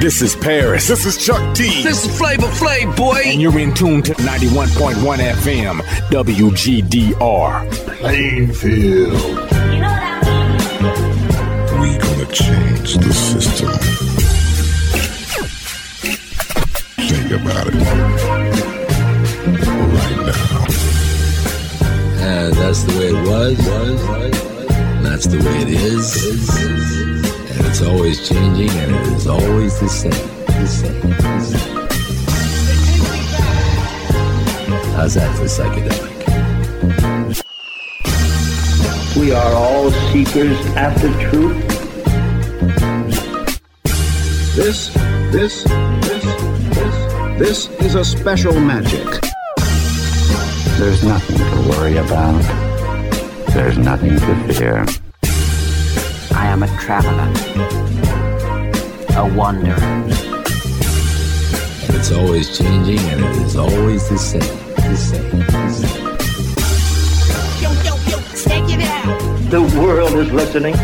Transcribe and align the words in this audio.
This 0.00 0.22
is 0.22 0.36
Paris. 0.36 0.86
This 0.86 1.04
is 1.04 1.16
Chuck 1.26 1.56
D. 1.56 1.82
This 1.82 2.04
is 2.04 2.16
Flavor 2.16 2.46
Flav, 2.46 2.96
boy. 2.96 3.20
And 3.24 3.42
you're 3.42 3.58
in 3.58 3.74
tune 3.74 4.00
to 4.02 4.14
91.1 4.14 4.94
FM, 4.94 5.80
WGDR. 6.10 7.68
Plainfield. 7.98 9.12
You 9.12 9.80
know 9.80 9.88
what 9.88 10.02
I 10.04 10.20
mean? 11.72 11.80
We 11.80 11.98
gonna 11.98 12.26
change 12.32 12.94
the 12.94 13.12
system. 13.12 13.72
Think 17.08 17.32
about 17.32 17.66
it. 17.66 17.74
Right 19.94 20.16
now. 20.26 20.64
And 22.24 22.54
that's 22.54 22.84
the 22.84 22.98
way 23.00 23.08
it 23.08 23.14
was, 23.26 23.58
was, 23.58 24.00
was, 24.06 24.30
was. 24.30 24.70
And 24.70 25.04
that's 25.04 25.26
the 25.26 25.38
way 25.38 25.62
it 25.62 25.68
is, 25.70 26.14
is, 26.14 26.48
is. 26.56 27.07
And 27.58 27.66
it's 27.66 27.82
always 27.82 28.28
changing, 28.28 28.70
and 28.70 28.94
it 28.94 29.12
is 29.14 29.26
always 29.26 29.80
the 29.80 29.88
same, 29.88 30.12
the 30.46 30.66
same, 30.66 31.10
the 31.10 31.40
same. 31.40 31.78
How's 34.94 35.14
that 35.14 35.36
for 35.36 35.44
psychedelic? 35.44 36.18
We 39.16 39.32
are 39.32 39.52
all 39.54 39.90
seekers 40.12 40.56
after 40.76 41.08
truth. 41.28 41.56
This, 44.54 44.94
this, 45.32 45.64
this, 45.64 46.24
this, 46.74 46.96
this 47.38 47.68
is 47.80 47.94
a 47.96 48.04
special 48.04 48.58
magic. 48.60 49.20
There's 50.78 51.02
nothing 51.02 51.38
to 51.38 51.68
worry 51.70 51.96
about. 51.96 52.40
There's 53.52 53.78
nothing 53.78 54.16
to 54.16 54.54
fear. 54.54 54.86
I 56.58 56.60
am 56.60 56.74
a 56.74 56.80
traveler, 56.80 57.30
a 59.16 59.22
wanderer. 59.36 59.78
And 61.84 61.94
it's 61.94 62.10
always 62.10 62.58
changing, 62.58 62.98
and 62.98 63.20
it 63.24 63.36
is 63.46 63.54
always 63.54 64.08
the 64.08 64.18
same, 64.18 64.40
the 64.74 64.96
same, 64.96 65.38
the 65.38 65.70
same. 65.70 66.04
Yo, 67.62 67.70
yo, 67.84 67.94
yo, 68.10 68.18
check 68.34 68.68
it 68.74 68.80
out. 68.82 69.50
The 69.52 69.62
world 69.78 70.14
is 70.14 70.32
listening. 70.32 70.74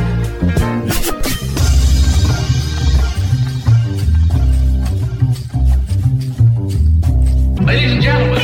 Ladies 7.67 7.93
and 7.95 8.01
gentlemen, 8.01 8.44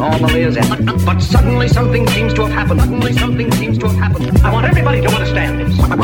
on 0.00 0.14
as 0.14 0.20
normally 0.20 0.44
as 0.44 0.56
ever. 0.56 0.82
But, 0.82 1.04
but 1.04 1.20
suddenly 1.20 1.68
something 1.68 2.06
seems 2.08 2.34
to 2.34 2.42
have 2.42 2.52
happened. 2.52 2.80
Suddenly 2.80 3.12
something 3.14 3.52
seems 3.52 3.78
to 3.78 3.88
have 3.88 3.96
happened. 3.96 4.38
I 4.38 4.52
want 4.52 4.66
everybody 4.66 5.00
to 5.00 5.08
understand 5.08 5.60
this. 5.60 5.78
I, 5.80 5.94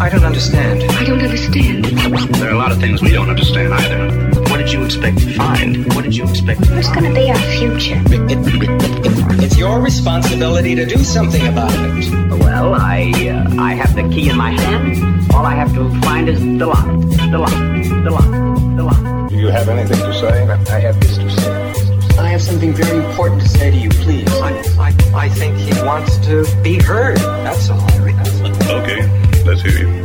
I, 0.00 0.06
I 0.06 0.08
don't 0.08 0.24
understand. 0.24 0.82
I 0.82 1.04
don't 1.04 1.20
understand. 1.20 1.84
There 1.84 2.48
are 2.48 2.52
a 2.52 2.58
lot 2.58 2.72
of 2.72 2.78
things 2.78 3.02
we 3.02 3.10
don't 3.10 3.30
understand 3.30 3.74
either. 3.74 4.40
What 4.50 4.58
did 4.58 4.72
you 4.72 4.84
expect 4.84 5.18
to 5.18 5.34
find? 5.34 5.92
What 5.94 6.04
did 6.04 6.16
you 6.16 6.24
expect? 6.28 6.60
What's 6.70 6.90
gonna 6.90 7.14
be 7.14 7.30
our 7.30 7.38
future? 7.58 8.02
It's 9.42 9.56
your 9.56 9.80
responsibility 9.80 10.74
to 10.74 10.86
do 10.86 10.98
something 10.98 11.46
about 11.46 11.72
it. 11.72 12.10
Well, 12.40 12.74
I 12.74 13.12
uh, 13.28 13.62
I 13.62 13.74
have 13.74 13.94
the 13.94 14.02
key 14.08 14.28
in 14.28 14.36
my 14.36 14.50
hand. 14.50 15.32
All 15.32 15.46
I 15.46 15.54
have 15.54 15.72
to 15.74 15.88
find 16.00 16.28
is 16.28 16.40
the 16.40 16.66
lock. 16.66 16.86
The 16.86 17.38
lock. 17.38 17.50
The 18.04 18.10
lock. 18.10 18.76
The 18.76 18.82
lock. 18.82 19.30
Do 19.30 19.36
you 19.36 19.48
have 19.48 19.68
anything 19.68 19.98
to 19.98 20.12
say? 20.12 20.48
I 20.74 20.80
have 20.80 20.98
this 21.00 21.16
to 21.18 21.30
say. 21.30 21.59
I 22.40 22.42
have 22.42 22.52
something 22.52 22.72
very 22.72 23.04
important 23.04 23.42
to 23.42 23.48
say 23.48 23.70
to 23.70 23.76
you, 23.76 23.90
please. 23.90 24.26
I, 24.40 24.62
I, 24.78 25.24
I 25.24 25.28
think 25.28 25.58
he 25.58 25.74
wants 25.82 26.16
to 26.24 26.46
be 26.62 26.80
heard. 26.80 27.18
That's 27.18 27.68
all. 27.68 27.86
That's 27.86 28.40
all. 28.40 28.80
Okay, 28.80 29.02
let's 29.44 29.60
hear 29.60 29.78
you. 29.78 30.02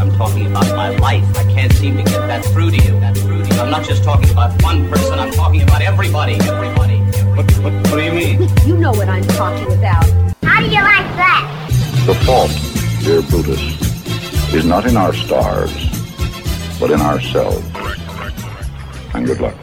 I'm 0.00 0.10
talking 0.16 0.46
about 0.46 0.66
my 0.74 0.96
life. 0.96 1.22
I 1.36 1.44
can't 1.52 1.70
seem 1.74 1.98
to 1.98 2.04
get 2.04 2.26
that 2.26 2.42
through 2.42 2.70
to 2.70 2.76
you. 2.76 2.98
That 3.00 3.18
through 3.18 3.44
to 3.44 3.54
you. 3.54 3.60
I'm 3.60 3.70
not 3.70 3.84
just 3.84 4.02
talking 4.02 4.30
about 4.30 4.62
one 4.62 4.88
person. 4.88 5.18
I'm 5.18 5.30
talking 5.30 5.60
about 5.60 5.82
everybody. 5.82 6.36
Everybody. 6.36 7.00
What, 7.36 7.52
what, 7.58 7.74
what 7.74 7.96
do 7.96 8.02
you 8.02 8.12
mean? 8.12 8.48
You 8.64 8.78
know 8.78 8.92
what 8.92 9.10
I'm 9.10 9.24
talking 9.24 9.70
about. 9.74 10.06
How 10.42 10.60
do 10.60 10.68
you 10.68 10.80
like 10.80 11.10
that? 11.20 12.04
The 12.06 12.14
fault, 12.24 12.50
dear 13.04 13.20
Brutus, 13.20 14.54
is 14.54 14.64
not 14.64 14.86
in 14.86 14.96
our 14.96 15.12
stars, 15.12 15.70
but 16.80 16.90
in 16.90 17.02
ourselves. 17.02 17.62
And 19.12 19.26
good 19.26 19.42
luck. 19.42 19.56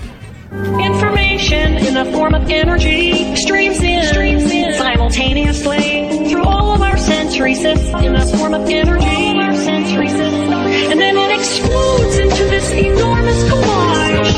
Information 1.40 1.78
in 1.88 1.94
the 1.94 2.04
form 2.12 2.36
of 2.36 2.50
energy 2.50 3.34
streams 3.38 3.82
in, 3.82 4.06
streams 4.08 4.52
in 4.52 4.74
simultaneously 4.74 6.28
through 6.30 6.44
all 6.44 6.74
of 6.74 6.82
our 6.82 6.98
sensory 6.98 7.56
systems 7.56 8.04
in 8.04 8.12
the 8.12 8.38
form 8.38 8.54
of 8.54 8.70
energy. 8.70 9.06
All 9.06 9.32
of 9.32 9.38
our 9.38 9.56
sensory 9.56 10.10
systems. 10.10 10.52
And 10.92 11.00
then 11.00 11.16
it 11.16 11.32
explodes 11.40 12.18
into 12.18 12.44
this 12.44 12.70
enormous 12.74 13.42
collage 13.46 14.36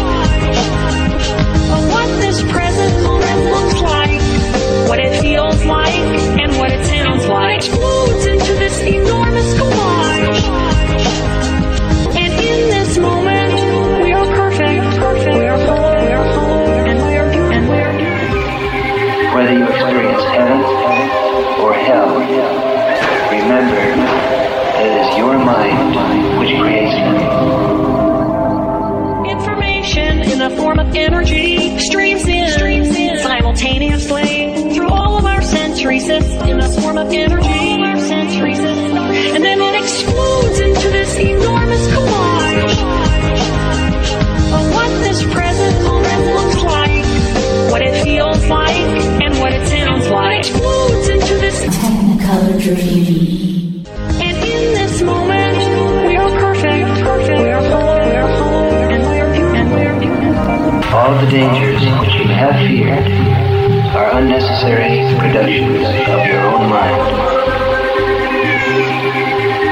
of 1.74 1.90
what 1.90 2.08
this 2.20 2.40
present 2.44 3.04
moment 3.04 3.46
looks 3.46 3.82
like, 3.82 4.88
what 4.88 5.00
it 5.00 5.20
feels 5.22 5.66
like, 5.66 5.96
and 5.96 6.56
what 6.60 6.72
it 6.72 6.86
sounds 6.86 7.26
like. 7.26 7.64
It 7.64 7.66
explodes 7.66 8.26
into 8.28 8.54
this 8.60 8.80
enormous 8.80 9.11
mind 25.70 26.40
which 26.40 26.58
creates 26.60 26.94
them. 26.96 27.16
Information 29.26 30.22
in 30.32 30.40
the 30.40 30.50
form 30.58 30.80
of 30.80 30.96
energy 30.96 31.78
streams 31.80 32.26
in, 32.28 32.50
streams 32.50 32.96
in 32.96 33.18
simultaneously 33.20 34.74
through 34.74 34.90
all 34.90 35.18
of 35.18 35.26
our 35.26 35.42
sensory 35.42 36.00
systems 36.00 36.50
in 36.50 36.58
the 36.60 36.70
form 36.82 36.98
of 36.98 37.08
energy. 37.12 37.48
All 37.48 37.74
of 37.76 37.82
our 37.82 38.00
sensory 38.00 38.56
systems. 38.56 39.18
And 39.36 39.44
then 39.44 39.62
it 39.62 39.76
explodes 39.82 40.60
into 40.60 40.90
this 40.90 41.18
enormous 41.18 41.88
collage 41.88 42.78
of 44.54 44.74
what 44.74 44.90
this 45.02 45.24
present 45.24 45.84
moment 45.84 46.26
looks 46.36 46.64
like, 46.64 47.72
what 47.72 47.82
it 47.82 48.04
feels 48.04 48.46
like, 48.48 48.76
and 49.24 49.38
what 49.40 49.54
it 49.54 49.68
sounds 49.68 50.10
like. 50.10 50.40
It 50.40 50.50
explodes 50.50 51.08
into 51.10 51.38
this 51.38 51.62
Technicolor 51.66 52.62
dream. 52.62 53.51
All 60.94 61.16
the 61.22 61.28
dangers 61.32 61.82
which 62.00 62.14
you 62.16 62.28
have 62.28 62.56
feared 62.68 63.08
are 63.96 64.18
unnecessary 64.20 65.18
productions 65.18 65.88
of 66.10 66.26
your 66.28 66.42
own 66.52 66.70
mind. 66.70 67.02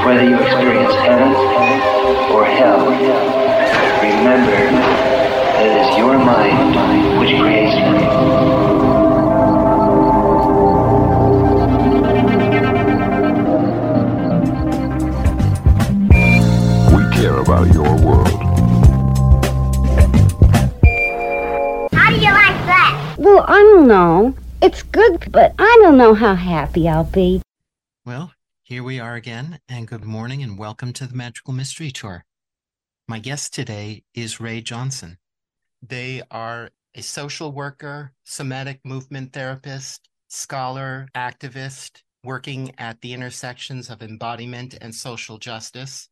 Whether 0.06 0.24
you 0.24 0.40
experience 0.40 0.94
heaven 0.94 1.34
or 2.32 2.44
hell, 2.46 2.86
remember 4.00 4.60
that 5.56 5.66
it 5.66 5.76
is 5.82 5.98
your 5.98 6.18
mind 6.18 6.74
which 7.20 7.38
creates 7.38 7.74
them. 7.74 7.96
We 16.96 17.02
care 17.14 17.38
about 17.40 17.66
your 17.74 17.94
world. 18.04 18.29
I 23.50 23.58
don't 23.58 23.88
know. 23.88 24.36
It's 24.62 24.84
good, 24.84 25.32
but 25.32 25.56
I 25.58 25.78
don't 25.82 25.98
know 25.98 26.14
how 26.14 26.36
happy 26.36 26.88
I'll 26.88 27.02
be. 27.02 27.42
Well, 28.06 28.32
here 28.62 28.84
we 28.84 29.00
are 29.00 29.16
again, 29.16 29.58
and 29.68 29.88
good 29.88 30.04
morning 30.04 30.40
and 30.40 30.56
welcome 30.56 30.92
to 30.92 31.06
the 31.08 31.16
Magical 31.16 31.52
Mystery 31.52 31.90
Tour. 31.90 32.24
My 33.08 33.18
guest 33.18 33.52
today 33.52 34.04
is 34.14 34.38
Rae 34.38 34.60
Johnson. 34.60 35.18
They 35.82 36.22
are 36.30 36.70
a 36.94 37.02
social 37.02 37.50
worker, 37.50 38.12
somatic 38.22 38.78
movement 38.84 39.32
therapist, 39.32 40.08
scholar, 40.28 41.08
activist, 41.16 42.04
working 42.22 42.72
at 42.78 43.00
the 43.00 43.12
intersections 43.12 43.90
of 43.90 44.00
embodiment 44.00 44.78
and 44.80 44.94
social 44.94 45.38
justice. 45.38 46.08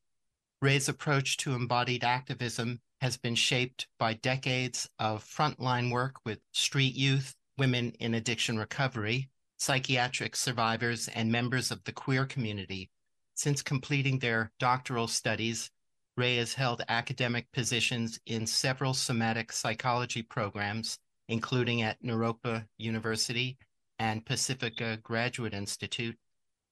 Rae's 0.61 0.89
approach 0.89 1.37
to 1.37 1.55
embodied 1.55 2.03
activism 2.03 2.81
has 3.01 3.17
been 3.17 3.35
shaped 3.35 3.87
by 3.99 4.15
decades 4.15 4.89
of 4.99 5.25
frontline 5.25 5.91
work 5.91 6.17
with 6.25 6.41
street 6.53 6.95
youth, 6.95 7.35
women 7.57 7.93
in 8.01 8.15
addiction 8.15 8.59
recovery, 8.59 9.29
psychiatric 9.57 10.37
survivors, 10.37 11.09
and 11.09 11.31
members 11.31 11.71
of 11.71 11.83
the 11.85 11.93
queer 11.93 12.27
community, 12.27 12.91
Since 13.39 13.63
completing 13.63 14.19
their 14.19 14.51
doctoral 14.59 15.07
studies, 15.07 15.71
Rae 16.17 16.39
has 16.39 16.55
held 16.55 16.83
academic 16.89 17.47
positions 17.53 18.19
in 18.27 18.49
several 18.49 18.95
somatic 18.95 19.53
psychology 19.53 20.23
programs, 20.23 20.99
including 21.29 21.83
at 21.83 22.03
Naropa 22.03 22.67
University 22.79 23.57
and 24.01 24.27
Pacifica 24.27 24.99
Graduate 25.05 25.55
Institute. 25.55 26.19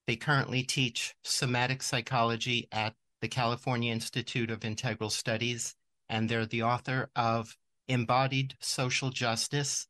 They 0.08 0.17
currently 0.17 0.64
teach 0.64 1.14
somatic 1.22 1.84
psychology 1.84 2.67
at 2.72 2.94
the 3.20 3.29
California 3.29 3.93
Institute 3.93 4.50
of 4.50 4.64
Integral 4.64 5.11
Studies, 5.11 5.76
and 6.08 6.29
they're 6.29 6.47
the 6.47 6.62
author 6.62 7.11
of 7.17 7.56
Embodied 7.88 8.56
Social 8.61 9.11
Justice, 9.11 9.87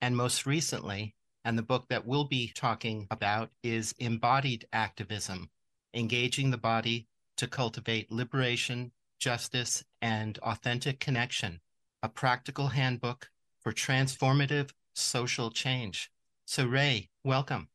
and 0.00 0.16
most 0.16 0.46
recently, 0.46 1.14
and 1.44 1.58
the 1.58 1.62
book 1.62 1.88
that 1.88 2.06
we'll 2.06 2.24
be 2.24 2.52
talking 2.54 3.06
about 3.10 3.50
is 3.62 3.94
Embodied 3.98 4.66
Activism 4.72 5.50
Engaging 5.92 6.50
the 6.50 6.58
Body 6.58 7.08
to 7.36 7.46
Cultivate 7.46 8.12
Liberation, 8.12 8.92
Justice, 9.18 9.84
and 10.00 10.38
Authentic 10.38 11.00
Connection, 11.00 11.60
a 12.02 12.08
practical 12.08 12.68
handbook 12.68 13.30
for 13.60 13.72
transformative 13.72 14.70
social 14.94 15.50
change. 15.50 16.10
So, 16.44 16.66
Rae, 16.66 17.08
welcome. 17.24 17.68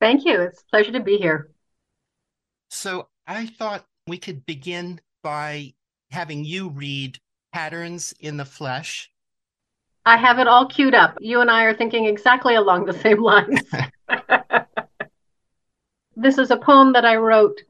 Thank 0.00 0.24
you. 0.24 0.40
It's 0.42 0.62
a 0.62 0.70
pleasure 0.70 0.92
to 0.92 1.00
be 1.00 1.16
here. 1.16 1.50
So, 2.70 3.08
I 3.26 3.46
thought 3.46 3.86
we 4.06 4.18
could 4.18 4.46
begin 4.46 5.00
by 5.22 5.74
having 6.10 6.44
you 6.44 6.70
read 6.70 7.18
Patterns 7.52 8.14
in 8.20 8.36
the 8.36 8.44
Flesh. 8.44 9.10
I 10.04 10.16
have 10.16 10.38
it 10.38 10.48
all 10.48 10.66
queued 10.66 10.94
up. 10.94 11.18
You 11.20 11.40
and 11.40 11.50
I 11.50 11.64
are 11.64 11.74
thinking 11.74 12.06
exactly 12.06 12.54
along 12.54 12.86
the 12.86 12.92
same 12.92 13.22
lines. 13.22 13.60
this 16.16 16.38
is 16.38 16.50
a 16.50 16.56
poem 16.56 16.92
that 16.94 17.04
I 17.04 17.16
wrote 17.16 17.60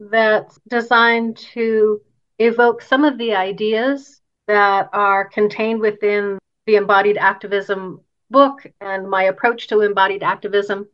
that's 0.00 0.58
designed 0.68 1.36
to 1.54 2.00
evoke 2.38 2.82
some 2.82 3.04
of 3.04 3.18
the 3.18 3.34
ideas 3.34 4.20
that 4.48 4.88
are 4.92 5.26
contained 5.26 5.80
within 5.80 6.38
the 6.66 6.76
embodied 6.76 7.18
activism 7.18 8.00
book 8.30 8.66
and 8.80 9.08
my 9.08 9.24
approach 9.24 9.68
to 9.68 9.82
embodied 9.82 10.22
activism, 10.22 10.88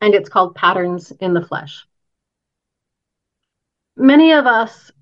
and 0.00 0.14
it's 0.14 0.28
called 0.28 0.54
Patterns 0.54 1.12
in 1.20 1.34
the 1.34 1.44
Flesh. 1.44 1.84
Many 3.96 4.32
of 4.32 4.46
us 4.46 4.92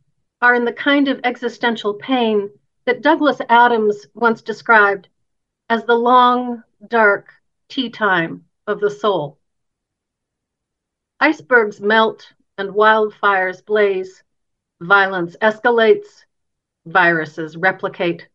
are 0.42 0.54
in 0.54 0.64
the 0.64 0.72
kind 0.72 1.08
of 1.08 1.20
existential 1.24 1.94
pain 1.94 2.50
that 2.84 3.02
Douglas 3.02 3.40
Adams 3.48 4.06
once 4.14 4.42
described 4.42 5.08
as 5.68 5.84
the 5.84 5.94
long, 5.94 6.62
dark 6.88 7.28
tea 7.68 7.90
time 7.90 8.44
of 8.66 8.80
the 8.80 8.90
soul. 8.90 9.38
Icebergs 11.18 11.80
melt 11.80 12.32
and 12.58 12.70
wildfires 12.70 13.64
blaze, 13.64 14.22
violence 14.80 15.36
escalates, 15.40 16.24
viruses 16.84 17.56
replicate. 17.56 18.28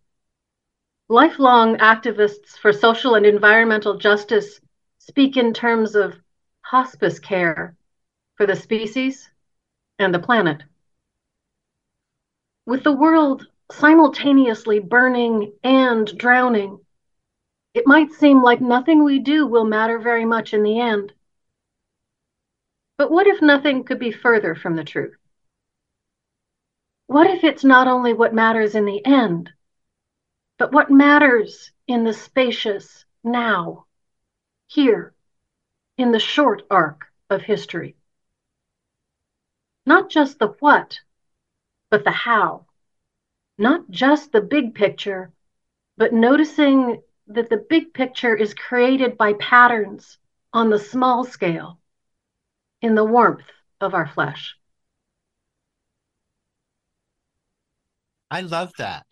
Lifelong 1.07 1.77
activists 1.77 2.57
for 2.57 2.74
social 2.74 3.15
and 3.15 3.25
environmental 3.25 3.98
justice 3.98 4.59
speak 4.98 5.38
in 5.38 5.53
terms 5.53 5.95
of 5.95 6.15
hospice 6.62 7.19
care 7.19 7.75
for 8.36 8.45
the 8.45 8.56
species 8.56 9.30
and 10.00 10.13
the 10.13 10.19
planet. 10.19 10.63
With 12.66 12.84
the 12.84 12.92
world 12.92 13.48
simultaneously 13.72 14.80
burning 14.80 15.54
and 15.63 16.08
drowning, 16.18 16.86
it 17.74 17.88
might 17.88 18.12
seem 18.12 18.44
like 18.44 18.62
nothing 18.62 19.04
we 19.04 19.19
do 19.19 19.48
will 19.48 19.66
matter 19.66 19.98
very 19.98 20.25
much 20.25 20.54
in 20.54 20.63
the 20.63 20.80
end. 20.80 21.13
But 22.98 23.10
what 23.10 23.28
if 23.28 23.42
nothing 23.42 23.84
could 23.84 23.98
be 23.98 24.12
further 24.12 24.56
from 24.56 24.75
the 24.75 24.84
truth? 24.84 25.16
What 27.08 27.28
if 27.28 27.44
it's 27.44 27.63
not 27.63 27.88
only 27.88 28.13
what 28.13 28.34
matters 28.34 28.75
in 28.75 28.86
the 28.86 29.04
end, 29.06 29.50
but 30.58 30.72
what 30.72 30.92
matters 30.92 31.72
in 31.88 32.04
the 32.04 32.13
spacious 32.13 33.06
now, 33.24 33.86
here, 34.68 35.13
in 35.98 36.12
the 36.12 36.19
short 36.19 36.62
arc 36.69 37.08
of 37.30 37.42
history? 37.42 37.96
Not 39.86 40.10
just 40.10 40.38
the 40.38 40.50
what, 40.60 41.00
but 41.91 42.03
the 42.03 42.11
how. 42.11 42.65
Not 43.57 43.88
just 43.91 44.31
the 44.31 44.41
big 44.41 44.73
picture, 44.73 45.31
but 45.97 46.13
noticing 46.13 47.01
that 47.27 47.49
the 47.49 47.63
big 47.69 47.93
picture 47.93 48.35
is 48.35 48.55
created 48.55 49.17
by 49.17 49.33
patterns 49.33 50.17
on 50.51 50.71
the 50.71 50.79
small 50.79 51.23
scale 51.23 51.77
in 52.81 52.95
the 52.95 53.05
warmth 53.05 53.45
of 53.79 53.93
our 53.93 54.07
flesh. 54.07 54.55
I 58.31 58.41
love 58.41 58.71
that. 58.77 59.05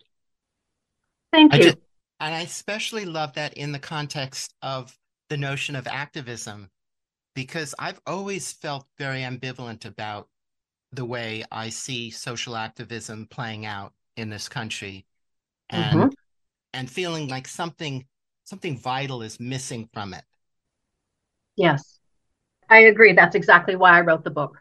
Thank 1.32 1.54
you. 1.54 1.60
I 1.60 1.62
just, 1.62 1.76
and 2.18 2.34
I 2.34 2.40
especially 2.40 3.04
love 3.04 3.34
that 3.34 3.54
in 3.54 3.72
the 3.72 3.78
context 3.78 4.54
of 4.62 4.96
the 5.28 5.36
notion 5.36 5.76
of 5.76 5.86
activism, 5.86 6.70
because 7.34 7.74
I've 7.78 8.00
always 8.06 8.52
felt 8.52 8.86
very 8.98 9.20
ambivalent 9.20 9.84
about 9.84 10.28
the 10.92 11.04
way 11.04 11.44
I 11.50 11.68
see 11.68 12.10
social 12.10 12.56
activism 12.56 13.26
playing 13.30 13.66
out 13.66 13.92
in 14.16 14.28
this 14.28 14.48
country. 14.48 15.06
And 15.70 16.00
mm-hmm 16.00 16.08
and 16.72 16.90
feeling 16.90 17.28
like 17.28 17.48
something 17.48 18.04
something 18.44 18.78
vital 18.78 19.22
is 19.22 19.38
missing 19.38 19.88
from 19.92 20.14
it. 20.14 20.24
Yes. 21.56 21.98
I 22.68 22.80
agree. 22.80 23.12
That's 23.12 23.36
exactly 23.36 23.76
why 23.76 23.98
I 23.98 24.00
wrote 24.00 24.24
the 24.24 24.30
book. 24.30 24.58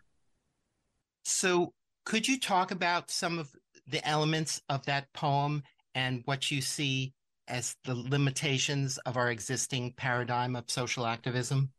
So, 1.24 1.74
could 2.06 2.28
you 2.28 2.40
talk 2.40 2.72
about 2.72 3.12
some 3.12 3.40
of 3.40 3.56
the 3.88 4.06
elements 4.08 4.62
of 4.70 4.86
that 4.86 5.12
poem 5.14 5.64
and 5.96 6.22
what 6.26 6.52
you 6.52 6.62
see 6.62 7.14
as 7.48 7.76
the 7.84 7.96
limitations 7.96 8.98
of 9.00 9.18
our 9.18 9.31
existing 9.31 9.94
paradigm 9.94 10.56
of 10.56 10.70
social 10.70 11.06
activism? 11.06 11.72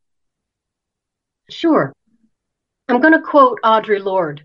Sure. 1.49 1.93
I'm 2.91 3.01
going 3.01 3.13
to 3.13 3.23
quote 3.23 3.61
Audre 3.63 4.03
Lorde, 4.03 4.43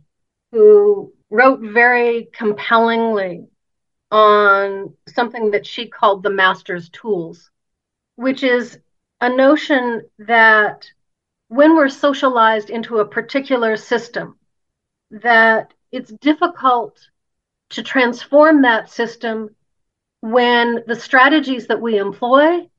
who 0.52 1.12
wrote 1.32 1.62
very 1.62 2.30
compellingly 2.32 3.48
on 4.12 4.94
something 5.08 5.52
that 5.52 5.66
she 5.66 5.88
called 5.88 6.22
the 6.22 6.30
master's 6.30 6.90
tools, 6.90 7.50
which 8.18 8.44
is 8.44 8.78
a 9.20 9.30
notion 9.30 10.04
that 10.20 10.86
when 11.48 11.76
we're 11.76 11.90
socialized 11.90 12.70
into 12.70 13.00
a 13.00 13.08
particular 13.08 13.76
system, 13.76 14.38
that 15.10 15.74
it's 15.92 16.12
difficult 16.12 17.00
to 17.72 17.82
transform 17.82 18.62
that 18.62 18.92
system 18.92 19.56
when 20.22 20.84
the 20.86 20.96
strategies 20.96 21.66
that 21.68 21.82
we 21.82 21.98
employ 21.98 22.70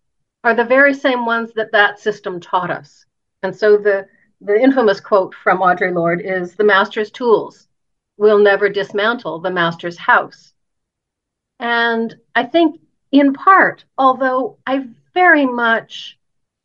are 0.45 0.55
the 0.55 0.65
very 0.65 0.95
same 0.95 1.27
ones 1.27 1.53
that 1.57 1.73
that 1.73 1.99
system 1.99 2.39
taught 2.39 2.71
us. 2.71 3.05
And 3.43 3.55
so 3.55 3.77
the 3.77 4.07
the 4.41 4.61
infamous 4.61 5.01
quote 5.01 5.35
from 5.35 5.59
Audre 5.59 5.95
Lorde 5.95 6.21
is 6.21 6.55
the 6.55 6.65
master's 6.65 7.11
tools 7.11 7.69
will 8.17 8.39
never 8.39 8.69
dismantle 8.69 9.41
the 9.41 9.51
master's 9.51 9.99
house. 9.99 10.53
And 11.59 12.15
I 12.35 12.45
think, 12.45 12.81
in 13.13 13.33
part, 13.33 13.85
although 13.97 14.59
I 14.67 14.89
very 15.15 15.47
much 15.47 16.19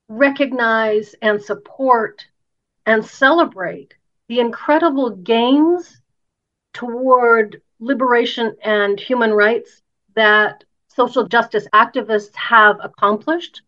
recognize 0.10 1.16
and 1.22 1.42
support 1.42 2.26
and 2.86 3.06
celebrate 3.06 3.96
the 4.28 4.40
incredible 4.40 5.12
gains 5.12 6.02
toward 6.74 7.62
liberation 7.80 8.56
and 8.64 9.00
human 9.00 9.32
rights 9.32 9.82
that 10.16 10.64
social 10.90 11.28
justice 11.28 11.68
activists 11.74 12.36
have 12.36 12.78
accomplished 12.84 13.62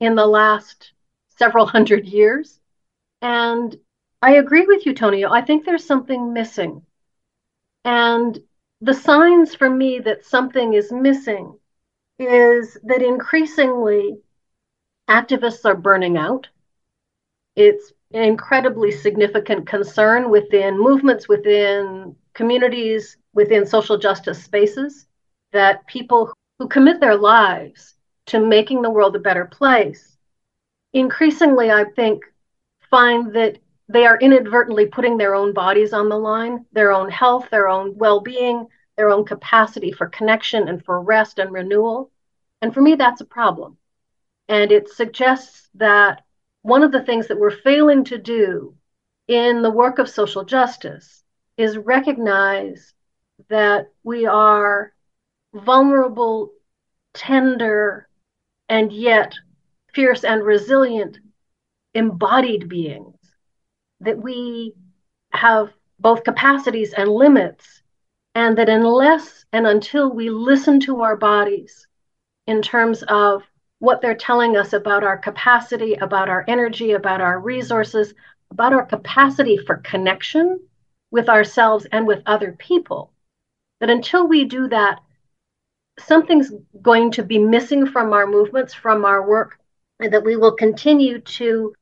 in 0.00 0.14
the 0.14 0.26
last 0.26 0.92
several 1.38 1.66
hundred 1.66 2.06
years. 2.06 2.60
And 3.22 3.76
I 4.22 4.36
agree 4.36 4.66
with 4.66 4.86
you, 4.86 4.94
Tony. 4.94 5.24
I 5.24 5.40
think 5.42 5.64
there's 5.64 5.86
something 5.86 6.32
missing. 6.32 6.82
And 7.84 8.38
the 8.80 8.94
signs 8.94 9.54
for 9.54 9.70
me 9.70 10.00
that 10.00 10.24
something 10.24 10.74
is 10.74 10.92
missing 10.92 11.58
is 12.18 12.76
that 12.84 13.02
increasingly 13.02 14.18
activists 15.08 15.64
are 15.64 15.76
burning 15.76 16.16
out. 16.16 16.48
It's 17.54 17.92
an 18.12 18.22
incredibly 18.22 18.90
significant 18.90 19.66
concern 19.66 20.30
within 20.30 20.78
movements, 20.78 21.28
within 21.28 22.16
communities, 22.34 23.16
within 23.34 23.66
social 23.66 23.98
justice 23.98 24.42
spaces 24.42 25.06
that 25.52 25.86
people 25.86 26.32
who 26.58 26.68
commit 26.68 27.00
their 27.00 27.16
lives 27.16 27.94
to 28.26 28.40
making 28.40 28.82
the 28.82 28.90
world 28.90 29.16
a 29.16 29.20
better 29.20 29.46
place 29.46 30.16
increasingly, 30.92 31.70
I 31.70 31.84
think, 31.84 32.24
find 32.90 33.34
that 33.34 33.58
they 33.88 34.04
are 34.04 34.18
inadvertently 34.18 34.86
putting 34.86 35.16
their 35.16 35.34
own 35.34 35.52
bodies 35.52 35.92
on 35.92 36.08
the 36.08 36.18
line, 36.18 36.64
their 36.72 36.92
own 36.92 37.08
health, 37.08 37.48
their 37.50 37.68
own 37.68 37.96
well 37.96 38.20
being, 38.20 38.66
their 38.96 39.10
own 39.10 39.24
capacity 39.24 39.92
for 39.92 40.08
connection 40.08 40.68
and 40.68 40.84
for 40.84 41.00
rest 41.00 41.38
and 41.38 41.52
renewal. 41.52 42.10
And 42.62 42.74
for 42.74 42.80
me, 42.80 42.94
that's 42.94 43.20
a 43.20 43.26
problem. 43.26 43.76
And 44.48 44.72
it 44.72 44.88
suggests 44.88 45.68
that 45.74 46.22
one 46.62 46.82
of 46.82 46.92
the 46.92 47.02
things 47.02 47.28
that 47.28 47.38
we're 47.38 47.50
failing 47.62 48.04
to 48.04 48.18
do 48.18 48.74
in 49.28 49.62
the 49.62 49.70
work 49.70 49.98
of 49.98 50.08
social 50.08 50.44
justice 50.44 51.22
is 51.56 51.78
recognize 51.78 52.92
that 53.48 53.90
we 54.02 54.26
are 54.26 54.92
vulnerable, 55.54 56.52
tender, 57.14 58.08
and 58.68 58.92
yet 58.92 59.34
fierce 59.92 60.24
and 60.24 60.44
resilient 60.44 61.18
embodied 61.96 62.68
beings, 62.68 63.16
that 64.00 64.18
we 64.18 64.74
have 65.32 65.72
both 65.98 66.24
capacities 66.24 66.92
and 66.92 67.08
limits, 67.08 67.82
and 68.34 68.58
that 68.58 68.68
unless 68.68 69.44
and 69.52 69.66
until 69.66 70.12
we 70.12 70.28
listen 70.28 70.78
to 70.80 71.00
our 71.00 71.16
bodies 71.16 71.86
in 72.46 72.60
terms 72.62 73.02
of 73.04 73.42
what 73.78 74.00
they're 74.00 74.14
telling 74.14 74.56
us 74.56 74.72
about 74.72 75.04
our 75.04 75.16
capacity, 75.16 75.94
about 75.94 76.28
our 76.28 76.44
energy, 76.48 76.92
about 76.92 77.20
our 77.20 77.40
resources, 77.40 78.14
about 78.50 78.72
our 78.72 78.84
capacity 78.84 79.56
for 79.56 79.76
connection 79.78 80.60
with 81.10 81.28
ourselves 81.28 81.86
and 81.92 82.06
with 82.06 82.22
other 82.26 82.52
people, 82.58 83.12
that 83.80 83.90
until 83.90 84.26
we 84.28 84.44
do 84.44 84.68
that, 84.68 85.00
something's 85.98 86.52
going 86.82 87.10
to 87.10 87.22
be 87.22 87.38
missing 87.38 87.86
from 87.86 88.12
our 88.12 88.26
movements, 88.26 88.74
from 88.74 89.04
our 89.04 89.26
work, 89.26 89.58
and 90.00 90.12
that 90.12 90.24
we 90.24 90.36
will 90.36 90.52
continue 90.52 91.18
to 91.20 91.74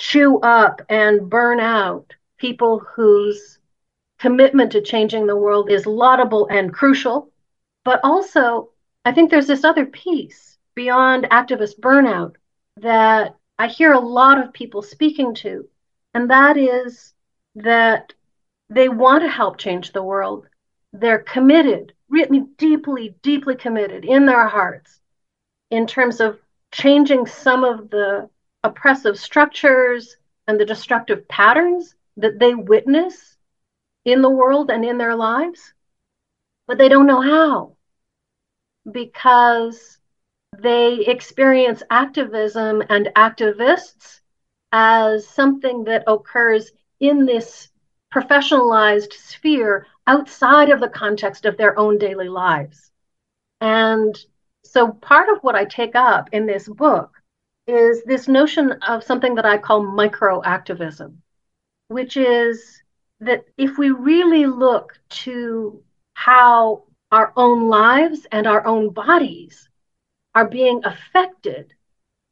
chew 0.00 0.40
up 0.40 0.80
and 0.88 1.28
burn 1.28 1.60
out 1.60 2.14
people 2.38 2.78
whose 2.78 3.58
commitment 4.18 4.72
to 4.72 4.80
changing 4.80 5.26
the 5.26 5.36
world 5.36 5.70
is 5.70 5.84
laudable 5.84 6.48
and 6.50 6.72
crucial. 6.72 7.30
But 7.84 8.00
also, 8.02 8.70
I 9.04 9.12
think 9.12 9.30
there's 9.30 9.46
this 9.46 9.62
other 9.62 9.84
piece 9.84 10.56
beyond 10.74 11.24
activist 11.24 11.80
burnout 11.80 12.36
that 12.78 13.36
I 13.58 13.68
hear 13.68 13.92
a 13.92 14.00
lot 14.00 14.42
of 14.42 14.54
people 14.54 14.80
speaking 14.80 15.34
to, 15.36 15.68
and 16.14 16.30
that 16.30 16.56
is 16.56 17.12
that 17.56 18.14
they 18.70 18.88
want 18.88 19.22
to 19.22 19.28
help 19.28 19.58
change 19.58 19.92
the 19.92 20.02
world. 20.02 20.46
They're 20.94 21.18
committed, 21.18 21.92
really 22.08 22.40
deeply, 22.56 23.16
deeply 23.22 23.54
committed 23.54 24.06
in 24.06 24.24
their 24.24 24.48
hearts 24.48 24.98
in 25.70 25.86
terms 25.86 26.20
of 26.20 26.38
changing 26.72 27.26
some 27.26 27.64
of 27.64 27.90
the 27.90 28.30
oppressive 28.62 29.18
structures 29.18 30.16
and 30.46 30.58
the 30.58 30.64
destructive 30.64 31.26
patterns 31.28 31.94
that 32.16 32.38
they 32.38 32.54
witness 32.54 33.36
in 34.04 34.22
the 34.22 34.30
world 34.30 34.70
and 34.70 34.84
in 34.84 34.98
their 34.98 35.14
lives, 35.14 35.72
but 36.66 36.78
they 36.78 36.88
don't 36.88 37.06
know 37.06 37.20
how 37.20 37.76
because 38.90 39.98
they 40.58 41.04
experience 41.06 41.82
activism 41.90 42.82
and 42.88 43.10
activists 43.16 44.20
as 44.72 45.26
something 45.26 45.84
that 45.84 46.04
occurs 46.06 46.70
in 47.00 47.24
this 47.24 47.68
professionalized 48.12 49.12
sphere 49.12 49.86
outside 50.06 50.70
of 50.70 50.80
the 50.80 50.88
context 50.88 51.44
of 51.44 51.56
their 51.56 51.78
own 51.78 51.98
daily 51.98 52.28
lives. 52.28 52.90
And 53.60 54.16
so 54.64 54.88
part 54.88 55.28
of 55.28 55.42
what 55.42 55.54
I 55.54 55.64
take 55.64 55.94
up 55.94 56.30
in 56.32 56.46
this 56.46 56.68
book 56.68 57.19
is 57.70 58.02
this 58.04 58.28
notion 58.28 58.72
of 58.86 59.04
something 59.04 59.34
that 59.36 59.46
I 59.46 59.58
call 59.58 59.82
microactivism, 59.82 61.16
which 61.88 62.16
is 62.16 62.82
that 63.20 63.44
if 63.56 63.78
we 63.78 63.90
really 63.90 64.46
look 64.46 64.98
to 65.10 65.82
how 66.14 66.84
our 67.12 67.32
own 67.36 67.68
lives 67.68 68.26
and 68.32 68.46
our 68.46 68.66
own 68.66 68.90
bodies 68.90 69.68
are 70.34 70.48
being 70.48 70.80
affected 70.84 71.72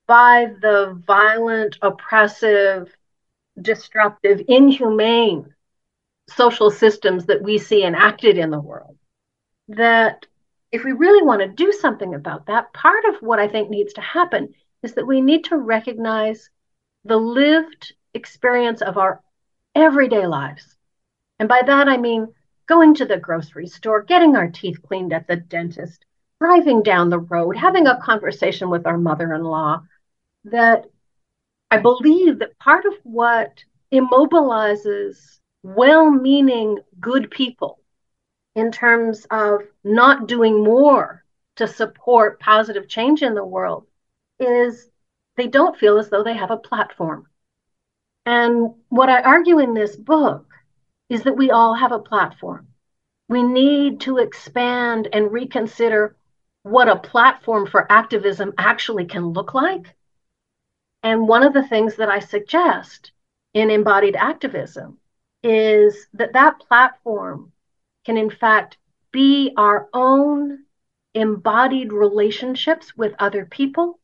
by 0.07 0.53
the 0.63 1.01
violent, 1.07 1.79
oppressive, 1.83 2.95
destructive, 3.61 4.41
inhumane 4.49 5.55
social 6.29 6.71
systems 6.71 7.27
that 7.27 7.43
we 7.43 7.59
see 7.59 7.85
enacted 7.85 8.39
in 8.39 8.51
the 8.51 8.61
world, 8.61 8.97
that 9.69 10.27
if 10.71 10.85
we 10.85 10.93
really 10.93 11.23
want 11.23 11.41
to 11.41 11.49
do 11.49 11.73
something 11.73 12.15
about 12.15 12.47
that, 12.47 12.73
part 12.73 13.05
of 13.07 13.17
what 13.21 13.39
I 13.39 13.49
think 13.49 13.71
needs 13.71 13.95
to 13.95 14.01
happen 14.01 14.55
is 14.83 14.95
that 14.95 15.07
we 15.07 15.21
need 15.21 15.45
to 15.45 15.57
recognize 15.57 16.51
the 17.05 17.17
lived 17.17 17.95
experience 18.15 18.83
of 18.83 18.99
our 18.99 19.23
everyday 19.75 20.27
lives. 20.27 20.77
And 21.39 21.49
by 21.49 21.63
that, 21.65 21.89
I 21.89 21.97
mean 21.97 22.29
going 22.67 22.95
to 22.95 23.07
the 23.07 23.17
grocery 23.17 23.67
store, 23.67 24.03
getting 24.03 24.37
our 24.37 24.49
teeth 24.49 24.83
cleaned 24.83 25.13
at 25.13 25.27
the 25.27 25.37
dentist, 25.37 26.05
driving 26.41 26.83
down 26.83 27.11
the 27.11 27.19
road, 27.19 27.57
having 27.57 27.87
a 27.87 28.01
conversation 28.01 28.71
with 28.71 28.87
our 28.87 28.99
mother 28.99 29.33
in 29.35 29.43
law. 29.43 29.83
That 30.45 30.87
I 31.71 31.79
believe 31.79 32.39
that 32.39 32.59
part 32.59 32.85
of 32.85 32.95
what 33.03 33.65
immobilizes 33.93 35.39
well 35.63 36.11
meaning 36.11 36.79
good 37.01 37.31
people 37.31 37.81
in 38.55 38.71
terms 38.73 39.27
of 39.31 39.63
not 39.85 40.29
doing 40.29 40.63
more 40.63 41.25
to 41.57 41.67
support 41.67 42.41
positive 42.41 42.89
change 42.89 43.23
in 43.23 43.35
the 43.35 43.45
world 43.45 43.88
is 44.39 44.91
they 45.37 45.47
don't 45.47 45.77
feel 45.77 45.99
as 45.99 46.11
though 46.11 46.23
they 46.23 46.37
have 46.37 46.51
a 46.51 46.57
platform. 46.57 47.27
And 48.27 48.75
what 48.89 49.09
I 49.09 49.23
argue 49.23 49.59
in 49.59 49.75
this 49.75 49.97
book 49.97 50.47
is 51.09 51.23
that 51.23 51.37
we 51.37 51.51
all 51.51 51.75
have 51.75 51.93
a 51.93 51.99
platform. 51.99 52.69
We 53.29 53.43
need 53.43 54.01
to 54.03 54.19
expand 54.19 55.09
and 55.13 55.33
reconsider 55.33 56.17
what 56.63 56.89
a 56.89 56.97
platform 56.97 57.67
for 57.67 57.91
activism 57.91 58.53
actually 58.59 59.07
can 59.07 59.29
look 59.29 59.55
like. 59.55 59.95
And 61.03 61.29
one 61.29 61.43
of 61.43 61.53
the 61.53 61.67
things 61.67 61.97
that 61.97 62.09
I 62.09 62.19
suggest 62.19 63.13
in 63.55 63.71
embodied 63.71 64.17
activism 64.17 64.99
is 65.43 66.09
that 66.15 66.33
that 66.33 66.59
platform 66.59 67.53
can, 68.05 68.17
in 68.17 68.31
fact, 68.31 68.77
be 69.13 69.53
our 69.57 69.89
own 69.93 70.65
embodied 71.15 71.93
relationships 71.93 72.97
with 72.97 73.15
other 73.19 73.47
people 73.47 73.98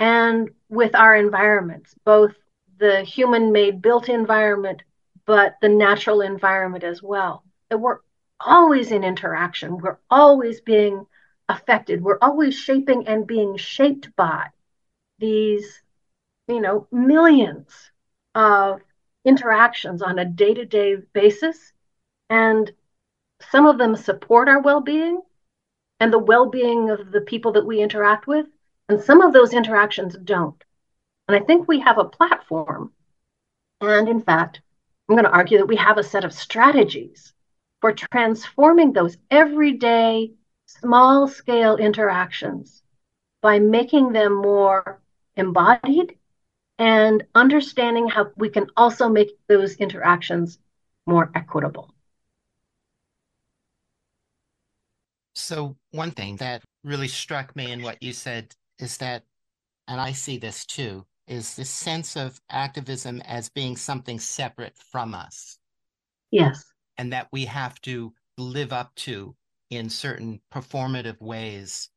and 0.00 0.50
with 0.70 0.94
our 0.96 1.14
environments, 1.14 1.94
both 2.04 2.34
the 2.78 3.02
human 3.02 3.52
made 3.52 3.82
built 3.82 4.08
environment, 4.08 4.82
but 5.26 5.56
the 5.60 5.68
natural 5.68 6.22
environment 6.22 6.82
as 6.82 7.02
well. 7.02 7.44
That 7.68 7.78
we're 7.78 7.98
always 8.40 8.90
in 8.90 9.04
interaction, 9.04 9.78
we're 9.78 9.98
always 10.10 10.62
being 10.62 11.06
affected, 11.48 12.02
we're 12.02 12.18
always 12.22 12.58
shaping 12.58 13.06
and 13.06 13.26
being 13.26 13.56
shaped 13.58 14.16
by 14.16 14.48
these, 15.18 15.82
you 16.48 16.60
know, 16.60 16.88
millions 16.90 17.92
of 18.34 18.80
interactions 19.24 20.02
on 20.02 20.18
a 20.18 20.24
day 20.24 20.54
to 20.54 20.64
day 20.64 20.96
basis. 21.12 21.72
And 22.30 22.72
some 23.50 23.66
of 23.66 23.76
them 23.78 23.96
support 23.96 24.48
our 24.48 24.62
well 24.62 24.80
being 24.80 25.20
and 26.00 26.12
the 26.12 26.18
well 26.18 26.48
being 26.48 26.88
of 26.90 27.12
the 27.12 27.20
people 27.20 27.52
that 27.52 27.66
we 27.66 27.82
interact 27.82 28.26
with. 28.26 28.46
And 28.90 29.00
some 29.00 29.20
of 29.20 29.32
those 29.32 29.54
interactions 29.54 30.16
don't. 30.24 30.60
And 31.28 31.40
I 31.40 31.46
think 31.46 31.68
we 31.68 31.78
have 31.78 31.98
a 31.98 32.04
platform. 32.04 32.92
And 33.80 34.08
in 34.08 34.20
fact, 34.20 34.62
I'm 35.08 35.14
going 35.14 35.24
to 35.24 35.30
argue 35.30 35.58
that 35.58 35.68
we 35.68 35.76
have 35.76 35.96
a 35.96 36.02
set 36.02 36.24
of 36.24 36.32
strategies 36.32 37.32
for 37.80 37.92
transforming 37.92 38.92
those 38.92 39.16
everyday, 39.30 40.32
small 40.66 41.28
scale 41.28 41.76
interactions 41.76 42.82
by 43.42 43.60
making 43.60 44.10
them 44.10 44.34
more 44.34 45.00
embodied 45.36 46.18
and 46.80 47.24
understanding 47.36 48.08
how 48.08 48.32
we 48.36 48.48
can 48.48 48.66
also 48.76 49.08
make 49.08 49.38
those 49.46 49.76
interactions 49.76 50.58
more 51.06 51.30
equitable. 51.36 51.94
So, 55.36 55.76
one 55.92 56.10
thing 56.10 56.36
that 56.36 56.64
really 56.82 57.08
struck 57.08 57.54
me 57.54 57.70
in 57.70 57.82
what 57.82 58.02
you 58.02 58.12
said 58.12 58.52
is 58.82 58.96
that, 58.98 59.24
and 59.88 60.00
I 60.00 60.12
see 60.12 60.38
this 60.38 60.64
too, 60.66 61.06
is 61.26 61.54
this 61.54 61.70
sense 61.70 62.16
of 62.16 62.40
activism 62.50 63.20
as 63.22 63.48
being 63.48 63.76
something 63.76 64.18
separate 64.18 64.76
from 64.76 65.14
us. 65.14 65.58
Yes. 66.30 66.64
And 66.98 67.12
that 67.12 67.28
we 67.32 67.44
have 67.44 67.80
to 67.82 68.12
live 68.36 68.72
up 68.72 68.94
to 68.96 69.34
in 69.70 69.88
certain 69.88 70.40
performative 70.52 71.20
ways 71.20 71.90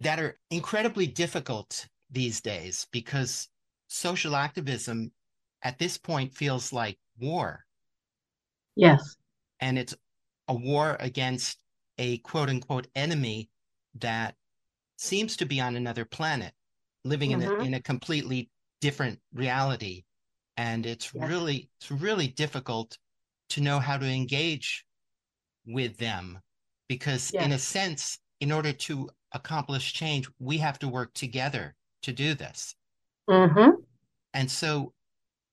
that 0.00 0.18
are 0.18 0.38
incredibly 0.50 1.06
difficult 1.06 1.88
these 2.10 2.40
days 2.40 2.86
because 2.92 3.48
social 3.88 4.36
activism 4.36 5.10
at 5.62 5.78
this 5.78 5.96
point 5.96 6.34
feels 6.34 6.72
like 6.72 6.98
war. 7.18 7.64
Yes. 8.74 9.16
And 9.60 9.78
it's 9.78 9.94
a 10.48 10.54
war 10.54 10.96
against 11.00 11.58
a 11.98 12.18
quote 12.18 12.50
unquote 12.50 12.88
enemy 12.94 13.48
that 13.94 14.34
seems 14.96 15.36
to 15.36 15.46
be 15.46 15.60
on 15.60 15.76
another 15.76 16.04
planet, 16.04 16.52
living 17.04 17.30
mm-hmm. 17.30 17.42
in 17.42 17.48
a 17.48 17.50
mm-hmm. 17.52 17.64
in 17.64 17.74
a 17.74 17.82
completely 17.82 18.50
different 18.80 19.20
reality. 19.32 20.04
And 20.56 20.86
it's 20.86 21.12
yes. 21.14 21.28
really 21.28 21.70
it's 21.80 21.90
really 21.90 22.28
difficult 22.28 22.96
to 23.50 23.60
know 23.60 23.78
how 23.78 23.96
to 23.96 24.06
engage 24.06 24.84
with 25.66 25.98
them 25.98 26.40
because 26.88 27.32
in 27.32 27.52
a 27.52 27.58
sense, 27.58 28.18
in 28.40 28.52
order 28.52 28.72
to 28.72 29.10
accomplish 29.32 29.92
change, 29.92 30.28
we 30.38 30.58
have 30.58 30.78
to 30.78 30.88
work 30.88 31.12
together 31.14 31.74
to 32.02 32.12
do 32.12 32.34
this. 32.34 32.74
Mm-hmm. 33.28 33.70
And 34.34 34.50
so 34.50 34.92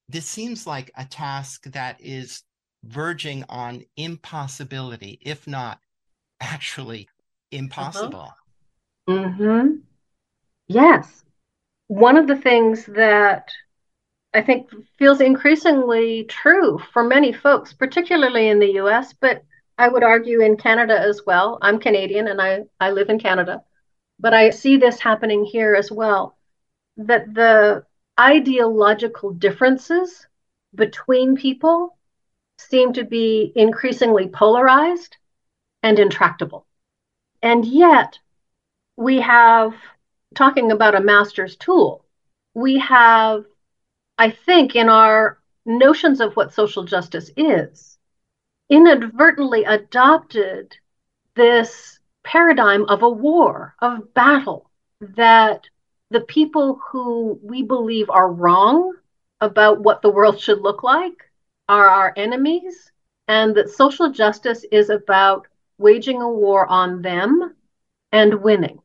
this 0.08 0.26
seems 0.26 0.66
like 0.66 0.90
a 0.96 1.04
task 1.04 1.64
that 1.72 1.96
is 2.00 2.42
verging 2.84 3.44
on 3.48 3.82
impossibility, 3.96 5.18
if 5.22 5.46
not 5.46 5.78
actually 6.40 7.08
impossible. 7.50 8.20
Uh-huh. 8.20 8.43
Mm-hmm. 9.08 9.76
Yes. 10.68 11.24
One 11.88 12.16
of 12.16 12.26
the 12.26 12.36
things 12.36 12.86
that 12.86 13.52
I 14.34 14.42
think 14.42 14.70
feels 14.98 15.20
increasingly 15.20 16.24
true 16.24 16.78
for 16.92 17.04
many 17.04 17.32
folks, 17.32 17.72
particularly 17.72 18.48
in 18.48 18.58
the 18.58 18.74
US, 18.82 19.12
but 19.12 19.44
I 19.78 19.88
would 19.88 20.02
argue 20.04 20.40
in 20.40 20.56
Canada 20.56 20.98
as 20.98 21.22
well. 21.26 21.58
I'm 21.62 21.80
Canadian 21.80 22.28
and 22.28 22.40
I, 22.40 22.64
I 22.80 22.90
live 22.90 23.10
in 23.10 23.18
Canada, 23.20 23.62
but 24.18 24.34
I 24.34 24.50
see 24.50 24.76
this 24.76 25.00
happening 25.00 25.44
here 25.44 25.74
as 25.74 25.90
well 25.92 26.36
that 26.96 27.34
the 27.34 27.84
ideological 28.18 29.32
differences 29.32 30.26
between 30.74 31.36
people 31.36 31.96
seem 32.58 32.92
to 32.94 33.04
be 33.04 33.52
increasingly 33.56 34.28
polarized 34.28 35.16
and 35.82 35.98
intractable. 35.98 36.66
And 37.42 37.64
yet, 37.64 38.18
we 38.96 39.20
have, 39.20 39.74
talking 40.34 40.72
about 40.72 40.94
a 40.94 41.00
master's 41.00 41.56
tool, 41.56 42.04
we 42.54 42.78
have, 42.78 43.44
I 44.18 44.30
think, 44.30 44.76
in 44.76 44.88
our 44.88 45.38
notions 45.66 46.20
of 46.20 46.34
what 46.34 46.52
social 46.52 46.84
justice 46.84 47.30
is, 47.36 47.98
inadvertently 48.68 49.64
adopted 49.64 50.76
this 51.34 51.98
paradigm 52.22 52.84
of 52.86 53.02
a 53.02 53.08
war, 53.08 53.74
of 53.80 54.14
battle, 54.14 54.70
that 55.00 55.68
the 56.10 56.20
people 56.20 56.80
who 56.90 57.38
we 57.42 57.62
believe 57.62 58.08
are 58.10 58.32
wrong 58.32 58.94
about 59.40 59.80
what 59.80 60.00
the 60.00 60.10
world 60.10 60.38
should 60.40 60.60
look 60.60 60.82
like 60.82 61.30
are 61.68 61.88
our 61.88 62.12
enemies, 62.16 62.92
and 63.26 63.54
that 63.56 63.70
social 63.70 64.10
justice 64.10 64.64
is 64.70 64.90
about 64.90 65.46
waging 65.78 66.22
a 66.22 66.28
war 66.28 66.66
on 66.66 67.02
them 67.02 67.54
and 68.14 68.42
winning, 68.42 68.78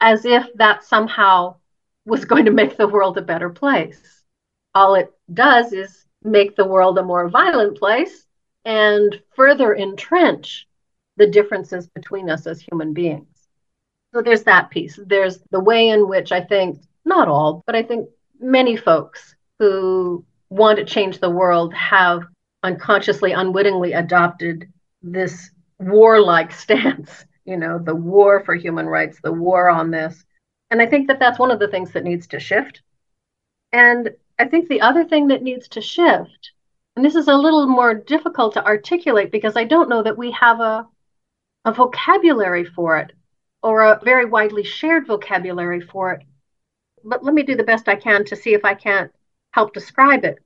as 0.00 0.24
if 0.24 0.46
that 0.54 0.82
somehow 0.82 1.54
was 2.06 2.24
going 2.24 2.46
to 2.46 2.50
make 2.50 2.76
the 2.78 2.88
world 2.88 3.18
a 3.18 3.22
better 3.22 3.50
place. 3.50 4.24
All 4.74 4.94
it 4.94 5.12
does 5.32 5.74
is 5.74 6.06
make 6.24 6.56
the 6.56 6.66
world 6.66 6.96
a 6.96 7.02
more 7.02 7.28
violent 7.28 7.78
place 7.78 8.24
and 8.64 9.20
further 9.36 9.76
entrench 9.76 10.66
the 11.18 11.26
differences 11.26 11.86
between 11.88 12.30
us 12.30 12.46
as 12.46 12.62
human 12.62 12.94
beings. 12.94 13.26
So 14.14 14.22
there's 14.22 14.44
that 14.44 14.70
piece. 14.70 14.98
There's 15.04 15.40
the 15.50 15.60
way 15.60 15.90
in 15.90 16.08
which 16.08 16.32
I 16.32 16.40
think, 16.40 16.80
not 17.04 17.28
all, 17.28 17.62
but 17.66 17.76
I 17.76 17.82
think 17.82 18.08
many 18.40 18.74
folks 18.74 19.36
who 19.58 20.24
want 20.48 20.78
to 20.78 20.84
change 20.86 21.18
the 21.18 21.28
world 21.28 21.74
have 21.74 22.22
unconsciously, 22.62 23.32
unwittingly 23.32 23.92
adopted 23.92 24.72
this 25.02 25.50
warlike 25.78 26.52
stance, 26.64 27.26
you 27.44 27.56
know, 27.56 27.78
the 27.78 27.94
war 27.94 28.40
for 28.44 28.54
human 28.54 28.86
rights, 28.86 29.20
the 29.22 29.32
war 29.32 29.68
on 29.68 29.90
this. 29.90 30.24
And 30.70 30.80
I 30.80 30.86
think 30.86 31.08
that 31.08 31.18
that's 31.18 31.38
one 31.38 31.50
of 31.50 31.58
the 31.58 31.68
things 31.68 31.92
that 31.92 32.04
needs 32.04 32.26
to 32.28 32.40
shift. 32.40 32.82
And 33.72 34.10
I 34.38 34.46
think 34.46 34.68
the 34.68 34.80
other 34.80 35.04
thing 35.04 35.28
that 35.28 35.42
needs 35.42 35.68
to 35.68 35.80
shift, 35.80 36.52
and 36.96 37.04
this 37.04 37.14
is 37.14 37.28
a 37.28 37.34
little 37.34 37.66
more 37.66 37.94
difficult 37.94 38.54
to 38.54 38.64
articulate 38.64 39.30
because 39.30 39.56
I 39.56 39.64
don't 39.64 39.88
know 39.88 40.02
that 40.02 40.18
we 40.18 40.30
have 40.32 40.60
a, 40.60 40.88
a 41.64 41.72
vocabulary 41.72 42.64
for 42.64 42.98
it 42.98 43.12
or 43.62 43.82
a 43.82 44.00
very 44.02 44.24
widely 44.24 44.64
shared 44.64 45.06
vocabulary 45.06 45.80
for 45.80 46.12
it. 46.12 46.22
But 47.04 47.24
let 47.24 47.34
me 47.34 47.42
do 47.42 47.54
the 47.54 47.64
best 47.64 47.88
I 47.88 47.96
can 47.96 48.24
to 48.26 48.36
see 48.36 48.54
if 48.54 48.64
I 48.64 48.74
can't 48.74 49.12
help 49.52 49.72
describe 49.72 50.24
it. 50.24 50.38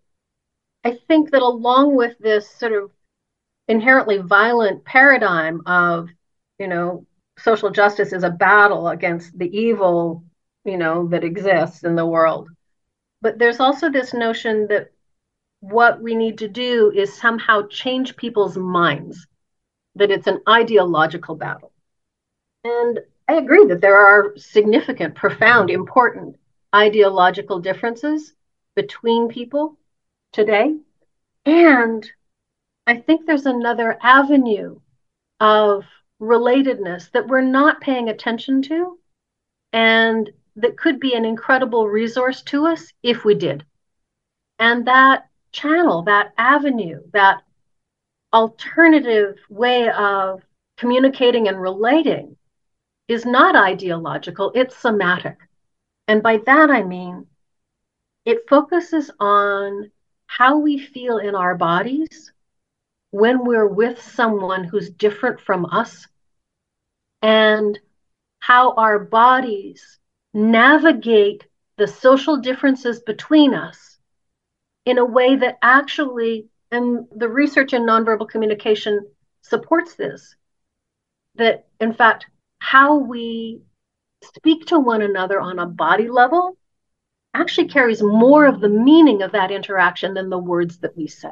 I 0.84 0.98
think 1.08 1.30
that 1.30 1.42
along 1.42 1.96
with 1.96 2.18
this 2.18 2.48
sort 2.50 2.72
of 2.72 2.90
inherently 3.68 4.18
violent 4.18 4.84
paradigm 4.84 5.62
of, 5.66 6.08
you 6.58 6.68
know, 6.68 7.06
social 7.38 7.70
justice 7.70 8.12
is 8.12 8.22
a 8.22 8.30
battle 8.30 8.88
against 8.88 9.36
the 9.38 9.56
evil, 9.56 10.24
you 10.64 10.76
know, 10.76 11.08
that 11.08 11.24
exists 11.24 11.84
in 11.84 11.94
the 11.96 12.06
world. 12.06 12.48
But 13.20 13.38
there's 13.38 13.60
also 13.60 13.90
this 13.90 14.14
notion 14.14 14.66
that 14.68 14.90
what 15.60 16.00
we 16.00 16.14
need 16.14 16.38
to 16.38 16.48
do 16.48 16.92
is 16.94 17.12
somehow 17.12 17.66
change 17.68 18.16
people's 18.16 18.56
minds, 18.56 19.26
that 19.94 20.10
it's 20.10 20.26
an 20.26 20.40
ideological 20.48 21.34
battle. 21.34 21.72
And 22.64 23.00
I 23.28 23.34
agree 23.34 23.66
that 23.66 23.80
there 23.80 23.98
are 23.98 24.36
significant, 24.36 25.14
profound, 25.14 25.70
important 25.70 26.36
ideological 26.74 27.60
differences 27.60 28.34
between 28.74 29.28
people 29.28 29.78
today. 30.32 30.76
And 31.46 32.10
I 32.86 32.96
think 32.96 33.24
there's 33.24 33.46
another 33.46 33.96
avenue 34.02 34.80
of 35.40 35.84
relatedness 36.20 37.10
that 37.12 37.26
we're 37.26 37.40
not 37.40 37.80
paying 37.80 38.08
attention 38.08 38.62
to 38.62 38.98
and 39.72 40.30
that 40.56 40.76
could 40.76 41.00
be 41.00 41.14
an 41.14 41.24
incredible 41.24 41.88
resource 41.88 42.42
to 42.42 42.66
us 42.66 42.92
if 43.02 43.24
we 43.24 43.34
did. 43.34 43.64
And 44.58 44.86
that 44.86 45.28
channel, 45.52 46.02
that 46.02 46.32
avenue, 46.38 47.00
that 47.12 47.42
alternative 48.32 49.38
way 49.48 49.90
of 49.90 50.42
communicating 50.76 51.48
and 51.48 51.60
relating 51.60 52.36
is 53.08 53.26
not 53.26 53.56
ideological, 53.56 54.52
it's 54.54 54.76
somatic. 54.76 55.36
And 56.08 56.22
by 56.22 56.38
that 56.46 56.70
I 56.70 56.82
mean 56.82 57.26
it 58.24 58.48
focuses 58.48 59.10
on 59.20 59.90
how 60.26 60.58
we 60.58 60.78
feel 60.78 61.18
in 61.18 61.34
our 61.34 61.54
bodies 61.54 62.32
when 63.14 63.44
we're 63.44 63.68
with 63.68 64.02
someone 64.02 64.64
who's 64.64 64.90
different 64.90 65.40
from 65.40 65.66
us 65.66 66.08
and 67.22 67.78
how 68.40 68.72
our 68.72 68.98
bodies 68.98 70.00
navigate 70.32 71.46
the 71.76 71.86
social 71.86 72.38
differences 72.38 72.98
between 73.02 73.54
us 73.54 74.00
in 74.84 74.98
a 74.98 75.04
way 75.04 75.36
that 75.36 75.58
actually, 75.62 76.48
and 76.72 77.06
the 77.14 77.28
research 77.28 77.72
in 77.72 77.82
nonverbal 77.82 78.28
communication 78.28 79.06
supports 79.42 79.94
this, 79.94 80.34
that 81.36 81.68
in 81.78 81.94
fact, 81.94 82.26
how 82.58 82.96
we 82.96 83.60
speak 84.24 84.66
to 84.66 84.80
one 84.80 85.02
another 85.02 85.40
on 85.40 85.60
a 85.60 85.66
body 85.66 86.08
level 86.08 86.56
actually 87.32 87.68
carries 87.68 88.02
more 88.02 88.44
of 88.44 88.60
the 88.60 88.68
meaning 88.68 89.22
of 89.22 89.30
that 89.30 89.52
interaction 89.52 90.14
than 90.14 90.30
the 90.30 90.36
words 90.36 90.78
that 90.78 90.96
we 90.96 91.06
say. 91.06 91.30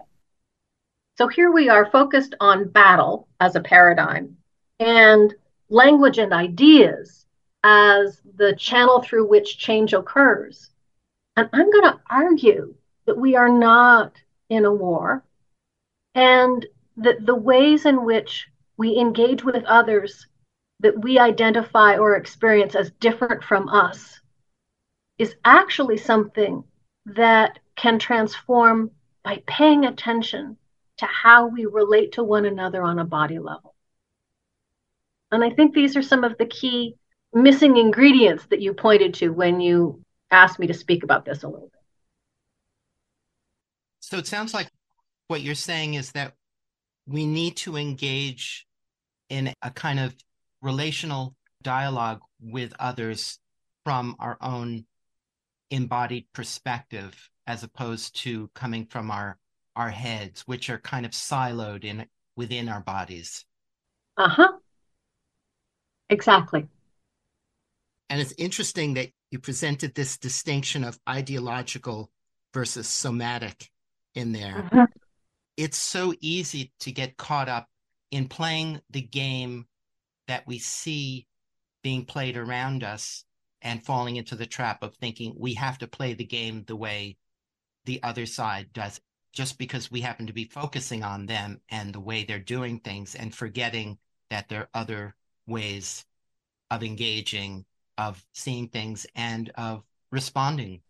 So 1.18 1.28
here 1.28 1.52
we 1.52 1.68
are 1.68 1.90
focused 1.90 2.34
on 2.40 2.68
battle 2.68 3.28
as 3.38 3.54
a 3.54 3.60
paradigm 3.60 4.36
and 4.80 5.34
language 5.68 6.18
and 6.18 6.32
ideas 6.32 7.26
as 7.62 8.20
the 8.36 8.54
channel 8.56 9.02
through 9.02 9.28
which 9.28 9.58
change 9.58 9.92
occurs. 9.92 10.70
And 11.36 11.48
I'm 11.52 11.70
going 11.70 11.84
to 11.84 12.00
argue 12.10 12.74
that 13.06 13.16
we 13.16 13.36
are 13.36 13.48
not 13.48 14.16
in 14.48 14.64
a 14.64 14.72
war 14.72 15.22
and 16.14 16.64
that 16.96 17.24
the 17.24 17.34
ways 17.34 17.86
in 17.86 18.04
which 18.04 18.48
we 18.76 18.96
engage 18.98 19.44
with 19.44 19.64
others 19.64 20.26
that 20.80 20.98
we 21.02 21.18
identify 21.18 21.96
or 21.96 22.16
experience 22.16 22.74
as 22.74 22.90
different 22.92 23.44
from 23.44 23.68
us 23.68 24.20
is 25.18 25.36
actually 25.44 25.96
something 25.96 26.64
that 27.06 27.58
can 27.76 27.98
transform 27.98 28.90
by 29.22 29.42
paying 29.46 29.84
attention 29.84 30.56
to 31.02 31.06
how 31.06 31.48
we 31.48 31.66
relate 31.66 32.12
to 32.12 32.22
one 32.22 32.46
another 32.46 32.82
on 32.82 33.00
a 33.00 33.04
body 33.04 33.40
level. 33.40 33.74
And 35.32 35.42
I 35.42 35.50
think 35.50 35.74
these 35.74 35.96
are 35.96 36.02
some 36.02 36.22
of 36.22 36.38
the 36.38 36.46
key 36.46 36.94
missing 37.34 37.76
ingredients 37.76 38.46
that 38.50 38.60
you 38.60 38.72
pointed 38.72 39.14
to 39.14 39.30
when 39.30 39.60
you 39.60 40.04
asked 40.30 40.60
me 40.60 40.68
to 40.68 40.74
speak 40.74 41.02
about 41.02 41.24
this 41.24 41.42
a 41.42 41.48
little 41.48 41.70
bit. 41.72 41.80
So 44.00 44.18
it 44.18 44.28
sounds 44.28 44.54
like 44.54 44.68
what 45.26 45.40
you're 45.40 45.56
saying 45.56 45.94
is 45.94 46.12
that 46.12 46.34
we 47.06 47.26
need 47.26 47.56
to 47.58 47.76
engage 47.76 48.64
in 49.28 49.52
a 49.60 49.70
kind 49.70 49.98
of 49.98 50.14
relational 50.60 51.34
dialogue 51.62 52.20
with 52.40 52.74
others 52.78 53.40
from 53.84 54.14
our 54.20 54.36
own 54.40 54.84
embodied 55.70 56.26
perspective 56.32 57.30
as 57.48 57.64
opposed 57.64 58.14
to 58.22 58.48
coming 58.54 58.86
from 58.86 59.10
our 59.10 59.38
our 59.76 59.90
heads 59.90 60.42
which 60.42 60.70
are 60.70 60.78
kind 60.78 61.06
of 61.06 61.12
siloed 61.12 61.84
in 61.84 62.06
within 62.36 62.68
our 62.68 62.80
bodies. 62.80 63.44
Uh-huh. 64.16 64.52
Exactly. 66.10 66.66
And 68.10 68.20
it's 68.20 68.34
interesting 68.36 68.94
that 68.94 69.08
you 69.30 69.38
presented 69.38 69.94
this 69.94 70.18
distinction 70.18 70.84
of 70.84 70.98
ideological 71.08 72.10
versus 72.52 72.86
somatic 72.86 73.70
in 74.14 74.32
there. 74.32 74.68
Uh-huh. 74.70 74.86
it's 75.56 75.78
so 75.78 76.12
easy 76.20 76.70
to 76.80 76.92
get 76.92 77.16
caught 77.16 77.48
up 77.48 77.66
in 78.10 78.28
playing 78.28 78.80
the 78.90 79.00
game 79.00 79.66
that 80.28 80.46
we 80.46 80.58
see 80.58 81.26
being 81.82 82.04
played 82.04 82.36
around 82.36 82.84
us 82.84 83.24
and 83.62 83.84
falling 83.84 84.16
into 84.16 84.34
the 84.34 84.46
trap 84.46 84.82
of 84.82 84.94
thinking 84.94 85.34
we 85.38 85.54
have 85.54 85.78
to 85.78 85.86
play 85.86 86.12
the 86.12 86.24
game 86.24 86.64
the 86.66 86.76
way 86.76 87.16
the 87.86 88.02
other 88.02 88.26
side 88.26 88.68
does 88.72 89.00
just 89.32 89.58
because 89.58 89.90
we 89.90 90.00
happen 90.00 90.26
to 90.26 90.32
be 90.32 90.44
focusing 90.44 91.02
on 91.02 91.26
them 91.26 91.60
and 91.70 91.92
the 91.92 92.00
way 92.00 92.24
they're 92.24 92.38
doing 92.38 92.78
things 92.78 93.14
and 93.14 93.34
forgetting 93.34 93.98
that 94.30 94.48
there 94.48 94.62
are 94.62 94.68
other 94.74 95.14
ways 95.46 96.04
of 96.70 96.82
engaging, 96.82 97.64
of 97.98 98.24
seeing 98.32 98.68
things, 98.68 99.06
and 99.14 99.50
of 99.56 99.82
responding. 100.10 100.80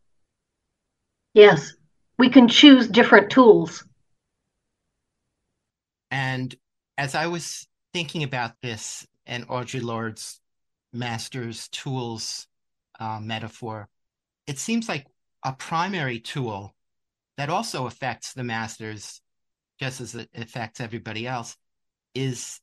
Yes, 1.34 1.74
we 2.18 2.28
can 2.28 2.48
choose 2.48 2.88
different 2.88 3.30
tools. 3.30 3.84
And 6.10 6.54
as 6.98 7.14
I 7.14 7.26
was 7.26 7.66
thinking 7.92 8.22
about 8.22 8.60
this 8.60 9.06
and 9.26 9.48
Audre 9.48 9.82
Lorde's 9.82 10.40
master's 10.92 11.68
tools 11.68 12.46
uh, 13.00 13.18
metaphor, 13.20 13.88
it 14.46 14.58
seems 14.58 14.88
like 14.88 15.06
a 15.42 15.52
primary 15.52 16.20
tool 16.20 16.74
that 17.42 17.50
also 17.50 17.86
affects 17.86 18.34
the 18.34 18.44
masters 18.44 19.20
just 19.80 20.00
as 20.00 20.14
it 20.14 20.28
affects 20.32 20.80
everybody 20.80 21.26
else 21.26 21.56
is 22.14 22.60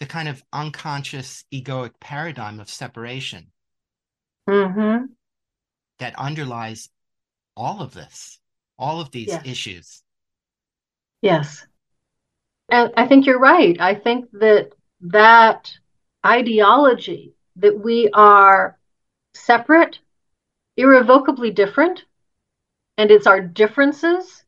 the 0.00 0.06
kind 0.06 0.28
of 0.28 0.42
unconscious 0.50 1.44
egoic 1.52 1.90
paradigm 2.00 2.58
of 2.58 2.70
separation 2.70 3.48
mm-hmm. 4.48 5.04
that 5.98 6.18
underlies 6.18 6.88
all 7.54 7.82
of 7.82 7.92
this, 7.92 8.40
all 8.78 8.98
of 9.02 9.10
these 9.10 9.28
yes. 9.28 9.42
issues. 9.44 10.02
Yes. 11.20 11.66
And 12.70 12.94
I 12.96 13.06
think 13.06 13.26
you're 13.26 13.38
right. 13.38 13.78
I 13.78 13.94
think 13.94 14.30
that 14.32 14.70
that 15.02 15.70
ideology 16.24 17.34
that 17.56 17.78
we 17.78 18.08
are 18.14 18.78
separate, 19.34 19.98
irrevocably 20.78 21.50
different, 21.50 22.04
and 22.96 23.10
it's 23.10 23.26
our 23.26 23.40
differences 23.40 24.44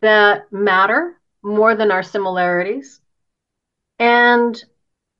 that 0.00 0.52
matter 0.52 1.18
more 1.42 1.74
than 1.74 1.90
our 1.90 2.02
similarities. 2.02 3.00
And 3.98 4.62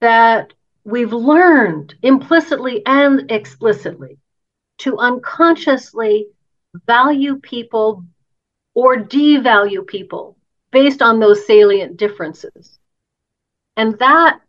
that 0.00 0.52
we've 0.84 1.12
learned 1.12 1.94
implicitly 2.02 2.82
and 2.86 3.30
explicitly 3.30 4.18
to 4.78 4.96
unconsciously 4.98 6.28
value 6.86 7.36
people 7.36 8.04
or 8.74 8.96
devalue 8.96 9.86
people 9.86 10.36
based 10.70 11.02
on 11.02 11.18
those 11.18 11.46
salient 11.46 11.96
differences. 11.96 12.78
And 13.76 13.98
that 13.98 14.40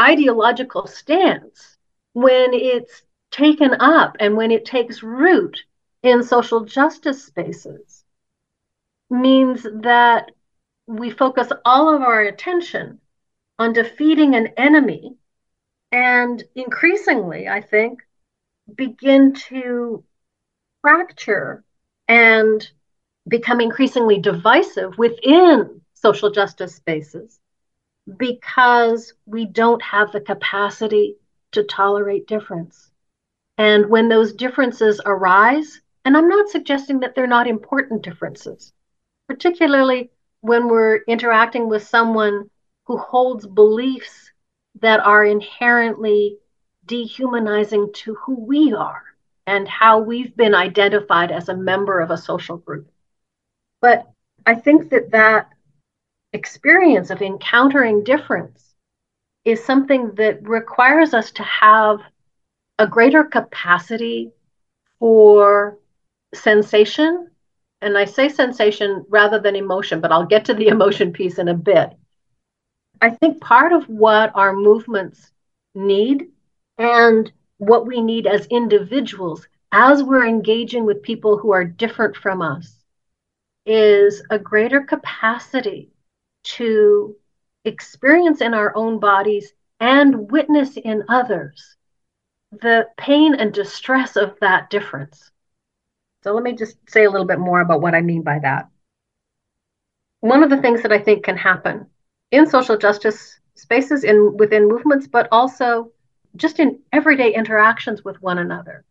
ideological 0.00 0.86
stance, 0.86 1.76
when 2.14 2.52
it's 2.52 3.02
taken 3.30 3.76
up 3.80 4.16
and 4.18 4.36
when 4.36 4.50
it 4.50 4.64
takes 4.64 5.02
root 5.02 5.62
in 6.06 6.22
social 6.22 6.64
justice 6.64 7.24
spaces 7.24 8.04
means 9.10 9.64
that 9.82 10.30
we 10.86 11.10
focus 11.10 11.52
all 11.64 11.92
of 11.92 12.00
our 12.00 12.20
attention 12.20 13.00
on 13.58 13.72
defeating 13.72 14.36
an 14.36 14.48
enemy 14.56 15.16
and 15.90 16.44
increasingly, 16.54 17.48
I 17.48 17.60
think, 17.60 18.00
begin 18.72 19.34
to 19.48 20.04
fracture 20.80 21.64
and 22.06 22.68
become 23.26 23.60
increasingly 23.60 24.20
divisive 24.20 24.96
within 24.98 25.80
social 25.94 26.30
justice 26.30 26.76
spaces 26.76 27.40
because 28.16 29.12
we 29.24 29.44
don't 29.44 29.82
have 29.82 30.12
the 30.12 30.20
capacity 30.20 31.16
to 31.50 31.64
tolerate 31.64 32.28
difference. 32.28 32.92
And 33.58 33.86
when 33.86 34.08
those 34.08 34.34
differences 34.34 35.00
arise, 35.04 35.80
and 36.06 36.16
I'm 36.16 36.28
not 36.28 36.48
suggesting 36.48 37.00
that 37.00 37.16
they're 37.16 37.26
not 37.26 37.48
important 37.48 38.02
differences, 38.02 38.72
particularly 39.26 40.12
when 40.40 40.68
we're 40.68 40.98
interacting 41.08 41.68
with 41.68 41.82
someone 41.82 42.48
who 42.84 42.96
holds 42.96 43.44
beliefs 43.44 44.30
that 44.80 45.00
are 45.00 45.24
inherently 45.24 46.38
dehumanizing 46.84 47.92
to 47.92 48.14
who 48.14 48.38
we 48.38 48.72
are 48.72 49.02
and 49.48 49.66
how 49.66 49.98
we've 49.98 50.36
been 50.36 50.54
identified 50.54 51.32
as 51.32 51.48
a 51.48 51.56
member 51.56 51.98
of 52.00 52.12
a 52.12 52.16
social 52.16 52.56
group. 52.56 52.88
But 53.80 54.06
I 54.46 54.54
think 54.54 54.90
that 54.90 55.10
that 55.10 55.48
experience 56.32 57.10
of 57.10 57.20
encountering 57.20 58.04
difference 58.04 58.76
is 59.44 59.64
something 59.64 60.14
that 60.14 60.48
requires 60.48 61.14
us 61.14 61.32
to 61.32 61.42
have 61.42 61.98
a 62.78 62.86
greater 62.86 63.24
capacity 63.24 64.30
for 65.00 65.78
sensation. 66.36 67.30
And 67.82 67.96
I 67.98 68.04
say 68.04 68.28
sensation 68.28 69.04
rather 69.08 69.38
than 69.38 69.56
emotion, 69.56 70.00
but 70.00 70.12
I'll 70.12 70.26
get 70.26 70.44
to 70.46 70.54
the 70.54 70.68
emotion 70.74 71.12
piece 71.12 71.38
in 71.38 71.48
a 71.48 71.54
bit. 71.54 71.90
I 73.00 73.10
think 73.10 73.40
part 73.40 73.72
of 73.72 73.84
what 73.88 74.32
our 74.34 74.54
movements 74.54 75.32
need 75.74 76.28
and 76.78 77.30
what 77.58 77.86
we 77.86 78.00
need 78.00 78.26
as 78.26 78.46
individuals 78.46 79.46
as 79.72 80.02
we're 80.02 80.26
engaging 80.26 80.84
with 80.84 81.02
people 81.02 81.36
who 81.38 81.52
are 81.52 81.64
different 81.64 82.16
from 82.16 82.42
us 82.42 82.84
is 83.66 84.22
a 84.30 84.38
greater 84.38 84.80
capacity 84.80 85.90
to 86.44 87.14
experience 87.64 88.40
in 88.40 88.54
our 88.54 88.74
own 88.76 88.98
bodies 88.98 89.52
and 89.80 90.30
witness 90.30 90.76
in 90.76 91.04
others 91.08 91.76
the 92.52 92.88
pain 92.96 93.34
and 93.34 93.52
distress 93.52 94.16
of 94.16 94.38
that 94.40 94.70
difference. 94.70 95.30
So 96.26 96.32
let 96.32 96.42
me 96.42 96.54
just 96.54 96.76
say 96.90 97.04
a 97.04 97.10
little 97.10 97.26
bit 97.26 97.38
more 97.38 97.60
about 97.60 97.80
what 97.80 97.94
I 97.94 98.00
mean 98.00 98.22
by 98.22 98.40
that. 98.40 98.68
One 100.18 100.42
of 100.42 100.50
the 100.50 100.60
things 100.60 100.82
that 100.82 100.90
I 100.90 100.98
think 100.98 101.24
can 101.24 101.36
happen 101.36 101.86
in 102.32 102.48
social 102.48 102.76
justice 102.76 103.38
spaces 103.54 104.02
in 104.02 104.36
within 104.36 104.66
movements, 104.66 105.06
but 105.06 105.28
also 105.30 105.92
just 106.34 106.58
in 106.58 106.80
everyday 106.92 107.32
interactions 107.32 108.04
with 108.04 108.20
one 108.20 108.38
another, 108.38 108.84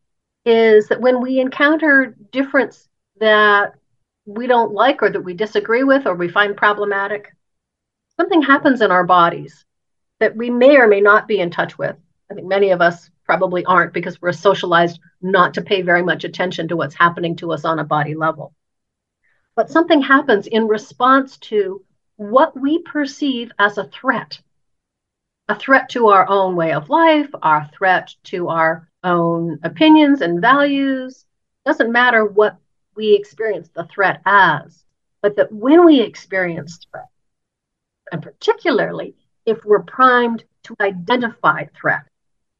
is 0.45 0.87
that 0.87 1.01
when 1.01 1.21
we 1.21 1.41
encounter 1.41 2.15
difference 2.31 2.87
that 3.19 3.73
we 4.25 4.47
don't 4.47 4.71
like 4.71 5.03
or 5.03 5.09
that 5.09 5.19
we 5.19 5.33
disagree 5.33 5.83
with 5.83 6.07
or 6.07 6.15
we 6.15 6.29
find 6.29 6.55
problematic, 6.55 7.35
something 8.15 8.41
happens 8.41 8.79
in 8.79 8.91
our 8.91 9.03
bodies 9.03 9.65
that 10.21 10.37
we 10.37 10.49
may 10.49 10.77
or 10.77 10.87
may 10.87 11.01
not 11.01 11.27
be 11.27 11.41
in 11.41 11.51
touch 11.51 11.77
with. 11.77 11.97
I 12.31 12.33
think 12.33 12.47
many 12.47 12.69
of 12.69 12.79
us 12.79 13.09
probably 13.25 13.65
aren't 13.65 13.93
because 13.93 14.21
we're 14.21 14.31
socialized 14.31 14.99
not 15.21 15.53
to 15.55 15.61
pay 15.61 15.81
very 15.81 16.03
much 16.03 16.23
attention 16.23 16.67
to 16.67 16.75
what's 16.75 16.95
happening 16.95 17.35
to 17.37 17.51
us 17.51 17.65
on 17.65 17.79
a 17.79 17.83
body 17.83 18.15
level. 18.15 18.53
But 19.55 19.69
something 19.69 20.01
happens 20.01 20.47
in 20.47 20.67
response 20.67 21.37
to 21.37 21.83
what 22.17 22.59
we 22.59 22.79
perceive 22.79 23.51
as 23.59 23.77
a 23.77 23.85
threat 23.85 24.39
a 25.47 25.55
threat 25.55 25.89
to 25.89 26.07
our 26.07 26.27
own 26.27 26.55
way 26.55 26.73
of 26.73 26.89
life, 26.89 27.29
our 27.41 27.69
threat 27.77 28.13
to 28.23 28.47
our 28.47 28.89
own 29.03 29.59
opinions 29.63 30.21
and 30.21 30.41
values. 30.41 31.25
Doesn't 31.65 31.91
matter 31.91 32.25
what 32.25 32.57
we 32.95 33.13
experience 33.13 33.69
the 33.69 33.85
threat 33.85 34.21
as, 34.25 34.83
but 35.21 35.35
that 35.35 35.51
when 35.51 35.85
we 35.85 36.01
experience 36.01 36.79
threat, 36.89 37.09
and 38.11 38.21
particularly 38.21 39.15
if 39.45 39.63
we're 39.65 39.83
primed 39.83 40.43
to 40.63 40.75
identify 40.79 41.65
threat, 41.79 42.03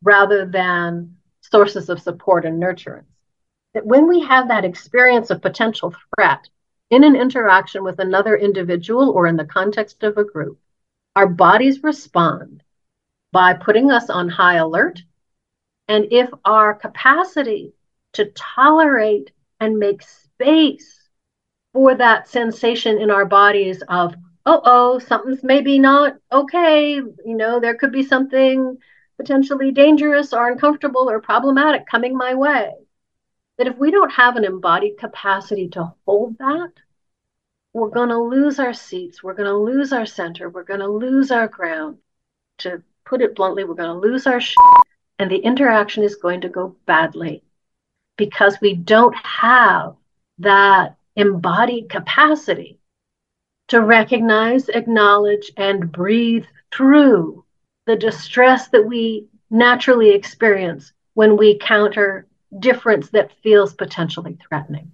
rather 0.04 0.46
than 0.46 1.16
sources 1.42 1.90
of 1.90 2.02
support 2.02 2.46
and 2.46 2.62
nurturance. 2.62 3.06
That 3.74 3.86
when 3.86 4.08
we 4.08 4.22
have 4.22 4.48
that 4.48 4.66
experience 4.66 5.30
of 5.30 5.42
potential 5.42 5.94
threat 6.16 6.48
in 6.90 7.04
an 7.04 7.16
interaction 7.16 7.84
with 7.84 8.00
another 8.00 8.36
individual 8.36 9.10
or 9.10 9.28
in 9.28 9.36
the 9.36 9.46
context 9.46 10.04
of 10.04 10.18
a 10.18 10.24
group, 10.24 10.60
our 11.16 11.28
bodies 11.28 11.84
respond 11.84 12.64
by 13.32 13.54
putting 13.54 13.92
us 13.92 14.10
on 14.10 14.30
high 14.30 14.56
alert. 14.56 15.02
And 15.88 16.08
if 16.12 16.30
our 16.46 16.74
capacity 16.74 17.74
to 18.14 18.32
tolerate 18.34 19.32
and 19.60 19.78
make 19.78 20.02
space 20.02 21.10
for 21.74 21.96
that 21.96 22.30
sensation 22.30 23.00
in 23.00 23.12
our 23.12 23.26
bodies 23.26 23.84
of, 23.90 24.16
oh, 24.46 24.62
oh, 24.64 25.00
something's 25.00 25.44
maybe 25.44 25.80
not 25.80 26.16
okay, 26.32 26.94
you 26.96 27.18
know, 27.26 27.60
there 27.60 27.76
could 27.76 27.92
be 27.92 28.04
something 28.04 28.78
potentially 29.18 29.72
dangerous 29.72 30.34
or 30.34 30.50
uncomfortable 30.50 31.10
or 31.10 31.22
problematic 31.22 31.86
coming 31.88 32.16
my 32.16 32.34
way. 32.34 32.74
That 33.58 33.68
if 33.68 33.78
we 33.78 33.92
don't 33.92 34.12
have 34.12 34.36
an 34.36 34.44
embodied 34.44 34.98
capacity 34.98 35.70
to 35.70 35.94
hold 36.06 36.38
that, 36.40 36.72
we're 37.74 37.90
going 37.90 38.10
to 38.10 38.18
lose 38.18 38.60
our 38.60 38.74
seats. 38.74 39.24
We're 39.24 39.34
going 39.34 39.50
to 39.50 39.58
lose 39.58 39.94
our 39.94 40.06
center. 40.06 40.50
We're 40.50 40.64
going 40.64 40.80
to 40.80 40.88
lose 40.88 41.32
our 41.32 41.48
ground. 41.48 41.98
To 42.60 42.82
put 43.06 43.22
it 43.22 43.36
bluntly, 43.36 43.64
we're 43.64 43.76
going 43.76 43.90
to 43.90 44.08
lose 44.08 44.28
our 44.28 44.40
shit, 44.40 44.58
and 45.20 45.30
the 45.30 45.38
interaction 45.38 46.04
is 46.04 46.16
going 46.16 46.42
to 46.42 46.50
go 46.50 46.76
badly 46.86 47.44
because 48.18 48.58
we 48.62 48.76
don't 48.76 49.16
have 49.16 49.96
that 50.40 50.98
embodied 51.16 51.90
capacity 51.90 52.80
to 53.68 53.82
recognize, 53.82 54.70
acknowledge, 54.70 55.52
and 55.58 55.92
breathe 55.92 56.46
through 56.72 57.45
the 57.86 57.96
distress 57.96 58.68
that 58.70 58.86
we 58.86 59.28
naturally 59.50 60.12
experience 60.12 60.92
when 61.14 61.38
we 61.38 61.58
counter 61.60 62.28
difference 62.60 63.10
that 63.10 63.32
feels 63.44 63.74
potentially 63.74 64.38
threatening. 64.48 64.92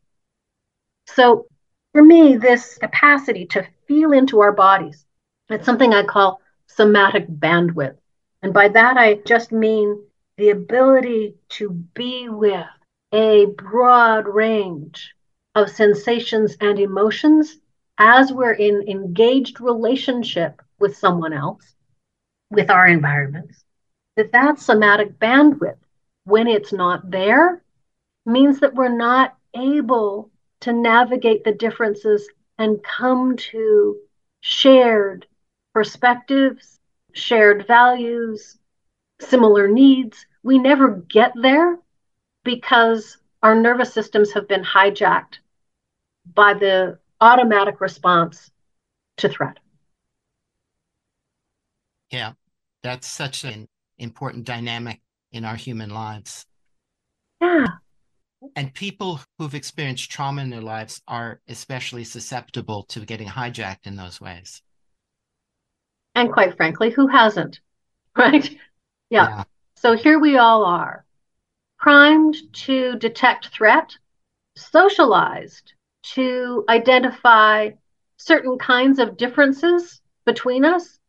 So 1.07 1.47
for 1.93 2.03
me, 2.03 2.37
this 2.37 2.77
capacity 2.77 3.45
to 3.47 3.67
feel 3.87 4.11
into 4.11 4.39
our 4.39 4.51
bodies, 4.51 5.05
it's 5.49 5.65
something 5.65 5.93
I 5.93 6.03
call 6.03 6.41
somatic 6.67 7.27
bandwidth. 7.27 7.97
And 8.41 8.53
by 8.53 8.69
that, 8.69 8.97
I 8.97 9.15
just 9.25 9.51
mean 9.51 10.01
the 10.37 10.49
ability 10.49 11.35
to 11.49 11.69
be 11.69 12.29
with 12.29 12.65
a 13.11 13.45
broad 13.57 14.27
range 14.27 15.13
of 15.55 15.69
sensations 15.69 16.55
and 16.61 16.79
emotions 16.79 17.57
as 17.97 18.31
we're 18.31 18.53
in 18.53 18.87
engaged 18.87 19.59
relationship 19.59 20.61
with 20.79 20.97
someone 20.97 21.33
else, 21.33 21.75
with 22.51 22.69
our 22.69 22.87
environments, 22.87 23.63
that 24.17 24.31
that 24.33 24.59
somatic 24.59 25.17
bandwidth, 25.17 25.77
when 26.25 26.47
it's 26.47 26.73
not 26.73 27.09
there, 27.09 27.63
means 28.25 28.59
that 28.59 28.75
we're 28.75 28.95
not 28.95 29.35
able 29.55 30.29
to 30.61 30.73
navigate 30.73 31.43
the 31.43 31.53
differences 31.53 32.29
and 32.59 32.83
come 32.83 33.35
to 33.37 33.97
shared 34.41 35.25
perspectives, 35.73 36.79
shared 37.13 37.65
values, 37.65 38.59
similar 39.19 39.67
needs. 39.67 40.25
We 40.43 40.59
never 40.59 40.89
get 41.09 41.33
there 41.41 41.79
because 42.43 43.17
our 43.41 43.55
nervous 43.55 43.93
systems 43.93 44.33
have 44.33 44.47
been 44.47 44.63
hijacked 44.63 45.39
by 46.35 46.53
the 46.53 46.99
automatic 47.19 47.81
response 47.81 48.51
to 49.17 49.29
threat. 49.29 49.57
Yeah, 52.11 52.33
that's 52.83 53.07
such 53.07 53.43
an 53.43 53.67
important 53.97 54.45
dynamic 54.45 54.99
in 55.31 55.45
our 55.45 55.55
human 55.55 55.89
lives. 55.89 56.45
Yeah. 57.39 57.65
And 58.55 58.73
people 58.73 59.21
who've 59.37 59.53
experienced 59.53 60.09
trauma 60.09 60.41
in 60.41 60.49
their 60.49 60.61
lives 60.61 61.01
are 61.07 61.39
especially 61.47 62.03
susceptible 62.03 62.83
to 62.89 63.05
getting 63.05 63.27
hijacked 63.27 63.85
in 63.85 63.95
those 63.95 64.19
ways. 64.19 64.61
And 66.15 66.31
quite 66.31 66.57
frankly, 66.57 66.91
who 66.91 67.07
hasn't? 67.07 67.59
Right? 68.17 68.57
Yeah. 69.09 69.29
yeah. 69.29 69.43
So 69.77 69.95
here 69.95 70.19
we 70.19 70.37
all 70.37 70.65
are, 70.65 71.05
primed 71.79 72.35
to 72.65 72.97
detect 72.97 73.47
threat, 73.47 73.95
socialized 74.57 75.71
to 76.15 76.65
identify 76.67 77.69
certain 78.17 78.57
kinds 78.57 78.99
of 78.99 79.15
differences 79.15 80.01
between 80.25 80.65
us 80.65 80.99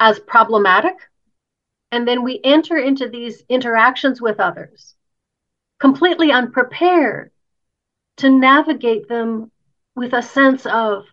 as 0.00 0.18
problematic. 0.18 0.96
And 1.90 2.06
then 2.06 2.22
we 2.22 2.40
enter 2.44 2.76
into 2.76 3.08
these 3.08 3.42
interactions 3.48 4.20
with 4.20 4.40
others 4.40 4.94
completely 5.78 6.32
unprepared 6.32 7.30
to 8.16 8.28
navigate 8.28 9.08
them 9.08 9.50
with 9.94 10.12
a 10.12 10.22
sense 10.22 10.66
of 10.66 11.04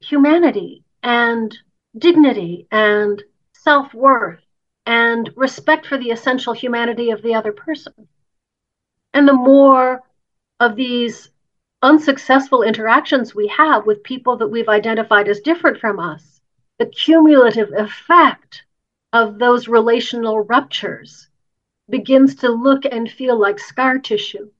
humanity 0.00 0.84
and 1.02 1.56
dignity 1.96 2.66
and 2.70 3.22
self 3.52 3.94
worth 3.94 4.40
and 4.86 5.30
respect 5.36 5.86
for 5.86 5.96
the 5.96 6.10
essential 6.10 6.52
humanity 6.52 7.10
of 7.10 7.22
the 7.22 7.34
other 7.34 7.52
person. 7.52 7.94
And 9.14 9.26
the 9.26 9.32
more 9.32 10.02
of 10.60 10.76
these 10.76 11.30
unsuccessful 11.82 12.62
interactions 12.62 13.34
we 13.34 13.48
have 13.48 13.86
with 13.86 14.02
people 14.02 14.36
that 14.36 14.48
we've 14.48 14.68
identified 14.68 15.28
as 15.28 15.40
different 15.40 15.78
from 15.78 15.98
us, 15.98 16.40
the 16.78 16.86
cumulative 16.86 17.72
effect 17.72 18.64
of 19.14 19.38
those 19.38 19.68
relational 19.68 20.40
ruptures 20.40 21.28
begins 21.88 22.34
to 22.34 22.50
look 22.50 22.84
and 22.84 23.08
feel 23.10 23.38
like 23.38 23.60
scar 23.60 23.98
tissue. 23.98 24.50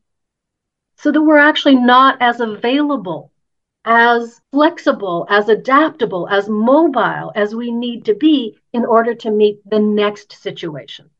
So 0.96 1.10
that 1.10 1.20
we're 1.20 1.38
actually 1.38 1.74
not 1.74 2.22
as 2.22 2.38
available, 2.38 3.32
as 3.84 4.40
flexible, 4.52 5.26
as 5.28 5.48
adaptable, 5.48 6.28
as 6.28 6.48
mobile 6.48 7.32
as 7.34 7.52
we 7.52 7.72
need 7.72 8.04
to 8.04 8.14
be 8.14 8.56
in 8.72 8.84
order 8.84 9.12
to 9.16 9.30
meet 9.32 9.58
the 9.68 9.80
next 9.80 10.32
situation. 10.32 11.10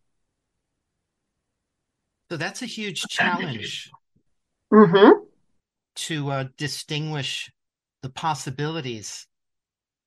So 2.30 2.36
that's 2.36 2.62
a 2.62 2.66
huge 2.66 3.02
challenge 3.08 3.90
mm-hmm. 4.72 5.24
to 5.96 6.30
uh, 6.30 6.44
distinguish 6.56 7.50
the 8.02 8.10
possibilities 8.10 9.26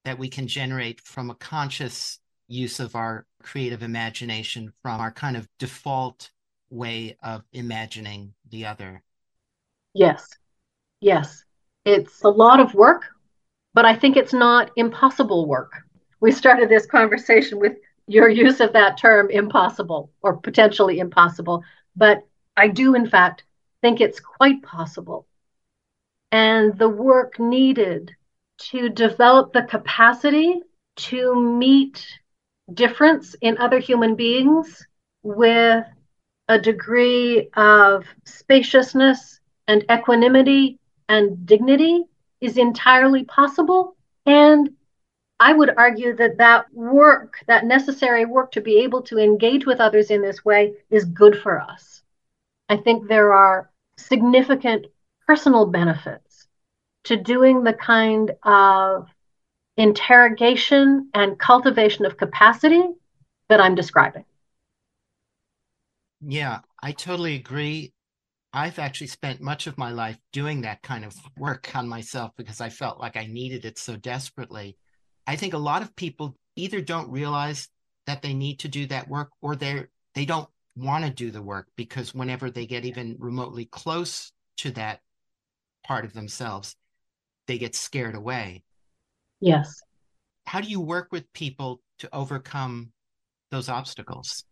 that 0.06 0.18
we 0.18 0.30
can 0.30 0.48
generate 0.48 1.02
from 1.02 1.30
a 1.30 1.36
conscious 1.36 2.20
use 2.48 2.80
of 2.80 2.96
our 2.96 3.26
creative 3.44 3.84
imagination 3.84 4.74
from 4.82 5.00
our 5.00 5.12
kind 5.12 5.38
of 5.38 5.48
default 5.60 6.32
way 6.70 7.18
of 7.24 7.44
imagining 7.54 8.34
the 8.50 8.66
other. 8.66 9.04
Yes. 9.94 10.28
Yes. 11.02 11.44
It's 11.86 12.24
a 12.24 12.30
lot 12.30 12.60
of 12.60 12.74
work, 12.74 13.06
but 13.74 13.86
I 13.86 13.96
think 13.96 14.18
it's 14.18 14.34
not 14.34 14.72
impossible 14.76 15.48
work. 15.48 15.72
We 16.20 16.32
started 16.32 16.70
this 16.70 16.86
conversation 16.86 17.60
with 17.60 17.74
your 18.08 18.30
use 18.30 18.60
of 18.60 18.74
that 18.74 18.98
term 18.98 19.30
impossible 19.30 20.12
or 20.22 20.38
potentially 20.38 21.00
impossible, 21.00 21.64
but 21.96 22.26
I 22.56 22.70
do, 22.70 22.96
in 22.96 23.08
fact, 23.08 23.44
think 23.82 24.02
it's 24.02 24.20
quite 24.20 24.64
possible. 24.64 25.28
And 26.32 26.78
the 26.78 26.90
work 26.90 27.40
needed 27.40 28.16
to 28.72 28.90
develop 28.90 29.54
the 29.54 29.64
capacity 29.64 30.62
to 30.96 31.36
meet 31.40 32.06
difference 32.74 33.36
in 33.42 33.58
other 33.58 33.80
human 33.80 34.16
beings 34.16 34.86
with 35.24 35.86
a 36.48 36.60
degree 36.60 37.50
of 37.56 38.06
spaciousness 38.26 39.40
and 39.68 39.84
equanimity 39.92 40.80
and 41.10 41.46
dignity 41.46 42.04
is 42.42 42.58
entirely 42.58 43.24
possible. 43.26 43.96
And 44.26 44.72
I 45.40 45.54
would 45.54 45.74
argue 45.78 46.16
that 46.16 46.38
that 46.38 46.66
work, 46.74 47.44
that 47.48 47.66
necessary 47.66 48.26
work 48.26 48.52
to 48.54 48.62
be 48.62 48.80
able 48.80 49.02
to 49.04 49.18
engage 49.18 49.66
with 49.66 49.80
others 49.80 50.10
in 50.10 50.22
this 50.22 50.44
way, 50.44 50.74
is 50.90 51.06
good 51.06 51.40
for 51.40 51.60
us. 51.60 52.02
I 52.70 52.78
think 52.78 53.08
there 53.08 53.34
are 53.34 53.70
significant 53.98 54.88
personal 55.26 55.66
benefits 55.66 56.48
to 57.06 57.18
doing 57.18 57.64
the 57.64 57.74
kind 57.74 58.32
of 58.44 59.08
interrogation 59.78 61.10
and 61.14 61.40
cultivation 61.40 62.06
of 62.06 62.18
capacity 62.18 62.84
that 63.50 63.62
I'm 63.62 63.76
describing. 63.76 64.26
Yeah, 66.22 66.60
I 66.82 66.92
totally 66.92 67.36
agree. 67.36 67.94
I've 68.54 68.80
actually 68.80 69.08
spent 69.08 69.42
much 69.42 69.68
of 69.68 69.78
my 69.78 69.92
life 69.92 70.18
doing 70.34 70.62
that 70.62 70.82
kind 70.82 71.06
of 71.06 71.14
work 71.38 71.76
on 71.76 71.88
myself 71.88 72.32
because 72.38 72.60
I 72.60 72.70
felt 72.70 73.00
like 73.00 73.16
I 73.16 73.28
needed 73.28 73.66
it 73.66 73.78
so 73.78 73.96
desperately. 73.96 74.78
I 75.28 75.36
think 75.36 75.54
a 75.54 75.60
lot 75.60 75.82
of 75.82 75.96
people 75.96 76.36
either 76.56 76.82
don't 76.82 77.12
realize 77.12 77.70
that 78.08 78.22
they 78.22 78.34
need 78.34 78.60
to 78.60 78.68
do 78.68 78.88
that 78.88 79.08
work 79.08 79.30
or 79.42 79.56
they're 79.56 79.90
they 80.16 80.26
don't 80.26 80.50
want 80.76 81.06
to 81.06 81.12
do 81.12 81.30
the 81.30 81.42
work 81.42 81.68
because 81.76 82.16
whenever 82.16 82.50
they 82.50 82.66
get 82.66 82.86
even 82.86 83.16
remotely 83.20 83.66
close 83.66 84.32
to 84.58 84.72
that 84.72 85.02
part 85.86 86.06
of 86.06 86.14
themselves, 86.14 86.76
they 87.46 87.58
get 87.58 87.76
scared 87.76 88.16
away. 88.16 88.64
Yes. 89.40 89.82
How 90.46 90.62
do 90.62 90.68
you 90.68 90.80
work 90.80 91.10
with 91.12 91.32
people 91.34 91.82
to 92.00 92.10
overcome 92.14 92.92
those 93.52 93.70
obstacles? 93.70 94.44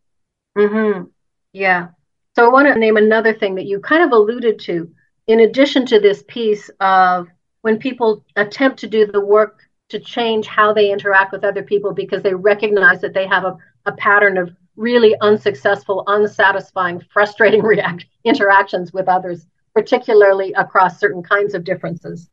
Mm-hmm. 0.58 1.06
Yeah. 1.54 1.88
So 2.36 2.46
I 2.46 2.50
want 2.50 2.68
to 2.68 2.80
name 2.80 2.98
another 2.98 3.34
thing 3.34 3.56
that 3.56 3.66
you 3.66 3.80
kind 3.80 4.04
of 4.04 4.12
alluded 4.12 4.60
to, 4.62 4.92
in 5.28 5.40
addition 5.42 5.86
to 5.88 6.00
this 6.00 6.24
piece 6.28 6.70
of 6.80 7.28
when 7.62 7.78
people 7.78 8.26
attempt 8.36 8.80
to 8.80 8.88
do 8.88 9.06
the 9.06 9.22
work 9.22 9.62
to 9.90 10.00
change 10.00 10.48
how 10.48 10.74
they 10.74 10.92
interact 10.92 11.32
with 11.32 11.44
other 11.44 11.64
people 11.64 11.94
because 11.94 12.24
they 12.24 12.34
recognize 12.34 13.02
that 13.02 13.14
they 13.14 13.28
have 13.28 13.46
a, 13.46 13.58
a 13.86 13.92
pattern 13.94 14.38
of 14.38 14.52
really 14.76 15.16
unsuccessful, 15.22 16.04
unsatisfying, 16.08 17.02
frustrating 17.12 17.62
react 17.64 18.06
interactions 18.24 18.92
with 18.92 19.08
others, 19.08 19.46
particularly 19.74 20.54
across 20.54 21.00
certain 21.00 21.24
kinds 21.24 21.54
of 21.54 21.64
differences. 21.64 22.30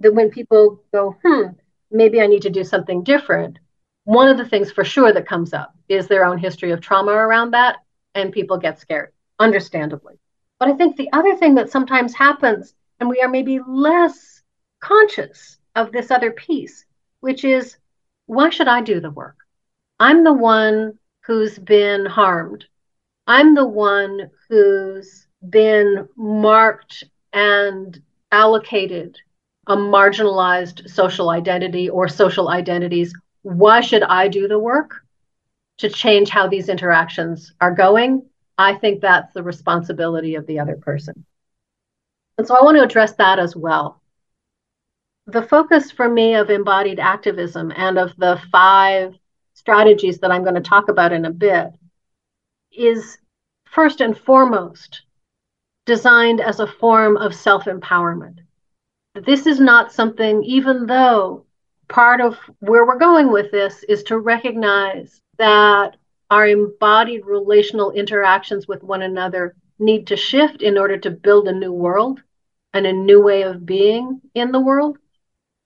That 0.00 0.14
when 0.14 0.30
people 0.30 0.82
go, 0.92 1.16
hmm, 1.24 1.48
maybe 1.90 2.20
I 2.20 2.26
need 2.26 2.42
to 2.42 2.50
do 2.50 2.64
something 2.64 3.02
different. 3.02 3.58
One 4.04 4.28
of 4.28 4.38
the 4.38 4.48
things 4.48 4.70
for 4.70 4.84
sure 4.84 5.12
that 5.12 5.26
comes 5.26 5.52
up 5.52 5.74
is 5.88 6.06
their 6.06 6.24
own 6.24 6.38
history 6.38 6.70
of 6.70 6.80
trauma 6.80 7.12
around 7.12 7.52
that, 7.52 7.78
and 8.14 8.32
people 8.32 8.58
get 8.58 8.80
scared, 8.80 9.12
understandably. 9.38 10.18
But 10.58 10.68
I 10.68 10.72
think 10.74 10.96
the 10.96 11.10
other 11.12 11.36
thing 11.36 11.54
that 11.56 11.70
sometimes 11.70 12.14
happens, 12.14 12.74
and 13.00 13.08
we 13.08 13.20
are 13.20 13.28
maybe 13.28 13.60
less 13.66 14.42
conscious 14.80 15.58
of 15.76 15.92
this 15.92 16.10
other 16.10 16.32
piece, 16.32 16.84
which 17.20 17.44
is 17.44 17.76
why 18.26 18.50
should 18.50 18.68
I 18.68 18.80
do 18.80 19.00
the 19.00 19.10
work? 19.10 19.36
I'm 20.00 20.24
the 20.24 20.32
one 20.32 20.98
who's 21.24 21.58
been 21.58 22.06
harmed. 22.06 22.64
I'm 23.26 23.54
the 23.54 23.66
one 23.66 24.30
who's 24.48 25.26
been 25.48 26.08
marked 26.16 27.04
and 27.32 28.00
allocated 28.32 29.18
a 29.68 29.76
marginalized 29.76 30.88
social 30.90 31.30
identity 31.30 31.88
or 31.90 32.08
social 32.08 32.48
identities. 32.48 33.14
Why 33.42 33.80
should 33.80 34.02
I 34.04 34.28
do 34.28 34.48
the 34.48 34.58
work 34.58 35.04
to 35.78 35.90
change 35.90 36.30
how 36.30 36.48
these 36.48 36.68
interactions 36.68 37.52
are 37.60 37.74
going? 37.74 38.26
I 38.58 38.74
think 38.74 39.00
that's 39.00 39.32
the 39.34 39.42
responsibility 39.44 40.34
of 40.36 40.46
the 40.46 40.60
other 40.60 40.76
person. 40.76 41.24
And 42.38 42.46
so 42.46 42.56
I 42.56 42.62
want 42.64 42.78
to 42.78 42.84
address 42.84 43.14
that 43.16 43.38
as 43.38 43.54
well. 43.56 44.00
the 45.26 45.42
focus 45.42 45.90
for 45.92 46.08
me 46.08 46.34
of 46.34 46.50
embodied 46.50 46.98
activism 46.98 47.72
and 47.76 47.98
of 47.98 48.16
the 48.16 48.40
five 48.50 49.14
strategies 49.54 50.18
that 50.20 50.30
I'm 50.32 50.42
going 50.42 50.54
to 50.56 50.60
talk 50.60 50.88
about 50.88 51.12
in 51.12 51.24
a 51.26 51.30
bit 51.32 51.68
is 52.72 53.18
first 53.66 54.00
and 54.00 54.16
foremost 54.18 55.02
designed 55.86 56.40
as 56.40 56.60
a 56.60 56.66
form 56.66 57.16
of 57.16 57.34
self 57.34 57.64
empowerment. 57.66 58.38
This 59.24 59.46
is 59.46 59.60
not 59.60 59.92
something, 59.92 60.42
even 60.44 60.86
though 60.86 61.44
part 61.88 62.20
of 62.20 62.38
where 62.60 62.86
we're 62.86 62.98
going 62.98 63.32
with 63.32 63.50
this 63.50 63.82
is 63.84 64.02
to 64.04 64.18
recognize 64.18 65.20
that 65.38 65.96
our 66.30 66.46
embodied 66.46 67.24
relational 67.24 67.90
interactions 67.92 68.68
with 68.68 68.82
one 68.82 69.02
another 69.02 69.56
need 69.78 70.06
to 70.08 70.16
shift 70.16 70.62
in 70.62 70.76
order 70.76 70.98
to 70.98 71.10
build 71.10 71.48
a 71.48 71.52
new 71.52 71.72
world 71.72 72.22
and 72.74 72.86
a 72.86 72.92
new 72.92 73.22
way 73.22 73.42
of 73.42 73.64
being 73.64 74.20
in 74.34 74.52
the 74.52 74.60
world. 74.60 74.98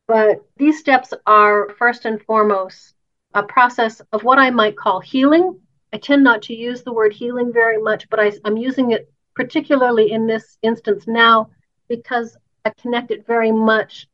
But 0.07 0.45
these 0.57 0.79
steps 0.79 1.13
are 1.27 1.71
first 1.79 2.05
and 2.05 2.23
foremost 2.23 2.95
a 3.35 3.43
process 3.43 4.01
of 4.13 4.23
what 4.23 4.39
I 4.39 4.51
might 4.51 4.77
call 4.77 5.01
healing. 5.01 5.59
I 5.93 5.99
tend 5.99 6.23
not 6.23 6.43
to 6.43 6.55
use 6.55 6.83
the 6.83 6.93
word 6.93 7.13
healing 7.13 7.53
very 7.53 7.81
much, 7.83 8.09
but 8.09 8.21
I, 8.21 8.33
am 8.45 8.57
using 8.57 8.93
it 8.93 9.13
particularly 9.35 10.13
in 10.13 10.27
this 10.27 10.59
instance 10.63 11.05
now 11.07 11.51
because 11.89 12.37
I 12.65 12.71
connect 12.71 13.11
it 13.11 13.27
very 13.27 13.51
much 13.51 14.07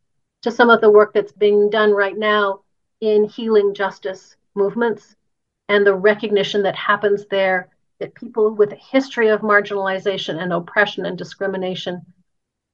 to 0.42 0.50
some 0.50 0.70
of 0.70 0.80
the 0.80 0.90
work 0.90 1.12
that's 1.12 1.32
being 1.32 1.68
done 1.70 1.92
right 1.92 2.16
now 2.16 2.60
in 3.00 3.24
healing 3.24 3.74
justice 3.74 4.36
movements 4.54 5.14
and 5.68 5.86
the 5.86 5.94
recognition 5.94 6.62
that 6.62 6.74
happens 6.74 7.26
there 7.26 7.68
that 8.00 8.14
people 8.14 8.50
with 8.54 8.72
a 8.72 8.76
history 8.76 9.28
of 9.28 9.40
marginalization 9.40 10.40
and 10.40 10.52
oppression 10.52 11.04
and 11.04 11.18
discrimination 11.18 12.00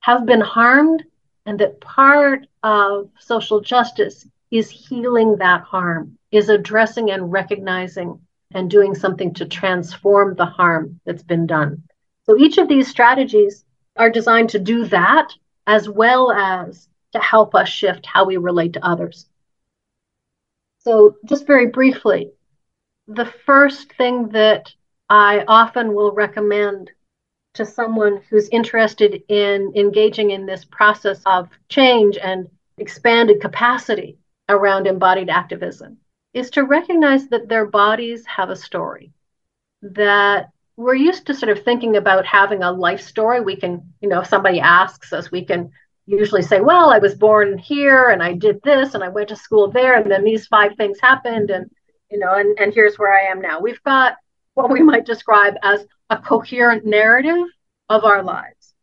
have 0.00 0.26
been 0.26 0.40
harmed, 0.40 1.02
and 1.46 1.58
that 1.58 1.80
part 1.80 2.46
of 2.62 3.08
social 3.18 3.60
justice 3.60 4.26
is 4.50 4.70
healing 4.70 5.36
that 5.38 5.62
harm, 5.62 6.16
is 6.30 6.50
addressing 6.50 7.10
and 7.10 7.32
recognizing 7.32 8.20
and 8.52 8.70
doing 8.70 8.94
something 8.94 9.32
to 9.34 9.46
transform 9.46 10.34
the 10.34 10.44
harm 10.44 11.00
that's 11.04 11.22
been 11.22 11.46
done. 11.46 11.82
So 12.26 12.36
each 12.38 12.58
of 12.58 12.68
these 12.68 12.86
strategies 12.86 13.64
are 13.96 14.10
designed 14.10 14.50
to 14.50 14.58
do 14.58 14.84
that 14.86 15.32
as 15.66 15.88
well 15.88 16.30
as 16.32 16.88
to 17.12 17.18
help 17.20 17.54
us 17.54 17.68
shift 17.68 18.06
how 18.06 18.24
we 18.24 18.36
relate 18.36 18.72
to 18.74 18.84
others. 18.86 19.26
So, 20.78 21.16
just 21.24 21.46
very 21.46 21.66
briefly, 21.66 22.32
the 23.06 23.26
first 23.46 23.92
thing 23.94 24.28
that 24.30 24.72
I 25.08 25.44
often 25.46 25.94
will 25.94 26.12
recommend 26.12 26.90
to 27.54 27.64
someone 27.64 28.20
who's 28.28 28.48
interested 28.48 29.22
in 29.28 29.72
engaging 29.76 30.32
in 30.32 30.44
this 30.44 30.64
process 30.64 31.22
of 31.24 31.48
change 31.68 32.18
and 32.18 32.48
expanded 32.78 33.40
capacity 33.40 34.18
around 34.48 34.86
embodied 34.86 35.30
activism 35.30 35.96
is 36.32 36.50
to 36.50 36.64
recognize 36.64 37.28
that 37.28 37.48
their 37.48 37.64
bodies 37.64 38.26
have 38.26 38.50
a 38.50 38.56
story 38.56 39.12
that 39.82 40.50
we're 40.76 40.94
used 40.94 41.26
to 41.26 41.34
sort 41.34 41.56
of 41.56 41.64
thinking 41.64 41.96
about 41.96 42.26
having 42.26 42.62
a 42.62 42.72
life 42.72 43.00
story 43.00 43.40
we 43.40 43.56
can 43.56 43.92
you 44.00 44.08
know 44.08 44.20
if 44.20 44.28
somebody 44.28 44.60
asks 44.60 45.12
us 45.12 45.30
we 45.30 45.44
can 45.44 45.70
usually 46.06 46.42
say 46.42 46.60
well 46.60 46.90
i 46.90 46.98
was 46.98 47.14
born 47.14 47.56
here 47.56 48.10
and 48.10 48.22
i 48.22 48.32
did 48.32 48.60
this 48.62 48.94
and 48.94 49.02
i 49.02 49.08
went 49.08 49.28
to 49.28 49.36
school 49.36 49.70
there 49.70 49.96
and 49.96 50.10
then 50.10 50.24
these 50.24 50.46
five 50.46 50.74
things 50.76 50.98
happened 51.00 51.50
and 51.50 51.70
you 52.10 52.18
know 52.18 52.34
and, 52.34 52.58
and 52.58 52.74
here's 52.74 52.98
where 52.98 53.14
i 53.14 53.30
am 53.30 53.40
now 53.40 53.60
we've 53.60 53.82
got 53.84 54.16
what 54.54 54.70
we 54.70 54.82
might 54.82 55.04
describe 55.04 55.54
as 55.62 55.86
a 56.10 56.18
coherent 56.18 56.86
narrative 56.86 57.46
of 57.88 58.04
our 58.04 58.22
lives. 58.22 58.74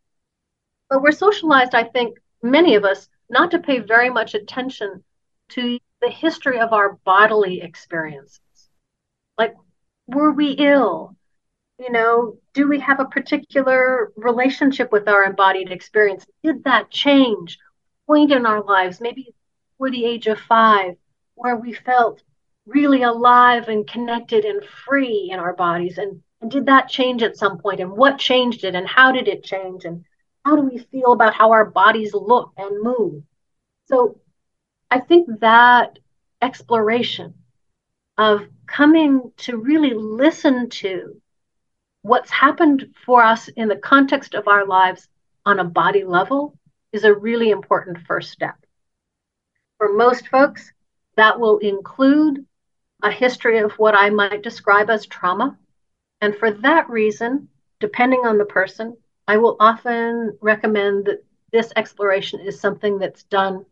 But 0.89 1.01
we're 1.01 1.11
socialized, 1.11 1.73
I 1.73 1.85
think, 1.85 2.17
many 2.43 2.75
of 2.75 2.83
us, 2.83 3.07
not 3.29 3.51
to 3.51 3.59
pay 3.59 3.79
very 3.79 4.09
much 4.09 4.33
attention 4.33 5.03
to 5.49 5.79
the 6.01 6.09
history 6.09 6.59
of 6.59 6.73
our 6.73 6.93
bodily 7.05 7.61
experiences. 7.61 8.39
Like, 9.37 9.55
were 10.07 10.31
we 10.31 10.51
ill? 10.51 11.15
You 11.81 11.91
know, 11.91 12.37
do 12.53 12.69
we 12.69 12.79
have 12.81 12.99
a 12.99 13.05
particular 13.05 14.11
relationship 14.15 14.91
with 14.91 15.07
our 15.07 15.23
embodied 15.23 15.71
experience? 15.71 16.27
Did 16.43 16.63
that 16.65 16.91
change? 16.91 17.57
Point 18.05 18.31
in 18.31 18.45
our 18.45 18.61
lives, 18.63 19.01
maybe 19.01 19.33
for 19.79 19.89
the 19.89 20.05
age 20.05 20.27
of 20.27 20.39
five, 20.39 20.95
where 21.33 21.55
we 21.55 21.73
felt 21.73 22.21
really 22.67 23.01
alive 23.01 23.67
and 23.67 23.87
connected 23.87 24.45
and 24.45 24.63
free 24.85 25.29
in 25.31 25.39
our 25.39 25.53
bodies 25.53 25.97
and 25.97 26.21
and 26.41 26.51
did 26.51 26.67
that 26.67 26.87
change 26.87 27.23
at 27.23 27.37
some 27.37 27.57
point 27.57 27.79
and 27.79 27.91
what 27.91 28.19
changed 28.19 28.63
it 28.63 28.75
and 28.75 28.87
how 28.87 29.11
did 29.11 29.27
it 29.27 29.43
change 29.43 29.85
and 29.85 30.05
how 30.45 30.55
do 30.55 30.61
we 30.61 30.77
feel 30.77 31.13
about 31.13 31.33
how 31.33 31.51
our 31.51 31.65
bodies 31.65 32.13
look 32.13 32.51
and 32.57 32.81
move 32.81 33.23
so 33.85 34.19
i 34.89 34.99
think 34.99 35.27
that 35.39 35.97
exploration 36.41 37.33
of 38.17 38.47
coming 38.67 39.31
to 39.37 39.57
really 39.57 39.93
listen 39.93 40.69
to 40.69 41.20
what's 42.01 42.31
happened 42.31 42.93
for 43.05 43.23
us 43.23 43.47
in 43.49 43.67
the 43.67 43.75
context 43.75 44.33
of 44.33 44.47
our 44.47 44.65
lives 44.65 45.07
on 45.45 45.59
a 45.59 45.63
body 45.63 46.03
level 46.03 46.57
is 46.91 47.03
a 47.03 47.13
really 47.13 47.49
important 47.49 47.97
first 48.07 48.31
step 48.31 48.55
for 49.81 49.91
most 49.93 50.27
folks 50.27 50.71
that 51.15 51.39
will 51.39 51.57
include 51.57 52.45
a 53.01 53.09
history 53.09 53.57
of 53.57 53.71
what 53.79 53.95
I 53.95 54.11
might 54.11 54.43
describe 54.43 54.91
as 54.91 55.07
trauma. 55.07 55.57
And 56.21 56.35
for 56.35 56.51
that 56.51 56.87
reason, 56.87 57.47
depending 57.79 58.19
on 58.23 58.37
the 58.37 58.45
person, 58.45 58.95
I 59.27 59.37
will 59.37 59.57
often 59.59 60.37
recommend 60.39 61.07
that 61.07 61.23
this 61.51 61.73
exploration 61.75 62.41
is 62.41 62.59
something 62.59 62.99
that's 62.99 63.23
done 63.23 63.65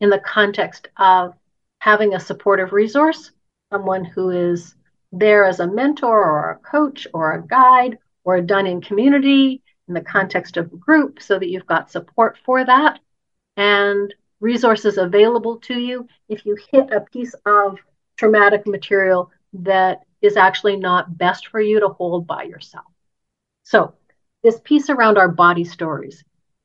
in 0.00 0.10
the 0.10 0.18
context 0.18 0.88
of 0.98 1.34
having 1.78 2.14
a 2.14 2.20
supportive 2.20 2.74
resource, 2.74 3.30
someone 3.72 4.04
who 4.04 4.28
is 4.28 4.74
there 5.12 5.44
as 5.44 5.60
a 5.60 5.66
mentor 5.66 6.24
or 6.24 6.50
a 6.50 6.58
coach 6.58 7.06
or 7.14 7.32
a 7.32 7.46
guide, 7.46 7.98
or 8.24 8.40
done 8.40 8.66
in 8.66 8.80
community 8.80 9.62
in 9.88 9.94
the 9.94 10.00
context 10.00 10.56
of 10.56 10.72
a 10.72 10.76
group 10.76 11.22
so 11.22 11.38
that 11.38 11.48
you've 11.48 11.66
got 11.66 11.90
support 11.90 12.36
for 12.44 12.64
that 12.64 12.98
and 13.56 14.12
resources 14.40 14.98
available 14.98 15.58
to 15.58 15.78
you 15.78 16.06
if 16.28 16.44
you 16.44 16.56
hit 16.72 16.90
a 16.92 17.00
piece 17.00 17.34
of 17.46 17.78
traumatic 18.16 18.66
material 18.66 19.30
that 19.52 20.00
is 20.20 20.36
actually 20.36 20.76
not 20.76 21.16
best 21.16 21.46
for 21.48 21.60
you 21.60 21.80
to 21.80 21.88
hold 21.88 22.26
by 22.26 22.42
yourself. 22.42 22.84
So, 23.62 23.94
this 24.42 24.60
piece 24.60 24.90
around 24.90 25.18
our 25.18 25.28
body 25.28 25.64
stories, 25.64 26.22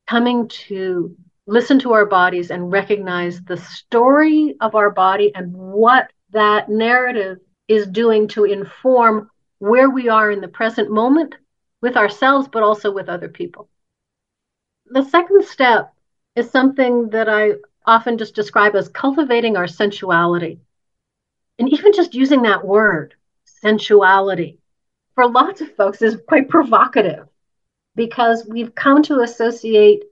coming 0.08 0.48
to 0.48 1.16
listen 1.46 1.78
to 1.80 1.92
our 1.92 2.06
bodies 2.06 2.50
and 2.50 2.70
recognize 2.70 3.40
the 3.42 3.56
story 3.56 4.56
of 4.60 4.74
our 4.74 4.90
body 4.90 5.32
and 5.34 5.52
what 5.52 6.10
that 6.30 6.68
narrative 6.68 7.38
is 7.72 7.86
doing 7.86 8.28
to 8.28 8.44
inform 8.44 9.30
where 9.58 9.90
we 9.90 10.08
are 10.08 10.30
in 10.30 10.40
the 10.40 10.48
present 10.48 10.90
moment 10.90 11.34
with 11.80 11.96
ourselves, 11.96 12.48
but 12.48 12.62
also 12.62 12.92
with 12.92 13.08
other 13.08 13.28
people. 13.28 13.68
The 14.86 15.04
second 15.04 15.44
step 15.44 15.92
is 16.36 16.50
something 16.50 17.10
that 17.10 17.28
I 17.28 17.52
often 17.86 18.18
just 18.18 18.34
describe 18.34 18.74
as 18.74 18.88
cultivating 18.88 19.56
our 19.56 19.66
sensuality. 19.66 20.60
And 21.58 21.68
even 21.72 21.92
just 21.92 22.14
using 22.14 22.42
that 22.42 22.64
word, 22.64 23.14
sensuality, 23.44 24.58
for 25.14 25.28
lots 25.28 25.60
of 25.60 25.74
folks 25.76 26.02
is 26.02 26.18
quite 26.26 26.48
provocative 26.48 27.28
because 27.94 28.46
we've 28.48 28.74
come 28.74 29.02
to 29.02 29.20
associate 29.20 30.04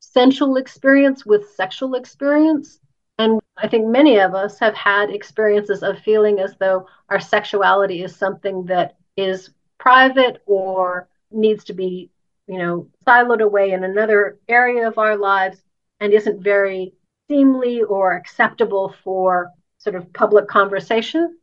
sensual 0.00 0.56
experience 0.56 1.26
with 1.26 1.50
sexual 1.54 1.94
experience. 1.94 2.78
And 3.18 3.40
I 3.56 3.68
think 3.68 3.86
many 3.86 4.18
of 4.18 4.34
us 4.34 4.58
have 4.58 4.74
had 4.74 5.10
experiences 5.10 5.82
of 5.82 5.98
feeling 6.00 6.38
as 6.38 6.56
though 6.58 6.86
our 7.08 7.20
sexuality 7.20 8.02
is 8.02 8.14
something 8.14 8.64
that 8.66 8.96
is 9.16 9.50
private 9.78 10.42
or 10.46 11.08
needs 11.30 11.64
to 11.64 11.72
be, 11.72 12.10
you 12.46 12.58
know, 12.58 12.88
siloed 13.06 13.40
away 13.40 13.72
in 13.72 13.84
another 13.84 14.38
area 14.48 14.86
of 14.86 14.98
our 14.98 15.16
lives 15.16 15.62
and 16.00 16.12
isn't 16.12 16.42
very 16.42 16.92
seemly 17.28 17.82
or 17.82 18.12
acceptable 18.12 18.94
for 19.02 19.50
sort 19.78 19.96
of 19.96 20.12
public 20.12 20.46
conversation. 20.48 21.38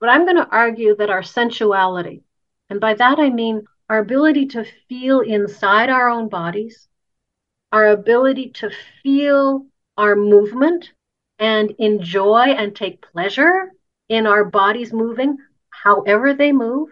But 0.00 0.08
I'm 0.08 0.24
going 0.24 0.36
to 0.36 0.48
argue 0.48 0.96
that 0.96 1.10
our 1.10 1.22
sensuality, 1.22 2.22
and 2.70 2.80
by 2.80 2.94
that 2.94 3.18
I 3.18 3.30
mean 3.30 3.66
our 3.88 3.98
ability 3.98 4.46
to 4.46 4.64
feel 4.88 5.20
inside 5.20 5.90
our 5.90 6.08
own 6.08 6.28
bodies, 6.28 6.88
our 7.70 7.88
ability 7.88 8.50
to 8.54 8.70
feel 9.02 9.66
our 9.98 10.16
movement 10.16 10.92
and 11.42 11.72
enjoy 11.80 12.44
and 12.56 12.76
take 12.76 13.02
pleasure 13.02 13.72
in 14.08 14.28
our 14.28 14.44
bodies 14.44 14.92
moving 14.92 15.36
however 15.70 16.32
they 16.32 16.52
move, 16.52 16.88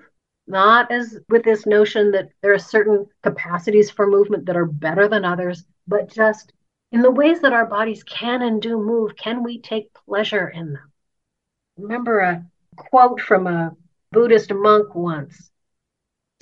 not 0.49 0.91
as 0.91 1.21
with 1.29 1.45
this 1.45 1.67
notion 1.67 2.11
that 2.11 2.31
there 2.43 2.53
are 2.53 2.59
certain 2.59 3.07
capacities 3.23 3.93
for 3.93 4.09
movement 4.09 4.47
that 4.47 4.57
are 4.57 4.67
better 4.67 5.07
than 5.07 5.25
others, 5.25 5.65
but 5.87 6.13
just 6.13 6.53
in 6.91 7.01
the 7.01 7.11
ways 7.13 7.41
that 7.43 7.53
our 7.53 7.65
bodies 7.65 8.03
can 8.03 8.43
and 8.43 8.61
do 8.61 8.77
move, 8.77 9.15
can 9.15 9.45
we 9.45 9.61
take 9.61 9.95
pleasure 9.95 10.49
in 10.49 10.73
them? 10.73 10.91
remember 11.79 12.19
a 12.19 12.45
quote 12.77 13.21
from 13.21 13.47
a 13.47 13.77
Buddhist 14.11 14.53
monk 14.53 14.97
once 14.97 15.49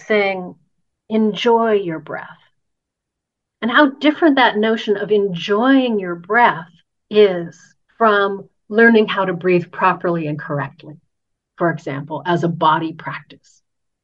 saying, 0.00 0.54
Enjoy 1.10 1.72
your 1.72 1.98
breath. 1.98 2.38
And 3.60 3.70
how 3.70 3.90
different 3.90 4.36
that 4.36 4.56
notion 4.56 4.96
of 4.96 5.10
enjoying 5.10 5.98
your 5.98 6.14
breath 6.14 6.70
is 7.10 7.74
from 7.98 8.48
learning 8.68 9.08
how 9.08 9.24
to 9.24 9.32
breathe 9.34 9.70
properly 9.70 10.26
and 10.28 10.38
correctly, 10.38 10.94
for 11.56 11.70
example, 11.70 12.22
as 12.24 12.44
a 12.44 12.48
body 12.48 12.92
practice 12.92 13.62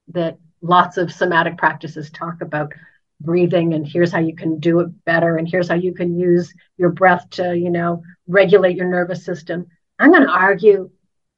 that 0.08 0.38
lots 0.60 0.96
of 0.96 1.12
somatic 1.12 1.56
practices 1.56 2.10
talk 2.10 2.42
about 2.42 2.72
breathing 3.20 3.72
and 3.74 3.86
here's 3.86 4.10
how 4.10 4.18
you 4.18 4.34
can 4.34 4.58
do 4.58 4.80
it 4.80 5.04
better 5.04 5.36
and 5.36 5.48
here's 5.48 5.68
how 5.68 5.74
you 5.74 5.94
can 5.94 6.18
use 6.18 6.52
your 6.76 6.90
breath 6.90 7.30
to 7.30 7.56
you 7.56 7.70
know 7.70 8.02
regulate 8.26 8.76
your 8.76 8.88
nervous 8.88 9.24
system. 9.24 9.66
I'm 9.98 10.10
going 10.10 10.26
to 10.26 10.32
argue 10.32 10.90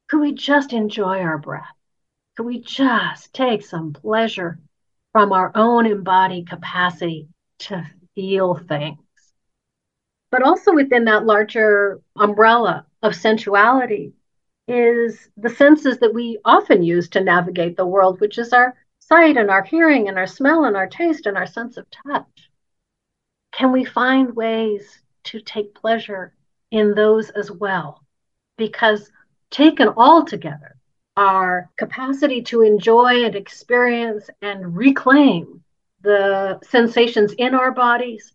could 0.09 0.21
we 0.21 0.33
just 0.33 0.73
enjoy 0.73 1.21
our 1.21 1.39
breath? 1.39 1.65
Could 2.37 2.47
we 2.47 2.61
just 2.61 3.33
take 3.35 3.65
some 3.65 3.93
pleasure 3.93 4.59
from 5.13 5.33
our 5.33 5.53
own 5.55 5.87
embodied 5.87 6.49
capacity 6.49 7.29
to 7.59 7.85
feel 8.15 8.55
things 8.55 8.99
but 10.31 10.43
also 10.43 10.73
within 10.73 11.05
that 11.05 11.25
larger 11.25 12.01
umbrella 12.17 12.87
of 13.03 13.15
sensuality 13.15 14.13
is 14.69 15.29
the 15.37 15.51
senses 15.51 15.99
that 15.99 16.13
we 16.13 16.39
often 16.45 16.83
use 16.83 17.09
to 17.09 17.21
navigate 17.21 17.77
the 17.77 17.87
world 17.87 18.21
which 18.21 18.39
is 18.39 18.53
our 18.53 18.75
sight 18.99 19.37
and 19.37 19.51
our 19.51 19.63
hearing 19.63 20.09
and 20.09 20.19
our 20.19 20.27
smell 20.27 20.65
and 20.65 20.77
our 20.77 20.89
taste 20.89 21.27
and 21.27 21.37
our 21.37 21.47
sense 21.47 21.77
of 21.77 21.87
touch? 21.91 22.51
Can 23.53 23.73
we 23.73 23.85
find 23.85 24.35
ways 24.35 25.01
to 25.25 25.41
take 25.41 25.75
pleasure 25.75 26.35
in 26.71 26.95
those 26.95 27.31
as 27.31 27.51
well? 27.51 28.03
Because 28.59 29.11
taken 29.51 29.89
all 29.97 30.25
together, 30.25 30.77
our 31.17 31.71
capacity 31.77 32.43
to 32.43 32.63
enjoy 32.63 33.25
and 33.25 33.35
experience 33.35 34.29
and 34.43 34.77
reclaim 34.77 35.63
the 36.03 36.59
sensations 36.63 37.33
in 37.35 37.55
our 37.55 37.73
bodies, 37.73 38.33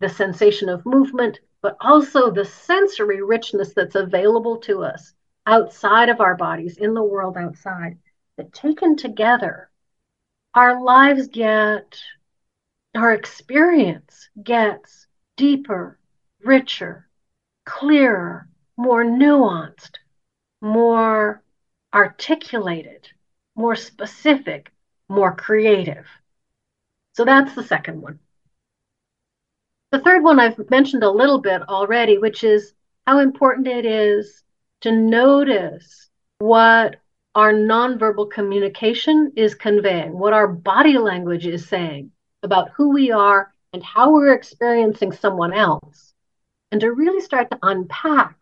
the 0.00 0.08
sensation 0.08 0.68
of 0.68 0.86
movement, 0.86 1.40
but 1.62 1.76
also 1.80 2.30
the 2.30 2.44
sensory 2.44 3.22
richness 3.22 3.74
that's 3.74 3.94
available 3.94 4.58
to 4.58 4.82
us 4.82 5.12
outside 5.46 6.08
of 6.08 6.20
our 6.20 6.36
bodies, 6.36 6.76
in 6.76 6.94
the 6.94 7.02
world 7.02 7.36
outside, 7.36 7.98
that 8.36 8.52
taken 8.52 8.96
together 8.96 9.70
our 10.54 10.82
lives 10.82 11.28
get, 11.28 11.98
our 12.94 13.12
experience 13.12 14.28
gets 14.42 15.06
deeper, 15.36 15.98
richer, 16.44 17.08
clearer, 17.64 18.48
more 18.76 19.04
nuanced, 19.04 19.96
more 20.60 21.42
articulated, 21.94 23.08
more 23.54 23.76
specific, 23.76 24.72
more 25.08 25.34
creative. 25.34 26.06
So 27.14 27.24
that's 27.24 27.54
the 27.54 27.64
second 27.64 28.00
one. 28.02 28.18
The 29.90 30.00
third 30.00 30.22
one 30.22 30.38
I've 30.38 30.70
mentioned 30.70 31.02
a 31.02 31.10
little 31.10 31.38
bit 31.38 31.62
already, 31.66 32.18
which 32.18 32.44
is 32.44 32.74
how 33.06 33.20
important 33.20 33.66
it 33.66 33.86
is 33.86 34.44
to 34.82 34.92
notice 34.92 36.10
what 36.40 36.96
our 37.34 37.54
nonverbal 37.54 38.30
communication 38.30 39.32
is 39.34 39.54
conveying, 39.54 40.18
what 40.18 40.34
our 40.34 40.46
body 40.46 40.98
language 40.98 41.46
is 41.46 41.66
saying 41.66 42.10
about 42.42 42.70
who 42.76 42.90
we 42.90 43.10
are 43.10 43.54
and 43.72 43.82
how 43.82 44.12
we're 44.12 44.34
experiencing 44.34 45.10
someone 45.12 45.54
else, 45.54 46.12
and 46.70 46.80
to 46.82 46.92
really 46.92 47.20
start 47.22 47.50
to 47.50 47.58
unpack 47.62 48.36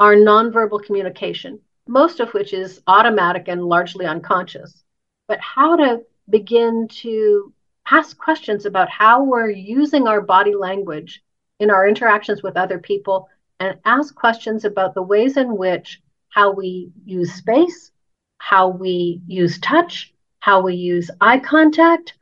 our 0.00 0.14
nonverbal 0.14 0.82
communication, 0.82 1.60
most 1.86 2.20
of 2.20 2.32
which 2.32 2.54
is 2.54 2.80
automatic 2.86 3.48
and 3.48 3.62
largely 3.62 4.06
unconscious, 4.06 4.82
but 5.28 5.40
how 5.40 5.76
to 5.76 6.02
begin 6.30 6.88
to 6.88 7.52
ask 7.90 8.18
questions 8.18 8.66
about 8.66 8.90
how 8.90 9.22
we're 9.24 9.50
using 9.50 10.06
our 10.06 10.20
body 10.20 10.54
language 10.54 11.22
in 11.60 11.70
our 11.70 11.88
interactions 11.88 12.42
with 12.42 12.56
other 12.56 12.78
people 12.78 13.28
and 13.60 13.78
ask 13.84 14.14
questions 14.14 14.64
about 14.64 14.94
the 14.94 15.02
ways 15.02 15.36
in 15.36 15.56
which 15.56 16.02
how 16.28 16.52
we 16.52 16.90
use 17.04 17.32
space 17.32 17.92
how 18.38 18.68
we 18.68 19.20
use 19.26 19.58
touch, 19.58 20.14
how 20.40 20.60
we 20.60 20.74
use 20.74 21.10
eye 21.20 21.38
contact, 21.38 22.14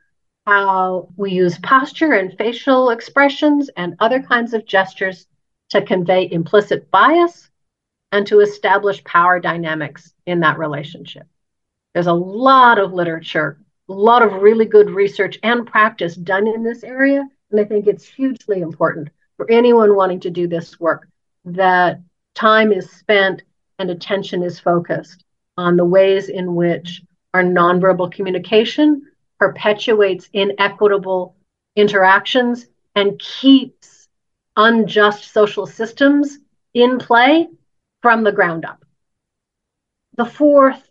how 0.45 1.09
we 1.17 1.31
use 1.31 1.57
posture 1.59 2.13
and 2.13 2.37
facial 2.37 2.89
expressions 2.91 3.69
and 3.77 3.95
other 3.99 4.21
kinds 4.21 4.53
of 4.53 4.65
gestures 4.65 5.27
to 5.69 5.81
convey 5.81 6.29
implicit 6.31 6.89
bias 6.91 7.49
and 8.11 8.27
to 8.27 8.39
establish 8.39 9.03
power 9.03 9.39
dynamics 9.39 10.13
in 10.25 10.39
that 10.39 10.57
relationship. 10.57 11.27
There's 11.93 12.07
a 12.07 12.13
lot 12.13 12.77
of 12.77 12.93
literature, 12.93 13.59
a 13.89 13.93
lot 13.93 14.21
of 14.21 14.41
really 14.41 14.65
good 14.65 14.89
research 14.89 15.37
and 15.43 15.67
practice 15.67 16.15
done 16.15 16.47
in 16.47 16.63
this 16.63 16.83
area. 16.83 17.27
And 17.51 17.59
I 17.59 17.63
think 17.63 17.87
it's 17.87 18.07
hugely 18.07 18.61
important 18.61 19.09
for 19.37 19.49
anyone 19.51 19.95
wanting 19.95 20.19
to 20.21 20.29
do 20.29 20.47
this 20.47 20.79
work 20.79 21.07
that 21.45 22.01
time 22.33 22.71
is 22.71 22.89
spent 22.89 23.43
and 23.77 23.89
attention 23.89 24.41
is 24.43 24.59
focused 24.59 25.23
on 25.57 25.77
the 25.77 25.85
ways 25.85 26.29
in 26.29 26.55
which 26.55 27.01
our 27.33 27.43
nonverbal 27.43 28.11
communication 28.11 29.03
perpetuates 29.39 30.29
inequitable 30.33 31.35
interactions 31.75 32.67
and 32.95 33.19
keeps 33.19 34.07
unjust 34.57 35.31
social 35.33 35.67
systems 35.67 36.39
in 36.73 36.97
play 36.97 37.47
from 38.01 38.23
the 38.23 38.31
ground 38.31 38.65
up. 38.65 38.83
The 40.15 40.25
fourth 40.25 40.81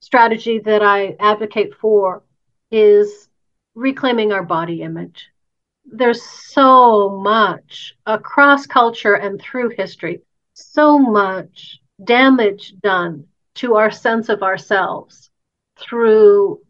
strategy 0.00 0.58
that 0.60 0.82
I 0.82 1.16
advocate 1.20 1.74
for 1.74 2.22
is 2.72 3.28
reclaiming 3.74 4.32
our 4.32 4.42
body 4.42 4.82
image. 4.82 5.28
There's 5.84 6.22
so 6.22 7.20
much 7.22 7.94
across 8.06 8.66
culture 8.66 9.14
and 9.14 9.40
through 9.40 9.70
history, 9.70 10.22
so 10.54 10.98
much 10.98 11.80
damage 12.02 12.74
done 12.82 13.26
to 13.56 13.76
our 13.76 13.90
sense 13.90 14.28
of 14.28 14.42
ourselves 14.42 15.30
through 15.78 16.60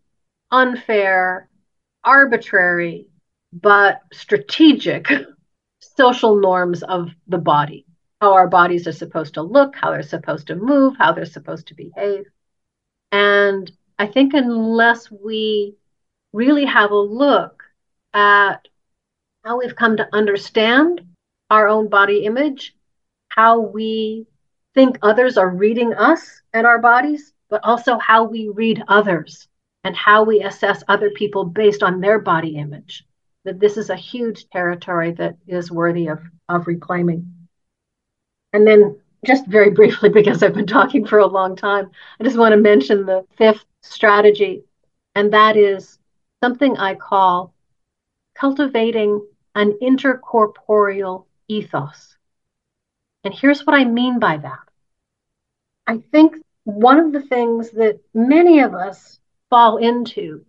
unfair, 0.50 1.48
arbitrary, 2.04 3.06
but 3.52 4.00
strategic 4.12 5.06
social 5.80 6.36
norms 6.36 6.82
of 6.82 7.08
the 7.28 7.38
body 7.38 7.86
how 8.22 8.34
our 8.34 8.46
bodies 8.46 8.86
are 8.86 8.92
supposed 8.92 9.34
to 9.34 9.42
look, 9.42 9.74
how 9.74 9.90
they're 9.90 10.00
supposed 10.04 10.46
to 10.46 10.54
move, 10.54 10.94
how 10.96 11.12
they're 11.12 11.24
supposed 11.24 11.66
to 11.66 11.74
behave. 11.74 12.24
And 13.10 13.68
I 13.98 14.06
think 14.06 14.32
unless 14.32 15.10
we 15.10 15.74
really 16.32 16.64
have 16.64 16.90
a 16.90 16.96
look 16.96 17.62
at 18.14 18.68
how 19.44 19.58
we've 19.58 19.76
come 19.76 19.96
to 19.96 20.08
understand 20.12 21.00
our 21.50 21.68
own 21.68 21.88
body 21.88 22.24
image, 22.24 22.74
how 23.28 23.60
we 23.60 24.26
think 24.74 24.98
others 25.02 25.36
are 25.36 25.50
reading 25.50 25.92
us 25.94 26.40
and 26.52 26.66
our 26.66 26.78
bodies, 26.78 27.32
but 27.50 27.62
also 27.64 27.98
how 27.98 28.24
we 28.24 28.48
read 28.48 28.82
others 28.88 29.48
and 29.84 29.96
how 29.96 30.22
we 30.22 30.42
assess 30.42 30.82
other 30.88 31.10
people 31.10 31.44
based 31.44 31.82
on 31.82 32.00
their 32.00 32.18
body 32.18 32.56
image. 32.56 33.04
That 33.44 33.58
this 33.58 33.76
is 33.76 33.90
a 33.90 33.96
huge 33.96 34.48
territory 34.50 35.12
that 35.12 35.36
is 35.46 35.70
worthy 35.70 36.06
of, 36.06 36.20
of 36.48 36.66
reclaiming. 36.66 37.30
And 38.52 38.66
then, 38.66 38.98
just 39.26 39.46
very 39.46 39.70
briefly, 39.70 40.08
because 40.20 40.42
I've 40.42 40.54
been 40.54 40.66
talking 40.66 41.04
for 41.04 41.18
a 41.18 41.26
long 41.26 41.56
time, 41.56 41.90
I 42.20 42.24
just 42.24 42.38
want 42.38 42.52
to 42.52 42.56
mention 42.56 43.04
the 43.04 43.26
fifth 43.36 43.64
strategy, 43.82 44.64
and 45.14 45.32
that 45.32 45.56
is 45.56 45.98
something 46.42 46.76
I 46.76 46.94
call 46.94 47.54
cultivating 48.34 49.24
an 49.54 49.78
intercorporeal 49.82 51.26
ethos. 51.48 52.16
And 53.24 53.32
here's 53.32 53.64
what 53.64 53.74
I 53.74 53.84
mean 53.84 54.18
by 54.18 54.38
that 54.38 54.66
I 55.86 55.98
think 56.10 56.36
one 56.64 56.98
of 56.98 57.12
the 57.12 57.22
things 57.22 57.70
that 57.72 58.00
many 58.14 58.60
of 58.60 58.74
us 58.74 59.20
fall 59.50 59.76
into 59.76 60.44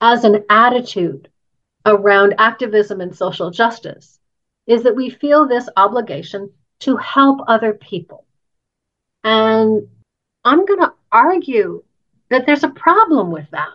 as 0.00 0.24
an 0.24 0.44
attitude 0.50 1.28
around 1.86 2.34
activism 2.38 3.00
and 3.00 3.14
social 3.14 3.50
justice 3.50 4.18
is 4.66 4.82
that 4.82 4.96
we 4.96 5.10
feel 5.10 5.46
this 5.46 5.68
obligation 5.76 6.50
to 6.80 6.96
help 6.96 7.40
other 7.46 7.72
people. 7.72 8.24
And 9.24 9.88
I'm 10.44 10.64
going 10.66 10.80
to 10.80 10.94
argue 11.10 11.82
that 12.30 12.46
there's 12.46 12.64
a 12.64 12.68
problem 12.68 13.30
with 13.30 13.50
that. 13.50 13.72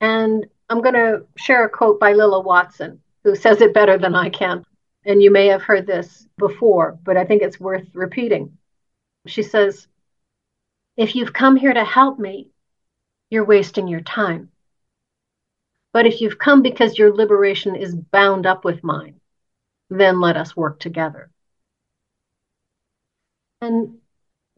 And 0.00 0.46
I'm 0.68 0.82
going 0.82 0.94
to 0.94 1.24
share 1.36 1.64
a 1.64 1.70
quote 1.70 1.98
by 1.98 2.12
Lilla 2.12 2.40
Watson, 2.40 3.00
who 3.24 3.34
says 3.34 3.60
it 3.60 3.74
better 3.74 3.98
than 3.98 4.14
I 4.14 4.28
can. 4.28 4.64
And 5.04 5.22
you 5.22 5.30
may 5.30 5.46
have 5.46 5.62
heard 5.62 5.86
this 5.86 6.26
before, 6.36 6.98
but 7.04 7.16
I 7.16 7.24
think 7.24 7.42
it's 7.42 7.60
worth 7.60 7.86
repeating. 7.94 8.56
She 9.26 9.42
says, 9.42 9.88
if 10.96 11.14
you've 11.14 11.32
come 11.32 11.56
here 11.56 11.72
to 11.72 11.84
help 11.84 12.18
me, 12.18 12.48
you're 13.30 13.44
wasting 13.44 13.88
your 13.88 14.00
time. 14.00 14.50
But 15.92 16.06
if 16.06 16.20
you've 16.20 16.38
come 16.38 16.62
because 16.62 16.98
your 16.98 17.14
liberation 17.14 17.74
is 17.74 17.94
bound 17.94 18.46
up 18.46 18.64
with 18.64 18.84
mine, 18.84 19.20
then 19.88 20.20
let 20.20 20.36
us 20.36 20.56
work 20.56 20.80
together. 20.80 21.30
And 23.60 23.98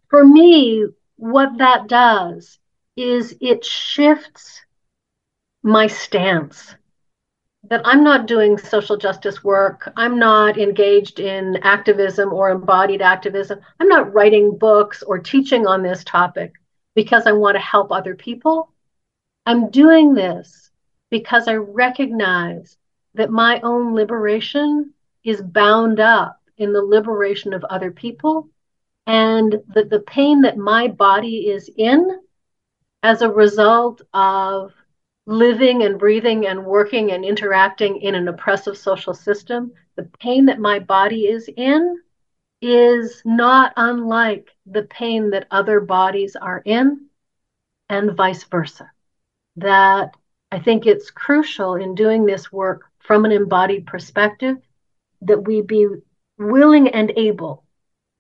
for 0.08 0.26
me, 0.26 0.86
what 1.16 1.58
that 1.58 1.86
does 1.86 2.58
is 2.96 3.36
it 3.40 3.64
shifts 3.64 4.62
my 5.62 5.86
stance 5.86 6.74
that 7.64 7.82
I'm 7.84 8.02
not 8.02 8.26
doing 8.26 8.56
social 8.56 8.96
justice 8.96 9.44
work. 9.44 9.92
I'm 9.96 10.18
not 10.18 10.56
engaged 10.58 11.20
in 11.20 11.58
activism 11.62 12.32
or 12.32 12.50
embodied 12.50 13.02
activism. 13.02 13.60
I'm 13.78 13.88
not 13.88 14.14
writing 14.14 14.56
books 14.56 15.02
or 15.02 15.18
teaching 15.18 15.66
on 15.66 15.82
this 15.82 16.02
topic 16.04 16.54
because 16.94 17.26
I 17.26 17.32
want 17.32 17.56
to 17.56 17.60
help 17.60 17.92
other 17.92 18.14
people. 18.14 18.72
I'm 19.44 19.70
doing 19.70 20.14
this 20.14 20.70
because 21.10 21.48
I 21.48 21.54
recognize 21.54 22.76
that 23.14 23.30
my 23.30 23.60
own 23.60 23.94
liberation 23.94 24.94
is 25.24 25.42
bound 25.42 26.00
up 26.00 26.40
in 26.56 26.72
the 26.72 26.82
liberation 26.82 27.52
of 27.52 27.64
other 27.64 27.90
people 27.90 28.48
and 29.06 29.56
that 29.74 29.90
the 29.90 30.00
pain 30.00 30.42
that 30.42 30.56
my 30.56 30.88
body 30.88 31.48
is 31.48 31.70
in 31.76 32.20
as 33.02 33.22
a 33.22 33.30
result 33.30 34.02
of 34.14 34.72
living 35.30 35.84
and 35.84 35.96
breathing 35.96 36.48
and 36.48 36.66
working 36.66 37.12
and 37.12 37.24
interacting 37.24 38.00
in 38.00 38.16
an 38.16 38.26
oppressive 38.26 38.76
social 38.76 39.14
system, 39.14 39.72
the 39.94 40.02
pain 40.18 40.46
that 40.46 40.58
my 40.58 40.80
body 40.80 41.26
is 41.26 41.48
in 41.56 41.96
is 42.60 43.22
not 43.24 43.72
unlike 43.76 44.50
the 44.66 44.82
pain 44.82 45.30
that 45.30 45.46
other 45.52 45.78
bodies 45.78 46.34
are 46.34 46.60
in, 46.64 47.06
and 47.88 48.16
vice 48.16 48.42
versa. 48.42 48.90
That 49.54 50.16
I 50.50 50.58
think 50.58 50.84
it's 50.84 51.12
crucial 51.12 51.76
in 51.76 51.94
doing 51.94 52.26
this 52.26 52.50
work 52.50 52.86
from 52.98 53.24
an 53.24 53.30
embodied 53.30 53.86
perspective 53.86 54.56
that 55.22 55.46
we 55.46 55.62
be 55.62 55.86
willing 56.38 56.88
and 56.88 57.12
able, 57.16 57.62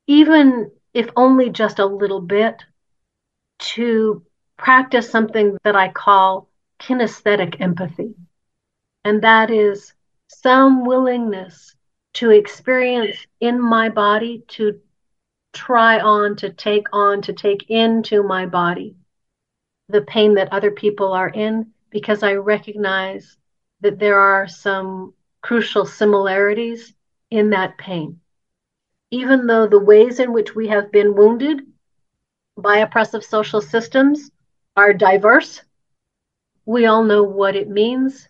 even 0.06 0.70
if 0.94 1.08
only 1.16 1.50
just 1.50 1.80
a 1.80 1.86
little 1.86 2.20
bit, 2.20 2.62
to 3.58 4.24
practice 4.56 5.10
something 5.10 5.58
that 5.64 5.74
I 5.74 5.88
call 5.88 6.49
kinesthetic 6.80 7.60
empathy. 7.60 8.14
And 9.04 9.22
that 9.22 9.50
is 9.50 9.92
some 10.28 10.84
willingness 10.84 11.74
to 12.14 12.30
experience 12.30 13.16
in 13.40 13.60
my 13.60 13.88
body, 13.88 14.42
to 14.48 14.80
try 15.52 16.00
on, 16.00 16.36
to 16.36 16.50
take 16.50 16.86
on, 16.92 17.22
to 17.22 17.32
take 17.32 17.70
into 17.70 18.22
my 18.22 18.46
body 18.46 18.96
the 19.88 20.02
pain 20.02 20.34
that 20.34 20.52
other 20.52 20.70
people 20.70 21.12
are 21.12 21.28
in, 21.28 21.66
because 21.90 22.22
I 22.22 22.34
recognize 22.34 23.36
that 23.80 23.98
there 23.98 24.18
are 24.18 24.46
some 24.46 25.14
crucial 25.42 25.84
similarities 25.84 26.94
in 27.30 27.50
that 27.50 27.76
pain. 27.78 28.20
Even 29.10 29.46
though 29.46 29.66
the 29.66 29.80
ways 29.80 30.20
in 30.20 30.32
which 30.32 30.54
we 30.54 30.68
have 30.68 30.92
been 30.92 31.14
wounded 31.14 31.62
by 32.56 32.78
oppressive 32.78 33.24
social 33.24 33.60
systems 33.60 34.30
are 34.76 34.92
diverse, 34.92 35.62
we 36.66 36.86
all 36.86 37.04
know 37.04 37.22
what 37.22 37.56
it 37.56 37.68
means 37.68 38.28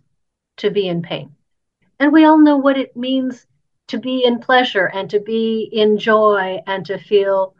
to 0.58 0.70
be 0.70 0.88
in 0.88 1.02
pain. 1.02 1.34
And 1.98 2.12
we 2.12 2.24
all 2.24 2.38
know 2.38 2.56
what 2.56 2.78
it 2.78 2.96
means 2.96 3.46
to 3.88 3.98
be 3.98 4.24
in 4.24 4.38
pleasure 4.38 4.86
and 4.86 5.10
to 5.10 5.20
be 5.20 5.68
in 5.72 5.98
joy 5.98 6.60
and 6.66 6.86
to 6.86 6.98
feel 6.98 7.54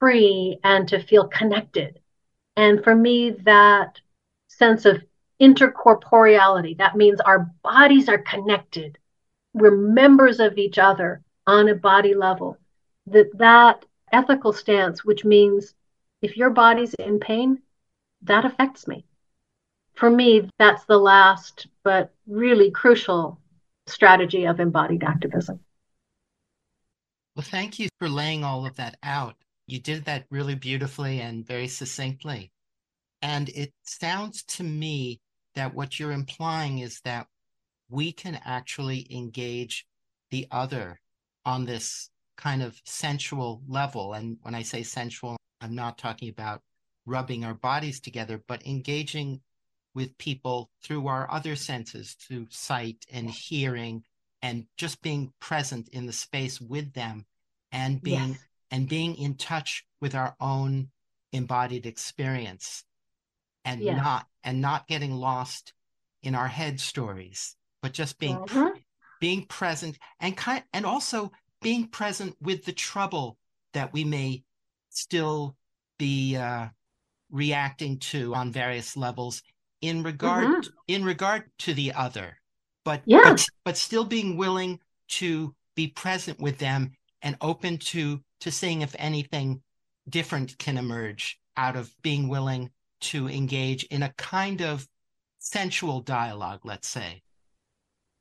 free 0.00 0.58
and 0.64 0.88
to 0.88 1.00
feel 1.00 1.28
connected. 1.28 2.00
And 2.56 2.82
for 2.82 2.94
me, 2.94 3.30
that 3.44 4.00
sense 4.48 4.84
of 4.84 5.02
intercorporeality, 5.40 6.76
that 6.78 6.96
means 6.96 7.20
our 7.20 7.50
bodies 7.62 8.08
are 8.08 8.18
connected. 8.18 8.98
We're 9.54 9.76
members 9.76 10.40
of 10.40 10.58
each 10.58 10.78
other 10.78 11.22
on 11.46 11.68
a 11.68 11.74
body 11.74 12.14
level. 12.14 12.58
That 13.06 13.30
that 13.38 13.84
ethical 14.12 14.52
stance, 14.52 15.04
which 15.04 15.24
means 15.24 15.74
if 16.20 16.36
your 16.36 16.50
body's 16.50 16.94
in 16.94 17.20
pain, 17.20 17.62
that 18.22 18.44
affects 18.44 18.88
me 18.88 19.06
for 19.96 20.10
me, 20.10 20.48
that's 20.58 20.84
the 20.84 20.98
last 20.98 21.66
but 21.82 22.12
really 22.26 22.70
crucial 22.70 23.40
strategy 23.86 24.44
of 24.44 24.60
embodied 24.60 25.02
activism. 25.02 25.60
Well, 27.34 27.44
thank 27.44 27.78
you 27.78 27.88
for 27.98 28.08
laying 28.08 28.44
all 28.44 28.66
of 28.66 28.76
that 28.76 28.96
out. 29.02 29.36
You 29.66 29.80
did 29.80 30.04
that 30.04 30.26
really 30.30 30.54
beautifully 30.54 31.20
and 31.20 31.46
very 31.46 31.68
succinctly. 31.68 32.52
And 33.22 33.48
it 33.50 33.72
sounds 33.82 34.42
to 34.44 34.62
me 34.62 35.20
that 35.54 35.74
what 35.74 35.98
you're 35.98 36.12
implying 36.12 36.78
is 36.78 37.00
that 37.00 37.26
we 37.88 38.12
can 38.12 38.40
actually 38.44 39.06
engage 39.10 39.86
the 40.30 40.46
other 40.50 41.00
on 41.44 41.64
this 41.64 42.10
kind 42.36 42.62
of 42.62 42.80
sensual 42.84 43.62
level. 43.66 44.12
And 44.12 44.38
when 44.42 44.54
I 44.54 44.62
say 44.62 44.82
sensual, 44.82 45.36
I'm 45.60 45.74
not 45.74 45.98
talking 45.98 46.28
about 46.28 46.62
rubbing 47.06 47.44
our 47.44 47.54
bodies 47.54 48.00
together, 48.00 48.42
but 48.46 48.66
engaging 48.66 49.40
with 49.96 50.18
people 50.18 50.70
through 50.84 51.08
our 51.08 51.28
other 51.32 51.56
senses, 51.56 52.12
through 52.20 52.46
sight 52.50 53.06
and 53.10 53.30
hearing, 53.30 54.04
and 54.42 54.66
just 54.76 55.00
being 55.00 55.32
present 55.40 55.88
in 55.88 56.04
the 56.04 56.12
space 56.12 56.60
with 56.60 56.92
them 56.92 57.24
and 57.72 58.02
being 58.02 58.28
yes. 58.28 58.38
and 58.70 58.88
being 58.88 59.16
in 59.16 59.34
touch 59.34 59.84
with 60.00 60.14
our 60.14 60.36
own 60.38 60.88
embodied 61.32 61.86
experience 61.86 62.84
and 63.64 63.80
yes. 63.80 63.96
not 63.96 64.26
and 64.44 64.60
not 64.60 64.86
getting 64.86 65.12
lost 65.12 65.72
in 66.22 66.34
our 66.34 66.46
head 66.46 66.78
stories 66.78 67.56
but 67.82 67.92
just 67.92 68.18
being 68.18 68.36
uh-huh. 68.36 68.70
being 69.20 69.44
present 69.46 69.98
and 70.20 70.36
kind 70.36 70.62
and 70.72 70.84
also 70.84 71.32
being 71.62 71.88
present 71.88 72.36
with 72.40 72.64
the 72.64 72.72
trouble 72.72 73.38
that 73.72 73.92
we 73.92 74.04
may 74.04 74.44
still 74.90 75.56
be 75.98 76.36
uh, 76.36 76.66
reacting 77.30 77.98
to 77.98 78.34
on 78.34 78.52
various 78.52 78.96
levels 78.96 79.42
in 79.86 80.02
regard 80.02 80.46
mm-hmm. 80.46 80.70
in 80.88 81.04
regard 81.04 81.44
to 81.58 81.74
the 81.74 81.92
other 81.92 82.36
but, 82.84 83.02
yeah. 83.04 83.20
but 83.24 83.46
but 83.64 83.76
still 83.76 84.04
being 84.04 84.36
willing 84.36 84.78
to 85.08 85.54
be 85.74 85.88
present 85.88 86.38
with 86.40 86.58
them 86.58 86.92
and 87.22 87.36
open 87.40 87.78
to 87.78 88.20
to 88.40 88.50
seeing 88.50 88.82
if 88.82 88.94
anything 88.98 89.62
different 90.08 90.56
can 90.58 90.78
emerge 90.78 91.38
out 91.56 91.76
of 91.76 91.92
being 92.02 92.28
willing 92.28 92.70
to 93.00 93.28
engage 93.28 93.84
in 93.84 94.02
a 94.02 94.12
kind 94.16 94.62
of 94.62 94.86
sensual 95.38 96.00
dialogue 96.00 96.60
let's 96.64 96.88
say 96.88 97.22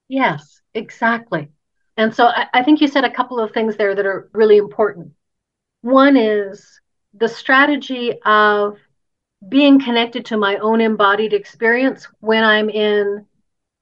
yes 0.08 0.62
exactly 0.74 1.50
and 1.98 2.14
so 2.14 2.28
I, 2.28 2.48
I 2.54 2.64
think 2.64 2.82
you 2.82 2.88
said 2.88 3.06
a 3.06 3.14
couple 3.14 3.40
of 3.40 3.52
things 3.52 3.78
there 3.78 3.96
that 3.96 4.06
are 4.06 4.30
really 4.34 4.58
important 4.58 5.12
one 5.82 6.18
is 6.18 6.80
the 7.14 7.30
strategy 7.30 8.14
of 8.26 8.78
being 9.50 9.80
connected 9.80 10.26
to 10.26 10.38
my 10.38 10.58
own 10.58 10.82
embodied 10.82 11.34
experience 11.34 12.08
when 12.20 12.44
I'm 12.44 12.70
in, 12.70 13.26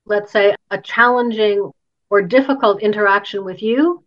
let's 0.05 0.32
say, 0.32 0.55
a 0.72 0.78
challenging 0.82 1.72
or 2.09 2.22
difficult 2.22 2.82
interaction 2.82 3.43
with 3.43 3.61
you, 3.61 4.03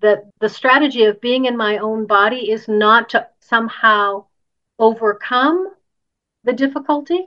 that 0.00 0.24
the 0.40 0.48
strategy 0.48 1.04
of 1.04 1.20
being 1.20 1.46
in 1.46 1.56
my 1.56 1.78
own 1.78 2.06
body 2.06 2.50
is 2.50 2.68
not 2.68 3.08
to 3.10 3.26
somehow 3.40 4.24
overcome 4.78 5.68
the 6.44 6.52
difficulty 6.52 7.26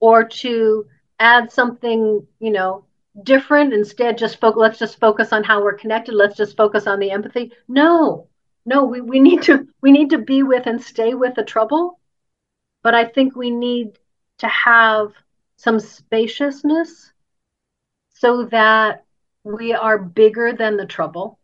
or 0.00 0.24
to 0.24 0.86
add 1.18 1.52
something, 1.52 2.26
you 2.40 2.50
know, 2.50 2.84
different. 3.22 3.72
Instead, 3.72 4.18
just 4.18 4.40
focus, 4.40 4.58
let's 4.58 4.78
just 4.78 4.98
focus 4.98 5.32
on 5.32 5.44
how 5.44 5.62
we're 5.62 5.74
connected. 5.74 6.14
Let's 6.14 6.36
just 6.36 6.56
focus 6.56 6.86
on 6.86 6.98
the 6.98 7.10
empathy. 7.10 7.52
No, 7.68 8.28
no, 8.64 8.84
we, 8.84 9.00
we 9.00 9.20
need 9.20 9.42
to 9.42 9.68
we 9.82 9.92
need 9.92 10.10
to 10.10 10.18
be 10.18 10.42
with 10.42 10.66
and 10.66 10.82
stay 10.82 11.14
with 11.14 11.34
the 11.34 11.44
trouble 11.44 11.99
but 12.82 12.94
I 12.94 13.04
think 13.04 13.36
we 13.36 13.50
need 13.50 13.98
to 14.38 14.48
have 14.48 15.12
some 15.56 15.78
spaciousness 15.78 17.12
so 18.14 18.44
that 18.46 19.04
we 19.44 19.72
are 19.72 19.98
bigger 19.98 20.52
than 20.52 20.76
the 20.76 20.86
trouble 20.86 21.38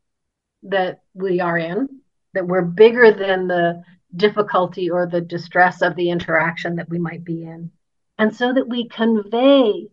that 0.63 1.03
we 1.15 1.41
are 1.41 1.59
in, 1.59 2.01
that 2.35 2.47
we're 2.47 2.63
bigger 2.63 3.13
than 3.13 3.47
the 3.47 3.83
difficulty 4.15 4.91
or 4.91 5.07
the 5.07 5.21
distress 5.21 5.83
of 5.83 5.95
the 5.97 6.11
interaction 6.11 6.77
that 6.77 6.89
we 6.89 6.99
might 6.99 7.25
be 7.25 7.43
in. 7.43 7.71
And 8.19 8.35
so 8.35 8.53
that 8.53 8.69
we 8.69 8.89
convey 8.89 9.89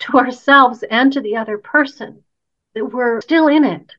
to 0.00 0.18
ourselves 0.18 0.82
and 0.82 1.12
to 1.12 1.20
the 1.20 1.36
other 1.36 1.58
person 1.58 2.22
that 2.74 2.84
we're 2.84 3.20
still 3.20 3.48
in 3.48 3.64
it. 3.64 3.92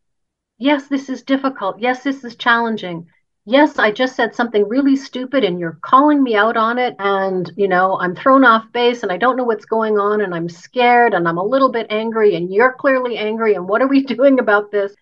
Yes, 0.57 0.87
this 0.87 1.09
is 1.09 1.23
difficult. 1.23 1.79
Yes, 1.79 2.03
this 2.03 2.23
is 2.23 2.35
challenging 2.35 3.07
yes, 3.51 3.77
I 3.77 3.91
just 3.91 4.15
said 4.15 4.33
something 4.33 4.67
really 4.67 4.95
stupid 4.95 5.43
and 5.43 5.59
you're 5.59 5.77
calling 5.81 6.23
me 6.23 6.35
out 6.35 6.57
on 6.57 6.77
it. 6.77 6.95
And, 6.99 7.51
you 7.57 7.67
know, 7.67 7.99
I'm 7.99 8.15
thrown 8.15 8.45
off 8.45 8.71
base 8.71 9.03
and 9.03 9.11
I 9.11 9.17
don't 9.17 9.35
know 9.35 9.43
what's 9.43 9.65
going 9.65 9.99
on 9.99 10.21
and 10.21 10.33
I'm 10.33 10.49
scared 10.49 11.13
and 11.13 11.27
I'm 11.27 11.37
a 11.37 11.43
little 11.43 11.71
bit 11.71 11.87
angry 11.89 12.35
and 12.35 12.53
you're 12.53 12.73
clearly 12.73 13.17
angry. 13.17 13.55
And 13.55 13.67
what 13.67 13.81
are 13.81 13.87
we 13.87 14.03
doing 14.15 14.39
about 14.39 14.71
this? 14.71 14.95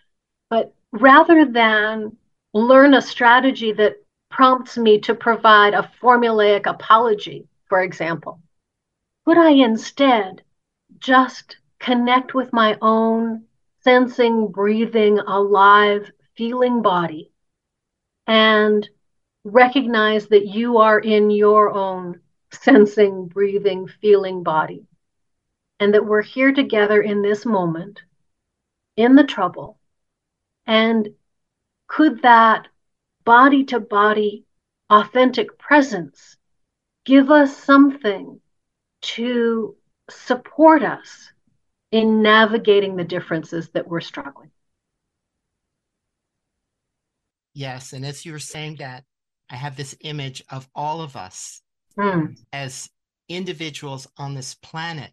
But 0.49 0.73
rather 0.91 1.45
than 1.45 2.17
learn 2.53 2.95
a 2.95 3.01
strategy 3.01 3.71
that 3.73 3.97
prompts 4.31 4.77
me 4.77 4.99
to 5.01 5.13
provide 5.15 5.73
a 5.73 5.89
formulaic 6.01 6.65
apology, 6.65 7.47
for 7.67 7.83
example, 7.83 8.41
could 9.25 9.37
I 9.37 9.51
instead 9.51 10.41
just 10.99 11.57
connect 11.79 12.33
with 12.33 12.51
my 12.51 12.77
own 12.81 13.43
sensing, 13.83 14.47
breathing, 14.47 15.19
alive, 15.19 16.11
feeling 16.35 16.81
body? 16.81 17.28
And 18.29 18.87
recognize 19.43 20.27
that 20.27 20.47
you 20.47 20.77
are 20.77 20.99
in 20.99 21.31
your 21.31 21.71
own 21.71 22.21
sensing, 22.51 23.27
breathing, 23.27 23.87
feeling 24.01 24.43
body. 24.43 24.85
and 25.79 25.93
that 25.93 26.05
we're 26.05 26.21
here 26.21 26.53
together 26.53 27.01
in 27.01 27.21
this 27.21 27.45
moment, 27.45 28.01
in 28.97 29.15
the 29.15 29.23
trouble. 29.23 29.79
And 30.67 31.09
could 31.87 32.21
that 32.23 32.67
body 33.25 33.63
to 33.65 33.79
body 33.79 34.45
authentic 34.89 35.57
presence 35.57 36.37
give 37.05 37.31
us 37.31 37.55
something 37.55 38.41
to 39.01 39.75
support 40.09 40.83
us 40.83 41.31
in 41.91 42.21
navigating 42.21 42.97
the 42.97 43.05
differences 43.05 43.69
that 43.69 43.87
we're 43.87 44.01
struggling? 44.01 44.51
Yes. 47.59 47.91
And 47.91 48.05
as 48.05 48.25
you 48.25 48.31
were 48.31 48.39
saying 48.39 48.77
that, 48.77 49.03
I 49.49 49.57
have 49.57 49.75
this 49.75 49.93
image 49.99 50.41
of 50.49 50.69
all 50.73 51.01
of 51.01 51.17
us 51.17 51.61
Mm. 51.97 52.37
as 52.53 52.89
individuals 53.27 54.07
on 54.17 54.33
this 54.33 54.55
planet, 54.55 55.11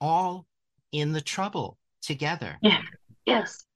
all 0.00 0.46
in 0.92 1.12
the 1.12 1.20
trouble 1.20 1.78
together. 2.00 2.56
Yeah. 2.62 2.80
Yes. 3.26 3.66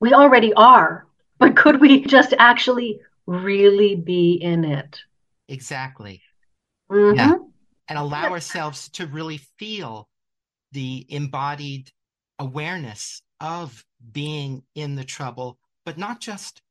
We 0.00 0.12
already 0.14 0.52
are, 0.54 1.06
but 1.38 1.54
could 1.54 1.80
we 1.80 2.04
just 2.06 2.34
actually 2.40 2.98
really 3.26 3.94
be 3.94 4.32
in 4.32 4.64
it? 4.64 4.98
Exactly. 5.46 6.22
Mhm. 6.90 7.16
Yeah. 7.16 7.34
And 7.86 7.98
allow 7.98 8.30
ourselves 8.32 8.88
to 8.90 9.06
really 9.06 9.38
feel 9.58 10.08
the 10.72 11.06
embodied 11.08 11.92
awareness 12.40 13.22
of 13.38 13.86
being 14.10 14.64
in 14.74 14.96
the 14.96 15.04
trouble, 15.04 15.60
but 15.84 15.96
not 15.98 16.20
just 16.20 16.62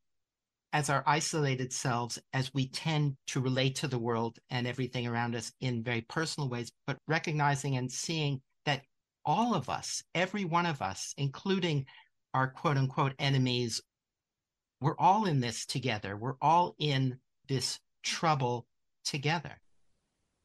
as 0.76 0.90
our 0.90 1.04
isolated 1.08 1.72
selves, 1.72 2.20
as 2.34 2.54
we 2.54 2.68
tend 2.68 3.16
to 3.28 3.40
relate 3.40 3.76
to 3.76 3.88
the 3.88 3.98
world 3.98 4.38
and 4.50 4.68
everything 4.68 5.08
around 5.08 5.34
us 5.34 5.54
in 5.62 5.82
very 5.82 6.02
personal 6.02 6.50
ways, 6.50 6.70
but 6.86 6.98
recognizing 7.08 7.78
and 7.78 7.90
seeing 7.90 8.42
that 8.66 8.82
all 9.24 9.56
of 9.56 9.70
us, 9.70 10.04
every 10.14 10.44
one 10.44 10.66
of 10.66 10.82
us, 10.82 11.14
including 11.18 11.86
our 12.34 12.50
quote 12.50 12.76
unquote 12.76 13.14
enemies, 13.20 13.82
we're 14.82 14.98
all 15.00 15.28
in 15.28 15.40
this 15.40 15.66
together. 15.66 16.18
We're 16.18 16.36
all 16.42 16.76
in 16.78 17.20
this 17.48 17.80
trouble 18.04 18.68
together. 19.06 19.58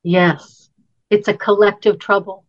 Yes. 0.05 0.71
It's 1.11 1.27
a 1.27 1.35
collective 1.35 1.99
trouble. 1.99 2.45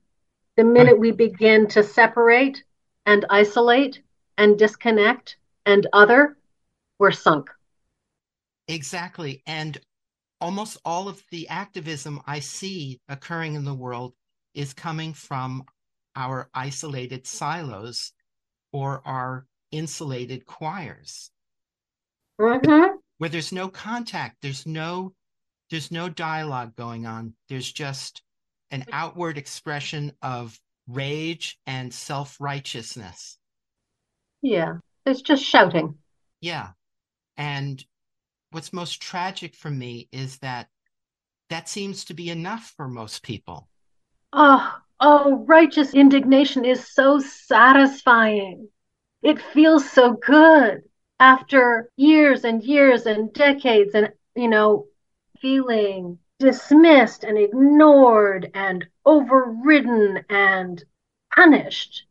The 0.55 0.63
minute 0.63 0.99
we 0.99 1.09
begin 1.09 1.67
to 1.69 1.81
separate 1.81 2.63
and 3.07 3.25
isolate 3.31 4.03
and 4.37 4.59
disconnect 4.59 5.37
and 5.65 5.87
other, 5.93 6.37
we're 6.99 7.09
sunk. 7.09 7.49
Exactly. 8.71 9.43
And 9.45 9.79
almost 10.39 10.77
all 10.85 11.07
of 11.07 11.21
the 11.29 11.47
activism 11.49 12.21
I 12.25 12.39
see 12.39 12.99
occurring 13.09 13.55
in 13.55 13.65
the 13.65 13.73
world 13.73 14.13
is 14.53 14.73
coming 14.73 15.13
from 15.13 15.65
our 16.15 16.49
isolated 16.53 17.27
silos 17.27 18.11
or 18.73 19.01
our 19.05 19.45
insulated 19.71 20.45
choirs 20.45 21.31
Mhm. 22.39 22.97
where 23.17 23.29
there's 23.29 23.53
no 23.53 23.69
contact 23.69 24.41
there's 24.41 24.65
no 24.65 25.13
there's 25.69 25.91
no 25.91 26.09
dialogue 26.09 26.75
going 26.75 27.05
on 27.05 27.33
there's 27.47 27.71
just 27.71 28.21
an 28.71 28.83
outward 28.91 29.37
expression 29.37 30.11
of 30.21 30.59
rage 30.87 31.57
and 31.65 31.93
self-righteousness 31.93 33.37
Yeah. 34.41 34.79
It's 35.05 35.21
just 35.21 35.43
shouting. 35.45 35.97
Yeah. 36.41 36.71
And 37.37 37.85
what's 38.51 38.73
most 38.73 39.01
tragic 39.01 39.55
for 39.55 39.71
me 39.71 40.07
is 40.11 40.37
that 40.39 40.67
that 41.49 41.67
seems 41.67 42.05
to 42.05 42.13
be 42.13 42.29
enough 42.29 42.73
for 42.77 42.87
most 42.87 43.23
people. 43.23 43.67
Oh, 44.33 44.77
oh, 44.99 45.43
righteous 45.45 45.93
indignation 45.93 46.63
is 46.63 46.93
so 46.93 47.19
satisfying. 47.19 48.69
It 49.21 49.41
feels 49.41 49.89
so 49.89 50.13
good 50.13 50.83
after 51.19 51.89
years 51.97 52.43
and 52.45 52.63
years 52.63 53.05
and 53.05 53.33
decades 53.33 53.93
and, 53.93 54.11
you 54.35 54.47
know, 54.47 54.87
feeling 55.39 56.19
dismissed 56.39 57.23
and 57.23 57.37
ignored 57.37 58.49
and 58.53 58.87
overridden 59.05 60.25
and 60.29 60.83
punished. 61.33 62.05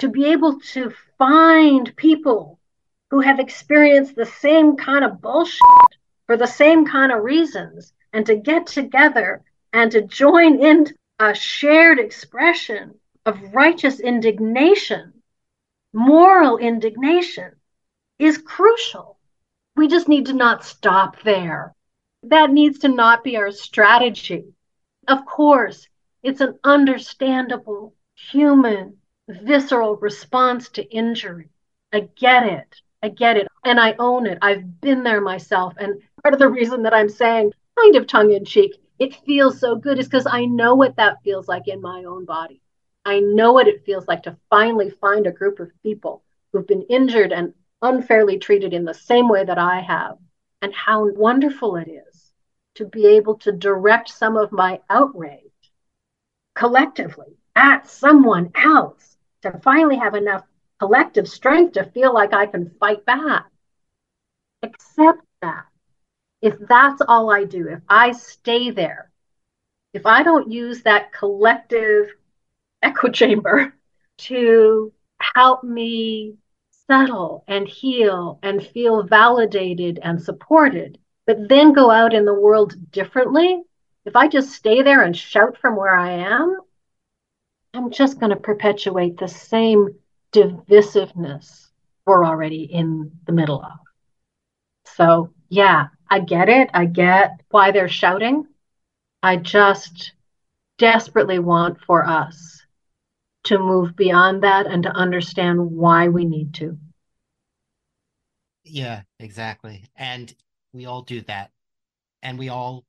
To 0.00 0.08
be 0.08 0.24
able 0.26 0.58
to 0.72 0.92
find 1.18 1.94
people 1.96 2.58
who 3.10 3.20
have 3.20 3.38
experienced 3.38 4.16
the 4.16 4.26
same 4.26 4.76
kind 4.76 5.04
of 5.04 5.20
bullshit 5.20 5.60
for 6.26 6.36
the 6.36 6.46
same 6.46 6.86
kind 6.86 7.12
of 7.12 7.22
reasons 7.22 7.92
and 8.12 8.26
to 8.26 8.36
get 8.36 8.66
together 8.66 9.42
and 9.72 9.90
to 9.92 10.02
join 10.02 10.62
in 10.62 10.86
a 11.18 11.34
shared 11.34 11.98
expression 11.98 12.94
of 13.26 13.54
righteous 13.54 14.00
indignation, 14.00 15.12
moral 15.92 16.58
indignation 16.58 17.52
is 18.18 18.38
crucial. 18.38 19.18
We 19.76 19.88
just 19.88 20.08
need 20.08 20.26
to 20.26 20.32
not 20.32 20.64
stop 20.64 21.20
there. 21.22 21.74
That 22.24 22.50
needs 22.50 22.80
to 22.80 22.88
not 22.88 23.24
be 23.24 23.36
our 23.36 23.50
strategy. 23.50 24.54
Of 25.08 25.26
course, 25.26 25.88
it's 26.22 26.40
an 26.40 26.58
understandable 26.64 27.94
human 28.14 28.98
visceral 29.28 29.96
response 29.96 30.68
to 30.70 30.84
injury. 30.84 31.48
I 31.92 32.08
get 32.16 32.44
it. 32.44 32.80
I 33.04 33.10
get 33.10 33.36
it. 33.36 33.48
And 33.64 33.78
I 33.78 33.94
own 33.98 34.26
it. 34.26 34.38
I've 34.40 34.80
been 34.80 35.02
there 35.02 35.20
myself. 35.20 35.74
And 35.76 36.00
part 36.22 36.32
of 36.32 36.40
the 36.40 36.48
reason 36.48 36.82
that 36.84 36.94
I'm 36.94 37.10
saying, 37.10 37.52
kind 37.78 37.96
of 37.96 38.06
tongue 38.06 38.32
in 38.32 38.46
cheek, 38.46 38.80
it 38.98 39.14
feels 39.26 39.60
so 39.60 39.76
good 39.76 39.98
is 39.98 40.06
because 40.06 40.26
I 40.26 40.46
know 40.46 40.74
what 40.74 40.96
that 40.96 41.22
feels 41.22 41.46
like 41.46 41.68
in 41.68 41.82
my 41.82 42.04
own 42.04 42.24
body. 42.24 42.62
I 43.04 43.20
know 43.20 43.52
what 43.52 43.68
it 43.68 43.84
feels 43.84 44.08
like 44.08 44.22
to 44.22 44.38
finally 44.48 44.88
find 44.88 45.26
a 45.26 45.32
group 45.32 45.60
of 45.60 45.70
people 45.82 46.22
who've 46.50 46.66
been 46.66 46.86
injured 46.88 47.30
and 47.30 47.52
unfairly 47.82 48.38
treated 48.38 48.72
in 48.72 48.86
the 48.86 48.94
same 48.94 49.28
way 49.28 49.44
that 49.44 49.58
I 49.58 49.80
have, 49.80 50.16
and 50.62 50.72
how 50.72 51.10
wonderful 51.10 51.76
it 51.76 51.88
is 51.88 52.32
to 52.76 52.86
be 52.86 53.06
able 53.06 53.34
to 53.40 53.52
direct 53.52 54.08
some 54.08 54.38
of 54.38 54.50
my 54.50 54.80
outrage 54.88 55.42
collectively 56.54 57.36
at 57.54 57.86
someone 57.86 58.50
else, 58.54 59.18
to 59.42 59.60
finally 59.62 59.96
have 59.96 60.14
enough 60.14 60.44
collective 60.78 61.28
strength 61.28 61.72
to 61.74 61.84
feel 61.84 62.12
like 62.12 62.32
I 62.32 62.46
can 62.46 62.70
fight 62.80 63.04
back. 63.04 63.46
Accept 64.62 65.20
that. 65.42 65.64
If 66.42 66.54
that's 66.68 67.02
all 67.06 67.30
I 67.30 67.44
do, 67.44 67.68
if 67.68 67.80
I 67.88 68.12
stay 68.12 68.70
there, 68.70 69.10
if 69.92 70.06
I 70.06 70.22
don't 70.22 70.50
use 70.50 70.82
that 70.82 71.12
collective 71.12 72.08
echo 72.82 73.08
chamber 73.08 73.74
to 74.18 74.92
help 75.20 75.64
me 75.64 76.36
settle 76.86 77.44
and 77.48 77.66
heal 77.66 78.38
and 78.42 78.66
feel 78.66 79.02
validated 79.04 79.98
and 80.02 80.22
supported, 80.22 80.98
but 81.26 81.48
then 81.48 81.72
go 81.72 81.90
out 81.90 82.12
in 82.12 82.24
the 82.24 82.34
world 82.34 82.74
differently, 82.90 83.62
if 84.04 84.16
I 84.16 84.28
just 84.28 84.50
stay 84.50 84.82
there 84.82 85.02
and 85.02 85.16
shout 85.16 85.56
from 85.56 85.76
where 85.76 85.96
I 85.96 86.10
am, 86.12 86.58
I'm 87.72 87.90
just 87.90 88.20
going 88.20 88.30
to 88.30 88.36
perpetuate 88.36 89.16
the 89.16 89.28
same 89.28 89.94
divisiveness 90.34 91.68
we're 92.06 92.24
already 92.24 92.64
in 92.64 93.12
the 93.26 93.32
middle 93.32 93.62
of. 93.62 93.78
So, 94.96 95.32
yeah, 95.48 95.86
I 96.10 96.20
get 96.20 96.48
it. 96.48 96.68
I 96.74 96.86
get 96.86 97.40
why 97.50 97.70
they're 97.70 97.88
shouting. 97.88 98.44
I 99.22 99.36
just 99.36 100.12
desperately 100.76 101.38
want 101.38 101.80
for 101.86 102.04
us 102.04 102.60
to 103.44 103.58
move 103.58 103.96
beyond 103.96 104.42
that 104.42 104.66
and 104.66 104.82
to 104.82 104.90
understand 104.90 105.70
why 105.70 106.08
we 106.08 106.24
need 106.24 106.54
to. 106.54 106.78
Yeah, 108.64 109.02
exactly. 109.20 109.84
And 109.96 110.34
we 110.72 110.86
all 110.86 111.02
do 111.02 111.20
that. 111.22 111.50
And 112.22 112.38
we 112.38 112.48
all 112.48 112.84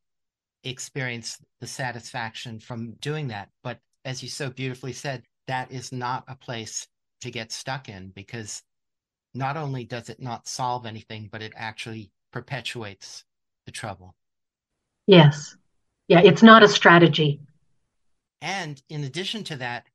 experience 0.64 1.38
the 1.60 1.68
satisfaction 1.68 2.60
from 2.60 2.94
doing 2.94 3.28
that. 3.28 3.50
But 3.64 3.80
as 4.04 4.24
you 4.24 4.30
so 4.30 4.50
beautifully 4.50 4.94
said, 4.94 5.24
that 5.48 5.72
is 5.72 5.92
not 5.92 6.24
a 6.28 6.36
place 6.36 6.88
to 7.22 7.32
get 7.32 7.52
stuck 7.52 7.90
in 7.90 8.10
because 8.10 8.64
not 9.34 9.58
only 9.58 9.84
does 9.84 10.10
it 10.10 10.22
not 10.22 10.48
solve 10.48 10.86
anything, 10.86 11.30
but 11.32 11.42
it 11.42 11.54
actually 11.56 12.12
perpetuates 12.32 13.24
the 13.66 13.72
trouble. 13.72 14.16
Yes. 15.08 15.56
Yeah, 16.08 16.22
it's 16.24 16.44
not 16.44 16.64
a 16.64 16.68
strategy. 16.68 17.40
And 18.42 18.82
in 18.90 19.04
addition 19.04 19.44
to 19.46 19.56
that, 19.58 19.88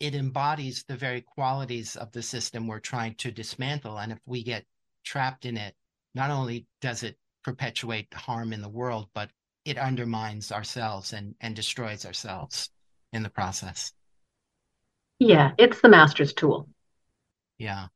it 0.00 0.14
embodies 0.14 0.84
the 0.84 0.96
very 0.96 1.22
qualities 1.22 1.96
of 1.96 2.12
the 2.12 2.22
system 2.22 2.66
we're 2.66 2.80
trying 2.80 3.14
to 3.16 3.32
dismantle. 3.32 3.98
And 3.98 4.12
if 4.12 4.18
we 4.26 4.42
get 4.42 4.64
trapped 5.04 5.44
in 5.44 5.56
it, 5.56 5.74
not 6.14 6.30
only 6.30 6.66
does 6.80 7.02
it 7.02 7.18
perpetuate 7.42 8.12
harm 8.12 8.52
in 8.52 8.62
the 8.62 8.68
world, 8.68 9.08
but 9.14 9.30
it 9.64 9.78
undermines 9.78 10.52
ourselves 10.52 11.12
and, 11.12 11.34
and 11.40 11.56
destroys 11.56 12.06
ourselves 12.06 12.70
in 13.12 13.22
the 13.22 13.30
process. 13.30 13.92
Yeah, 15.18 15.52
it's 15.58 15.80
the 15.80 15.88
master's 15.88 16.32
tool. 16.32 16.68
Yeah. 17.58 17.86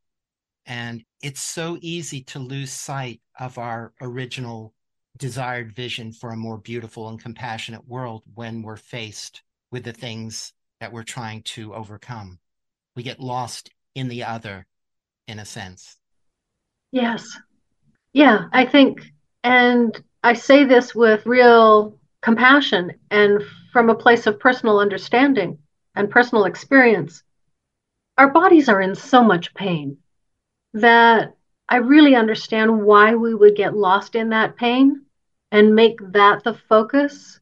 And 0.66 1.04
it's 1.22 1.42
so 1.42 1.78
easy 1.80 2.22
to 2.24 2.38
lose 2.38 2.72
sight 2.72 3.20
of 3.38 3.58
our 3.58 3.92
original 4.00 4.74
desired 5.16 5.72
vision 5.72 6.12
for 6.12 6.30
a 6.30 6.36
more 6.36 6.58
beautiful 6.58 7.08
and 7.08 7.22
compassionate 7.22 7.86
world 7.86 8.22
when 8.34 8.62
we're 8.62 8.76
faced 8.76 9.42
with 9.70 9.84
the 9.84 9.92
things 9.92 10.52
that 10.80 10.92
we're 10.92 11.02
trying 11.02 11.42
to 11.42 11.74
overcome. 11.74 12.38
We 12.96 13.02
get 13.02 13.20
lost 13.20 13.70
in 13.94 14.08
the 14.08 14.24
other, 14.24 14.66
in 15.28 15.38
a 15.38 15.44
sense. 15.44 15.96
Yes. 16.90 17.38
Yeah, 18.12 18.46
I 18.52 18.66
think, 18.66 19.12
and 19.44 19.98
I 20.22 20.34
say 20.34 20.64
this 20.64 20.94
with 20.94 21.24
real 21.26 21.98
compassion 22.20 22.92
and 23.10 23.42
from 23.72 23.90
a 23.90 23.94
place 23.94 24.26
of 24.26 24.38
personal 24.38 24.78
understanding 24.78 25.58
and 25.94 26.10
personal 26.10 26.44
experience. 26.44 27.22
Our 28.18 28.30
bodies 28.30 28.68
are 28.68 28.80
in 28.80 28.94
so 28.94 29.22
much 29.22 29.54
pain 29.54 29.98
that 30.74 31.34
I 31.68 31.76
really 31.76 32.14
understand 32.14 32.82
why 32.82 33.14
we 33.14 33.34
would 33.34 33.56
get 33.56 33.76
lost 33.76 34.14
in 34.14 34.30
that 34.30 34.56
pain 34.56 35.02
and 35.50 35.74
make 35.74 35.98
that 36.12 36.44
the 36.44 36.54
focus 36.54 37.40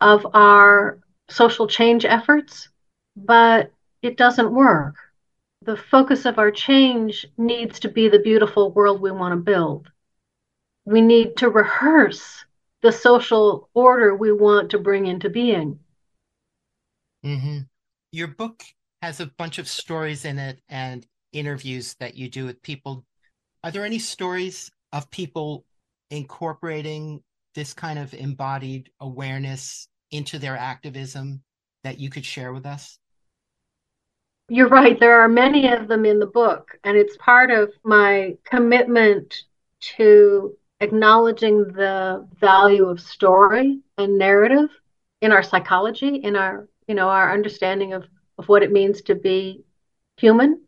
of 0.00 0.26
our 0.34 0.98
social 1.28 1.66
change 1.66 2.04
efforts, 2.04 2.68
but 3.16 3.72
it 4.02 4.16
doesn't 4.16 4.54
work. 4.54 4.96
The 5.62 5.76
focus 5.76 6.26
of 6.26 6.38
our 6.38 6.50
change 6.50 7.26
needs 7.36 7.80
to 7.80 7.88
be 7.88 8.08
the 8.08 8.18
beautiful 8.18 8.70
world 8.70 9.00
we 9.00 9.10
want 9.10 9.32
to 9.32 9.36
build. 9.36 9.90
We 10.84 11.00
need 11.00 11.36
to 11.38 11.50
rehearse 11.50 12.44
the 12.82 12.92
social 12.92 13.68
order 13.74 14.14
we 14.14 14.32
want 14.32 14.70
to 14.70 14.78
bring 14.78 15.06
into 15.06 15.28
being. 15.28 15.80
Mm-hmm. 17.24 17.58
Your 18.16 18.28
book 18.28 18.62
has 19.02 19.20
a 19.20 19.30
bunch 19.36 19.58
of 19.58 19.68
stories 19.68 20.24
in 20.24 20.38
it 20.38 20.58
and 20.70 21.06
interviews 21.34 21.96
that 22.00 22.16
you 22.16 22.30
do 22.30 22.46
with 22.46 22.62
people. 22.62 23.04
Are 23.62 23.70
there 23.70 23.84
any 23.84 23.98
stories 23.98 24.70
of 24.94 25.10
people 25.10 25.66
incorporating 26.10 27.22
this 27.54 27.74
kind 27.74 27.98
of 27.98 28.14
embodied 28.14 28.88
awareness 29.00 29.88
into 30.12 30.38
their 30.38 30.56
activism 30.56 31.42
that 31.84 32.00
you 32.00 32.08
could 32.08 32.24
share 32.24 32.54
with 32.54 32.64
us? 32.64 32.98
You're 34.48 34.70
right. 34.70 34.98
There 34.98 35.20
are 35.20 35.28
many 35.28 35.70
of 35.70 35.86
them 35.86 36.06
in 36.06 36.18
the 36.18 36.24
book, 36.24 36.78
and 36.84 36.96
it's 36.96 37.18
part 37.18 37.50
of 37.50 37.70
my 37.84 38.38
commitment 38.46 39.42
to 39.98 40.56
acknowledging 40.80 41.64
the 41.64 42.26
value 42.40 42.86
of 42.86 42.98
story 42.98 43.80
and 43.98 44.16
narrative 44.16 44.70
in 45.20 45.32
our 45.32 45.42
psychology, 45.42 46.16
in 46.16 46.34
our, 46.34 46.66
you 46.86 46.94
know, 46.94 47.08
our 47.08 47.32
understanding 47.32 47.92
of, 47.92 48.04
of 48.38 48.48
what 48.48 48.62
it 48.62 48.72
means 48.72 49.02
to 49.02 49.14
be 49.14 49.64
human. 50.16 50.62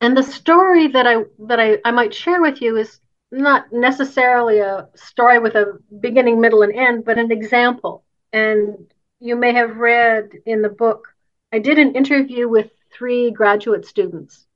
And 0.00 0.16
the 0.16 0.22
story 0.22 0.88
that 0.88 1.06
I 1.06 1.24
that 1.46 1.60
I, 1.60 1.78
I 1.84 1.90
might 1.90 2.12
share 2.12 2.42
with 2.42 2.60
you 2.60 2.76
is 2.76 3.00
not 3.30 3.72
necessarily 3.72 4.58
a 4.58 4.88
story 4.94 5.38
with 5.38 5.54
a 5.54 5.78
beginning, 6.00 6.40
middle, 6.40 6.62
and 6.62 6.72
end, 6.74 7.04
but 7.04 7.18
an 7.18 7.32
example. 7.32 8.04
And 8.32 8.92
you 9.20 9.36
may 9.36 9.52
have 9.52 9.76
read 9.76 10.30
in 10.46 10.62
the 10.62 10.68
book, 10.68 11.08
I 11.52 11.58
did 11.58 11.78
an 11.78 11.94
interview 11.94 12.48
with 12.48 12.70
three 12.92 13.30
graduate 13.30 13.86
students, 13.86 14.46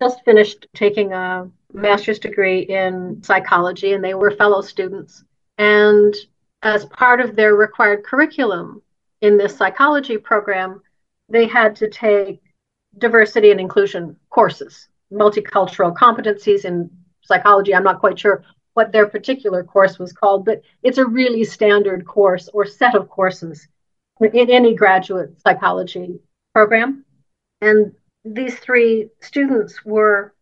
just 0.00 0.24
finished 0.24 0.66
taking 0.74 1.12
a 1.12 1.48
master's 1.72 2.18
degree 2.18 2.60
in 2.60 3.22
psychology, 3.22 3.92
and 3.92 4.02
they 4.02 4.14
were 4.14 4.30
fellow 4.30 4.62
students. 4.62 5.24
And 5.58 6.14
as 6.62 6.86
part 6.86 7.20
of 7.20 7.36
their 7.36 7.54
required 7.54 8.04
curriculum 8.04 8.82
in 9.22 9.38
this 9.38 9.56
psychology 9.56 10.18
program, 10.18 10.82
they 11.28 11.46
had 11.46 11.74
to 11.76 11.88
take 11.88 12.42
diversity 12.98 13.50
and 13.50 13.60
inclusion 13.60 14.16
courses, 14.28 14.88
multicultural 15.12 15.94
competencies 15.94 16.64
in 16.64 16.90
psychology. 17.22 17.74
I'm 17.74 17.84
not 17.84 18.00
quite 18.00 18.18
sure 18.18 18.44
what 18.74 18.92
their 18.92 19.06
particular 19.06 19.62
course 19.62 19.98
was 19.98 20.12
called, 20.12 20.44
but 20.44 20.60
it's 20.82 20.98
a 20.98 21.06
really 21.06 21.44
standard 21.44 22.06
course 22.06 22.48
or 22.52 22.66
set 22.66 22.94
of 22.94 23.08
courses 23.08 23.68
in 24.20 24.50
any 24.50 24.74
graduate 24.74 25.40
psychology 25.40 26.18
program. 26.54 27.04
And 27.60 27.92
these 28.24 28.58
three 28.58 29.08
students 29.20 29.84
were 29.84 30.34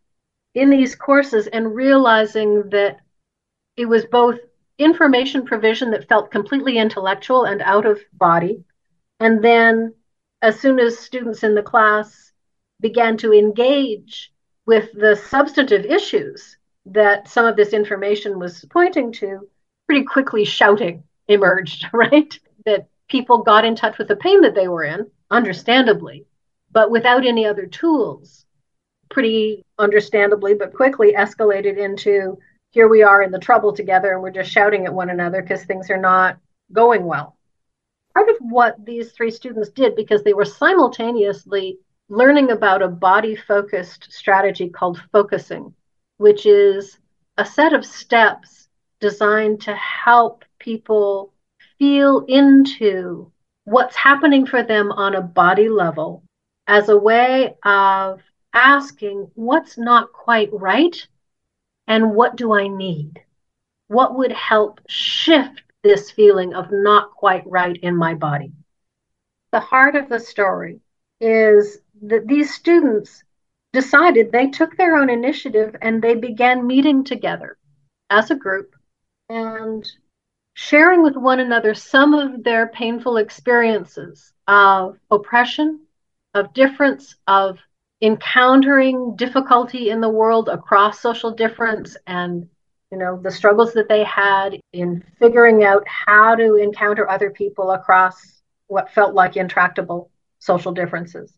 in 0.54 0.70
these 0.70 0.94
courses 0.94 1.46
and 1.48 1.74
realizing 1.74 2.70
that 2.70 3.00
it 3.76 3.86
was 3.86 4.04
both 4.06 4.38
information 4.78 5.44
provision 5.44 5.90
that 5.90 6.08
felt 6.08 6.30
completely 6.30 6.78
intellectual 6.78 7.44
and 7.44 7.60
out 7.62 7.86
of 7.86 8.00
body. 8.14 8.64
And 9.20 9.44
then, 9.44 9.94
as 10.42 10.58
soon 10.58 10.80
as 10.80 10.98
students 10.98 11.42
in 11.42 11.54
the 11.54 11.62
class 11.62 12.32
began 12.80 13.18
to 13.18 13.34
engage 13.34 14.32
with 14.66 14.90
the 14.94 15.14
substantive 15.14 15.84
issues 15.84 16.56
that 16.86 17.28
some 17.28 17.44
of 17.44 17.56
this 17.56 17.74
information 17.74 18.38
was 18.38 18.64
pointing 18.70 19.12
to, 19.12 19.46
pretty 19.86 20.04
quickly 20.04 20.44
shouting 20.44 21.02
emerged, 21.28 21.86
right? 21.92 22.38
That 22.64 22.88
people 23.08 23.42
got 23.42 23.64
in 23.64 23.76
touch 23.76 23.98
with 23.98 24.08
the 24.08 24.16
pain 24.16 24.40
that 24.40 24.54
they 24.54 24.68
were 24.68 24.84
in, 24.84 25.10
understandably, 25.30 26.26
but 26.72 26.90
without 26.90 27.26
any 27.26 27.46
other 27.46 27.66
tools, 27.66 28.46
pretty 29.10 29.64
understandably, 29.78 30.54
but 30.54 30.72
quickly 30.72 31.12
escalated 31.12 31.76
into 31.76 32.38
here 32.70 32.88
we 32.88 33.02
are 33.02 33.22
in 33.22 33.32
the 33.32 33.38
trouble 33.38 33.72
together 33.72 34.12
and 34.12 34.22
we're 34.22 34.30
just 34.30 34.50
shouting 34.50 34.86
at 34.86 34.94
one 34.94 35.10
another 35.10 35.42
because 35.42 35.64
things 35.64 35.90
are 35.90 35.96
not 35.96 36.38
going 36.72 37.04
well. 37.04 37.36
Part 38.14 38.28
of 38.28 38.36
what 38.40 38.84
these 38.84 39.12
three 39.12 39.30
students 39.30 39.70
did, 39.70 39.94
because 39.94 40.22
they 40.22 40.34
were 40.34 40.44
simultaneously 40.44 41.78
learning 42.08 42.50
about 42.50 42.82
a 42.82 42.88
body 42.88 43.36
focused 43.36 44.12
strategy 44.12 44.68
called 44.68 45.00
focusing, 45.12 45.72
which 46.16 46.44
is 46.44 46.98
a 47.38 47.44
set 47.44 47.72
of 47.72 47.86
steps 47.86 48.68
designed 49.00 49.60
to 49.62 49.74
help 49.74 50.44
people 50.58 51.32
feel 51.78 52.24
into 52.28 53.30
what's 53.64 53.96
happening 53.96 54.44
for 54.44 54.62
them 54.62 54.90
on 54.92 55.14
a 55.14 55.22
body 55.22 55.68
level 55.68 56.22
as 56.66 56.88
a 56.88 56.96
way 56.96 57.54
of 57.64 58.20
asking 58.52 59.30
what's 59.34 59.78
not 59.78 60.12
quite 60.12 60.50
right 60.52 61.06
and 61.86 62.14
what 62.14 62.36
do 62.36 62.52
I 62.52 62.68
need? 62.68 63.20
What 63.88 64.16
would 64.16 64.32
help 64.32 64.80
shift 64.88 65.62
this 65.82 66.10
feeling 66.10 66.54
of 66.54 66.70
not 66.70 67.10
quite 67.12 67.44
right 67.46 67.76
in 67.82 67.96
my 67.96 68.14
body? 68.14 68.52
The 69.52 69.60
heart 69.60 69.96
of 69.96 70.08
the 70.08 70.20
story 70.20 70.80
is 71.20 71.78
that 72.02 72.26
these 72.26 72.54
students 72.54 73.24
decided 73.72 74.32
they 74.32 74.48
took 74.48 74.76
their 74.76 74.96
own 74.96 75.10
initiative 75.10 75.76
and 75.82 76.02
they 76.02 76.14
began 76.14 76.66
meeting 76.66 77.04
together 77.04 77.56
as 78.10 78.30
a 78.30 78.34
group 78.34 78.74
and 79.28 79.86
sharing 80.54 81.02
with 81.02 81.16
one 81.16 81.40
another 81.40 81.74
some 81.74 82.14
of 82.14 82.42
their 82.42 82.68
painful 82.68 83.16
experiences 83.16 84.32
of 84.48 84.98
oppression, 85.10 85.80
of 86.34 86.52
difference, 86.52 87.16
of 87.26 87.58
encountering 88.02 89.14
difficulty 89.16 89.90
in 89.90 90.00
the 90.00 90.08
world 90.08 90.48
across 90.48 91.00
social 91.00 91.30
difference 91.30 91.96
and 92.06 92.48
you 92.90 92.98
know 92.98 93.20
the 93.22 93.30
struggles 93.30 93.72
that 93.74 93.88
they 93.88 94.04
had 94.04 94.58
in 94.72 95.02
figuring 95.18 95.64
out 95.64 95.86
how 95.86 96.34
to 96.34 96.56
encounter 96.56 97.08
other 97.08 97.30
people 97.30 97.72
across 97.72 98.42
what 98.66 98.90
felt 98.92 99.14
like 99.14 99.36
intractable 99.36 100.10
social 100.38 100.72
differences 100.72 101.32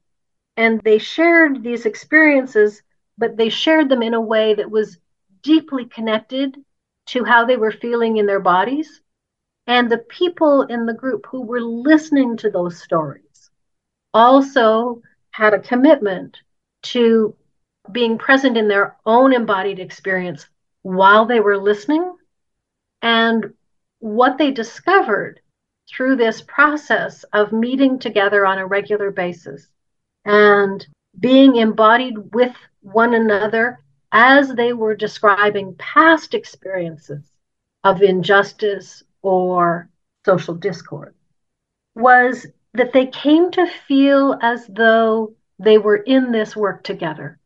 and 0.56 0.80
they 0.82 0.98
shared 0.98 1.62
these 1.62 1.86
experiences, 1.86 2.82
but 3.18 3.36
they 3.36 3.48
shared 3.48 3.88
them 3.88 4.02
in 4.02 4.14
a 4.14 4.20
way 4.20 4.54
that 4.54 4.70
was 4.70 4.98
deeply 5.42 5.86
connected 5.86 6.56
to 7.06 7.24
how 7.24 7.44
they 7.44 7.56
were 7.56 7.72
feeling 7.72 8.18
in 8.18 8.26
their 8.26 8.40
bodies. 8.40 9.00
And 9.66 9.90
the 9.90 9.98
people 9.98 10.62
in 10.62 10.86
the 10.86 10.94
group 10.94 11.26
who 11.26 11.42
were 11.42 11.60
listening 11.60 12.36
to 12.38 12.50
those 12.50 12.82
stories 12.82 13.50
also 14.12 15.00
had 15.30 15.54
a 15.54 15.58
commitment 15.58 16.38
to 16.82 17.34
being 17.90 18.18
present 18.18 18.56
in 18.56 18.68
their 18.68 18.96
own 19.06 19.32
embodied 19.32 19.78
experience 19.78 20.46
while 20.82 21.26
they 21.26 21.40
were 21.40 21.58
listening. 21.58 22.16
And 23.00 23.54
what 23.98 24.38
they 24.38 24.50
discovered 24.50 25.40
through 25.88 26.16
this 26.16 26.42
process 26.42 27.24
of 27.32 27.52
meeting 27.52 27.98
together 27.98 28.46
on 28.46 28.58
a 28.58 28.66
regular 28.66 29.10
basis 29.10 29.68
and 30.24 30.86
being 31.18 31.56
embodied 31.56 32.34
with 32.34 32.54
one 32.80 33.14
another 33.14 33.80
as 34.12 34.54
they 34.54 34.72
were 34.72 34.94
describing 34.94 35.74
past 35.76 36.34
experiences 36.34 37.32
of 37.84 38.02
injustice 38.02 39.02
or 39.22 39.88
social 40.24 40.54
discord 40.54 41.14
was 41.94 42.46
that 42.74 42.92
they 42.92 43.06
came 43.06 43.50
to 43.50 43.66
feel 43.86 44.38
as 44.40 44.66
though 44.68 45.34
they 45.58 45.78
were 45.78 45.96
in 45.96 46.32
this 46.32 46.56
work 46.56 46.82
together. 46.82 47.38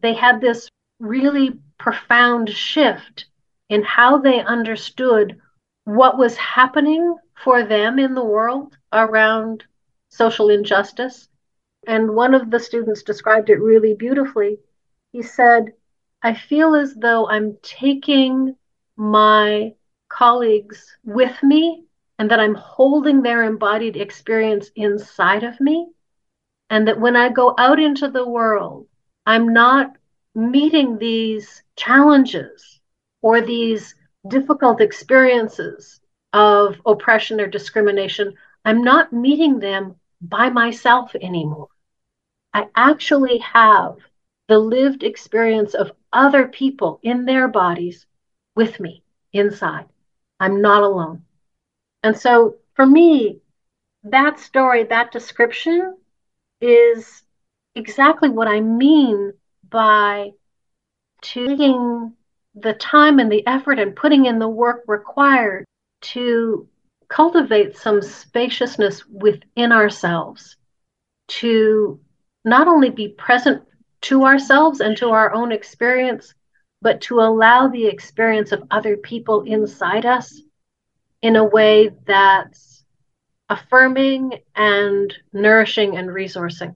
They 0.00 0.14
had 0.14 0.40
this 0.40 0.68
really 1.02 1.58
profound 1.78 2.48
shift 2.48 3.26
in 3.68 3.82
how 3.82 4.18
they 4.18 4.40
understood 4.40 5.38
what 5.84 6.16
was 6.16 6.36
happening 6.36 7.16
for 7.34 7.64
them 7.64 7.98
in 7.98 8.14
the 8.14 8.24
world 8.24 8.76
around 8.92 9.64
social 10.08 10.48
injustice 10.48 11.28
and 11.86 12.14
one 12.14 12.34
of 12.34 12.50
the 12.50 12.60
students 12.60 13.02
described 13.02 13.50
it 13.50 13.60
really 13.60 13.94
beautifully. 13.94 14.58
He 15.10 15.22
said, 15.22 15.72
I 16.22 16.34
feel 16.34 16.76
as 16.76 16.94
though 16.94 17.28
I'm 17.28 17.58
taking 17.62 18.54
my 18.96 19.74
colleagues 20.08 20.96
with 21.02 21.42
me 21.42 21.84
and 22.18 22.30
that 22.30 22.38
I'm 22.38 22.54
holding 22.54 23.22
their 23.22 23.42
embodied 23.42 23.96
experience 23.96 24.70
inside 24.76 25.42
of 25.42 25.58
me. 25.60 25.88
And 26.70 26.86
that 26.86 27.00
when 27.00 27.16
I 27.16 27.28
go 27.28 27.54
out 27.58 27.80
into 27.80 28.08
the 28.08 28.26
world, 28.26 28.86
I'm 29.26 29.52
not 29.52 29.96
meeting 30.34 30.98
these 30.98 31.62
challenges 31.76 32.80
or 33.20 33.40
these 33.40 33.94
difficult 34.28 34.80
experiences 34.80 36.00
of 36.32 36.76
oppression 36.86 37.40
or 37.40 37.46
discrimination. 37.46 38.34
I'm 38.64 38.82
not 38.82 39.12
meeting 39.12 39.58
them 39.58 39.96
by 40.20 40.48
myself 40.48 41.14
anymore. 41.20 41.68
I 42.54 42.68
actually 42.74 43.38
have 43.38 43.96
the 44.48 44.58
lived 44.58 45.02
experience 45.02 45.74
of 45.74 45.92
other 46.12 46.48
people 46.48 47.00
in 47.02 47.24
their 47.24 47.48
bodies 47.48 48.06
with 48.54 48.78
me 48.80 49.02
inside. 49.32 49.86
I'm 50.38 50.60
not 50.60 50.82
alone. 50.82 51.24
And 52.02 52.16
so 52.16 52.56
for 52.74 52.86
me, 52.86 53.40
that 54.04 54.38
story, 54.38 54.84
that 54.84 55.12
description 55.12 55.96
is 56.60 57.22
exactly 57.74 58.28
what 58.28 58.48
I 58.48 58.60
mean 58.60 59.32
by 59.72 60.30
taking 61.22 62.12
the 62.54 62.74
time 62.74 63.18
and 63.18 63.32
the 63.32 63.46
effort 63.46 63.78
and 63.78 63.96
putting 63.96 64.26
in 64.26 64.38
the 64.38 64.48
work 64.48 64.84
required 64.86 65.64
to 66.02 66.68
cultivate 67.08 67.76
some 67.76 68.02
spaciousness 68.02 69.06
within 69.06 69.72
ourselves, 69.72 70.56
to 71.28 71.98
not 72.44 72.68
only 72.68 72.90
be 72.90 73.08
present 73.08 73.62
to 74.02 74.24
ourselves 74.24 74.80
and 74.80 74.96
to 74.96 75.10
our 75.10 75.32
own 75.32 75.52
experience, 75.52 76.34
but 76.80 77.00
to 77.00 77.20
allow 77.20 77.68
the 77.68 77.86
experience 77.86 78.52
of 78.52 78.64
other 78.70 78.96
people 78.96 79.42
inside 79.42 80.04
us 80.04 80.40
in 81.22 81.36
a 81.36 81.44
way 81.44 81.90
that's 82.04 82.84
affirming 83.48 84.32
and 84.56 85.14
nourishing 85.32 85.96
and 85.96 86.08
resourcing. 86.08 86.74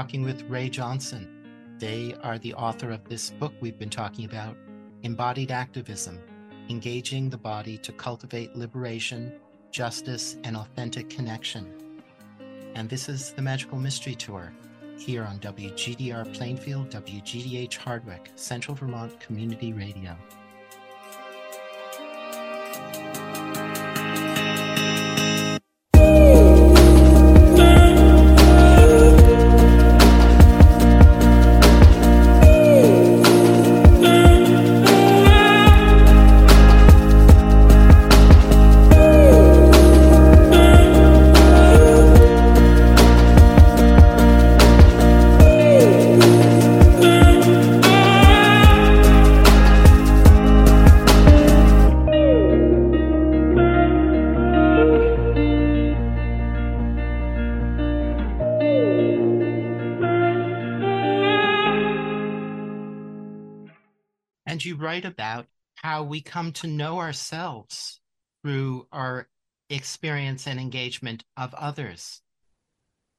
Talking 0.00 0.22
with 0.22 0.48
Rae 0.48 0.70
Johnson. 0.70 1.76
They 1.78 2.14
are 2.22 2.38
the 2.38 2.54
author 2.54 2.90
of 2.90 3.06
this 3.06 3.28
book 3.28 3.52
we've 3.60 3.78
been 3.78 3.90
talking 3.90 4.24
about, 4.24 4.56
Embodied 5.02 5.50
Activism 5.50 6.18
Engaging 6.70 7.28
the 7.28 7.36
Body 7.36 7.76
to 7.76 7.92
Cultivate 7.92 8.56
Liberation, 8.56 9.30
Justice, 9.70 10.38
and 10.42 10.56
Authentic 10.56 11.10
Connection. 11.10 12.02
And 12.74 12.88
this 12.88 13.10
is 13.10 13.34
the 13.34 13.42
Magical 13.42 13.76
Mystery 13.76 14.14
Tour 14.14 14.54
here 14.96 15.22
on 15.24 15.38
WGDR 15.38 16.32
Plainfield, 16.32 16.88
WGDH 16.88 17.76
Hardwick, 17.76 18.30
Central 18.36 18.74
Vermont 18.74 19.20
Community 19.20 19.74
Radio. 19.74 20.16
Write 65.00 65.10
about 65.10 65.46
how 65.76 66.02
we 66.02 66.20
come 66.20 66.52
to 66.52 66.66
know 66.66 66.98
ourselves 66.98 68.00
through 68.42 68.86
our 68.92 69.28
experience 69.70 70.46
and 70.46 70.60
engagement 70.60 71.24
of 71.36 71.54
others. 71.54 72.20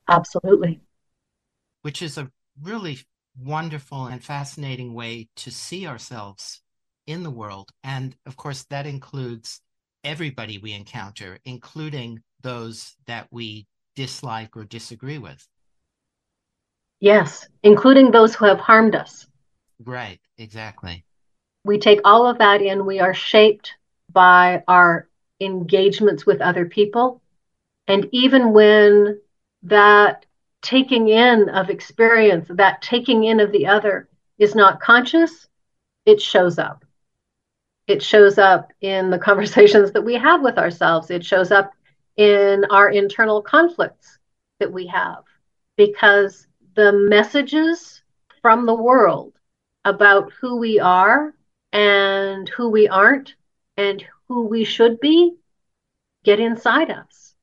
Absolutely. 0.08 0.82
Which 1.82 2.02
is 2.02 2.18
a 2.18 2.32
really 2.62 3.00
wonderful 3.40 4.08
and 4.08 4.24
fascinating 4.24 4.94
way 4.94 5.30
to 5.38 5.52
see 5.52 5.88
ourselves 5.88 6.62
in 7.08 7.24
the 7.24 7.32
world. 7.32 7.70
And 7.84 8.16
of 8.26 8.36
course, 8.36 8.64
that 8.70 8.86
includes 8.86 9.62
everybody 10.04 10.58
we 10.58 10.74
encounter, 10.74 11.40
including 11.46 12.22
those 12.42 12.96
that 13.08 13.28
we 13.32 13.68
dislike 13.96 14.56
or 14.56 14.66
disagree 14.66 15.18
with. 15.18 15.48
Yes, 17.00 17.48
including 17.64 18.12
those 18.12 18.36
who 18.36 18.46
have 18.46 18.60
harmed 18.60 18.96
us. 18.96 19.26
Right, 19.84 20.20
exactly. 20.38 21.06
We 21.64 21.78
take 21.78 22.00
all 22.04 22.26
of 22.26 22.40
that 22.40 22.62
in. 22.62 22.86
We 22.86 23.00
are 23.00 23.14
shaped 23.14 23.76
by 24.12 24.64
our 24.68 25.08
engagements 25.40 26.26
with 26.26 26.42
other 26.42 26.66
people. 26.66 27.22
And 27.88 28.08
even 28.12 28.54
when 28.54 29.20
that 29.64 30.26
taking 30.62 31.08
in 31.08 31.50
of 31.50 31.70
experience, 31.70 32.48
that 32.50 32.82
taking 32.82 33.24
in 33.24 33.40
of 33.40 33.52
the 33.52 33.68
other 33.68 34.08
is 34.38 34.56
not 34.56 34.80
conscious, 34.80 35.48
it 36.06 36.22
shows 36.22 36.58
up. 36.58 36.86
It 37.88 38.02
shows 38.02 38.38
up 38.38 38.72
in 38.82 39.10
the 39.10 39.20
conversations 39.30 39.92
that 39.92 40.04
we 40.04 40.16
have 40.16 40.42
with 40.42 40.58
ourselves. 40.58 41.12
It 41.12 41.26
shows 41.26 41.52
up 41.52 41.74
in 42.18 42.66
our 42.70 42.90
internal 42.90 43.42
conflicts 43.42 44.20
that 44.60 44.72
we 44.72 44.88
have 44.88 45.24
because 45.78 46.48
the 46.76 46.92
messages 46.92 48.04
from 48.42 48.66
the 48.66 48.76
world 48.76 49.34
about 49.86 50.32
who 50.40 50.58
we 50.58 50.80
are 50.80 51.34
and 51.74 52.50
who 52.50 52.70
we 52.70 52.88
aren't 52.88 53.36
and 53.78 54.06
who 54.28 54.46
we 54.46 54.64
should 54.64 55.00
be 55.00 55.36
get 56.24 56.40
inside 56.40 56.90
us. 56.92 57.34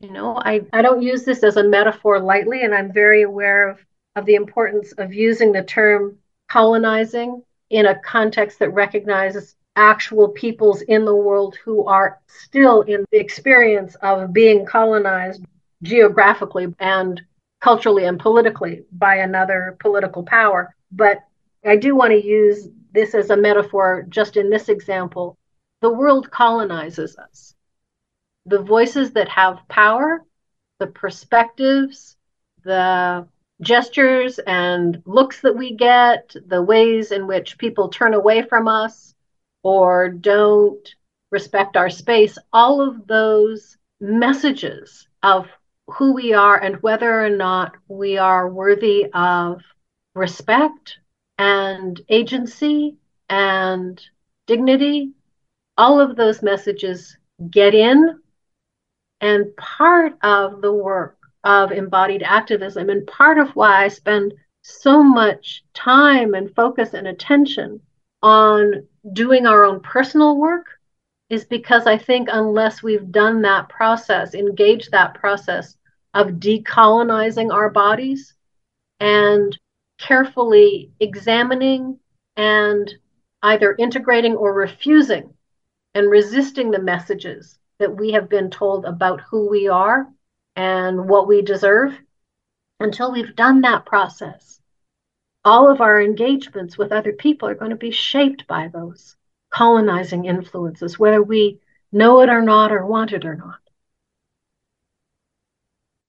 You 0.00 0.12
know, 0.12 0.36
I, 0.36 0.62
I 0.72 0.82
don't 0.82 1.02
use 1.02 1.24
this 1.24 1.42
as 1.42 1.56
a 1.56 1.64
metaphor 1.64 2.20
lightly, 2.20 2.62
and 2.62 2.74
I'm 2.74 2.92
very 2.92 3.22
aware 3.22 3.70
of, 3.70 3.84
of 4.14 4.26
the 4.26 4.34
importance 4.34 4.92
of 4.92 5.14
using 5.14 5.52
the 5.52 5.62
term 5.62 6.18
colonizing 6.48 7.42
in 7.70 7.86
a 7.86 7.98
context 8.00 8.58
that 8.58 8.70
recognizes 8.70 9.56
actual 9.74 10.28
peoples 10.28 10.82
in 10.82 11.04
the 11.04 11.14
world 11.14 11.56
who 11.64 11.84
are 11.86 12.20
still 12.26 12.82
in 12.82 13.04
the 13.10 13.18
experience 13.18 13.94
of 13.96 14.32
being 14.32 14.64
colonized 14.64 15.44
geographically 15.82 16.74
and 16.78 17.22
culturally 17.60 18.04
and 18.04 18.18
politically 18.18 18.84
by 18.92 19.16
another 19.16 19.76
political 19.80 20.22
power. 20.22 20.74
But 20.92 21.18
I 21.64 21.76
do 21.76 21.96
want 21.96 22.12
to 22.12 22.26
use 22.26 22.68
this 22.96 23.14
as 23.14 23.30
a 23.30 23.36
metaphor 23.36 24.06
just 24.08 24.36
in 24.36 24.50
this 24.50 24.68
example. 24.68 25.38
The 25.82 25.92
world 25.92 26.30
colonizes 26.30 27.16
us. 27.16 27.54
The 28.46 28.62
voices 28.62 29.12
that 29.12 29.28
have 29.28 29.68
power, 29.68 30.24
the 30.80 30.86
perspectives, 30.86 32.16
the 32.64 33.28
gestures 33.60 34.38
and 34.38 35.02
looks 35.04 35.42
that 35.42 35.56
we 35.56 35.74
get, 35.74 36.34
the 36.46 36.62
ways 36.62 37.12
in 37.12 37.26
which 37.26 37.58
people 37.58 37.88
turn 37.88 38.14
away 38.14 38.42
from 38.42 38.66
us 38.66 39.14
or 39.62 40.08
don't 40.08 40.94
respect 41.30 41.76
our 41.76 41.90
space, 41.90 42.38
all 42.52 42.80
of 42.80 43.06
those 43.06 43.76
messages 44.00 45.06
of 45.22 45.48
who 45.88 46.14
we 46.14 46.32
are 46.32 46.58
and 46.58 46.82
whether 46.82 47.24
or 47.24 47.30
not 47.30 47.74
we 47.88 48.16
are 48.16 48.48
worthy 48.48 49.06
of 49.12 49.62
respect 50.14 50.98
and 51.38 52.00
agency 52.08 52.96
and 53.28 54.00
dignity, 54.46 55.12
all 55.76 56.00
of 56.00 56.16
those 56.16 56.42
messages 56.42 57.16
get 57.50 57.74
in. 57.74 58.20
And 59.20 59.56
part 59.56 60.14
of 60.22 60.60
the 60.60 60.72
work 60.72 61.16
of 61.44 61.72
embodied 61.72 62.22
activism, 62.22 62.90
and 62.90 63.06
part 63.06 63.38
of 63.38 63.50
why 63.56 63.84
I 63.84 63.88
spend 63.88 64.34
so 64.62 65.02
much 65.02 65.64
time 65.74 66.34
and 66.34 66.54
focus 66.54 66.92
and 66.92 67.06
attention 67.06 67.80
on 68.22 68.86
doing 69.12 69.46
our 69.46 69.64
own 69.64 69.80
personal 69.80 70.36
work, 70.36 70.66
is 71.30 71.44
because 71.44 71.86
I 71.86 71.98
think 71.98 72.28
unless 72.30 72.82
we've 72.82 73.10
done 73.10 73.42
that 73.42 73.68
process, 73.68 74.34
engaged 74.34 74.90
that 74.90 75.14
process 75.14 75.76
of 76.14 76.32
decolonizing 76.32 77.52
our 77.52 77.70
bodies 77.70 78.34
and 79.00 79.56
carefully 79.98 80.92
examining 81.00 81.98
and 82.36 82.92
either 83.42 83.74
integrating 83.78 84.34
or 84.34 84.52
refusing 84.52 85.32
and 85.94 86.10
resisting 86.10 86.70
the 86.70 86.78
messages 86.78 87.58
that 87.78 87.96
we 87.96 88.12
have 88.12 88.28
been 88.28 88.50
told 88.50 88.84
about 88.84 89.20
who 89.30 89.48
we 89.48 89.68
are 89.68 90.06
and 90.54 91.08
what 91.08 91.28
we 91.28 91.42
deserve 91.42 91.98
until 92.80 93.12
we've 93.12 93.36
done 93.36 93.60
that 93.62 93.86
process. 93.86 94.60
All 95.44 95.70
of 95.70 95.80
our 95.80 96.00
engagements 96.00 96.76
with 96.76 96.92
other 96.92 97.12
people 97.12 97.48
are 97.48 97.54
going 97.54 97.70
to 97.70 97.76
be 97.76 97.90
shaped 97.90 98.46
by 98.46 98.68
those 98.68 99.16
colonizing 99.50 100.24
influences, 100.24 100.98
whether 100.98 101.22
we 101.22 101.60
know 101.92 102.20
it 102.20 102.28
or 102.28 102.42
not, 102.42 102.72
or 102.72 102.84
want 102.84 103.12
it 103.12 103.24
or 103.24 103.36
not. 103.36 103.60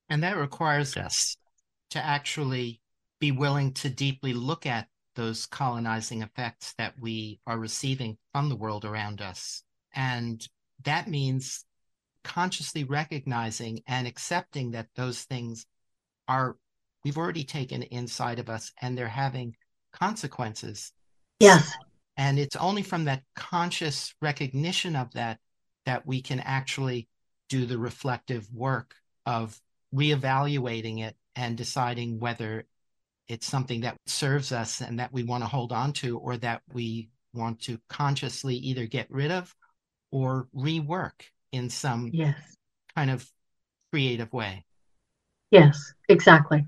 And 0.10 0.24
that 0.24 0.38
requires 0.38 0.98
us 0.98 1.38
to 1.92 2.04
actually 2.04 2.82
be 3.20 3.32
willing 3.32 3.74
to 3.74 3.90
deeply 3.90 4.34
look 4.34 4.66
at 4.66 4.88
those 5.16 5.48
colonizing 5.48 6.22
effects 6.22 6.74
that 6.78 6.94
we 7.00 7.40
are 7.48 7.58
receiving 7.58 8.18
from 8.32 8.50
the 8.50 8.56
world 8.56 8.86
around 8.86 9.22
us. 9.22 9.64
And 9.96 10.48
that 10.86 11.08
means 11.08 11.66
consciously 12.24 12.84
recognizing 12.84 13.82
and 13.88 14.08
accepting 14.08 14.72
that 14.72 14.88
those 14.96 15.24
things 15.24 15.66
are, 16.28 16.58
we've 17.04 17.18
already 17.18 17.44
taken 17.44 17.84
inside 17.84 18.38
of 18.38 18.50
us 18.50 18.72
and 18.82 18.96
they're 18.98 19.08
having 19.08 19.56
consequences. 19.92 20.92
Yes. 21.40 21.74
And 22.18 22.38
it's 22.38 22.56
only 22.56 22.84
from 22.84 23.06
that 23.06 23.24
conscious 23.36 24.14
recognition 24.22 24.96
of 24.96 25.12
that 25.14 25.40
that 25.86 26.06
we 26.06 26.22
can 26.22 26.40
actually 26.42 27.08
do 27.50 27.66
the 27.66 27.78
reflective 27.78 28.48
work 28.54 28.94
of 29.26 29.60
reevaluating 29.96 31.02
it 31.02 31.16
and 31.36 31.58
deciding 31.58 32.20
whether 32.20 32.66
it's 33.28 33.48
something 33.48 33.82
that 33.82 33.98
serves 34.06 34.52
us 34.52 34.82
and 34.82 35.00
that 35.00 35.12
we 35.12 35.24
want 35.24 35.44
to 35.44 35.50
hold 35.50 35.72
on 35.72 35.94
to 35.94 36.18
or 36.20 36.38
that 36.38 36.62
we 36.74 37.10
want 37.34 37.62
to 37.62 37.80
consciously 37.90 38.56
either 38.56 38.86
get 38.86 39.10
rid 39.10 39.32
of 39.32 39.54
or 40.12 40.48
rework 40.56 41.22
in 41.52 41.70
some 41.70 42.10
yes. 42.14 42.38
kind 42.96 43.12
of 43.12 43.30
creative 43.92 44.32
way. 44.34 44.64
Yes, 45.52 45.94
exactly. 46.10 46.66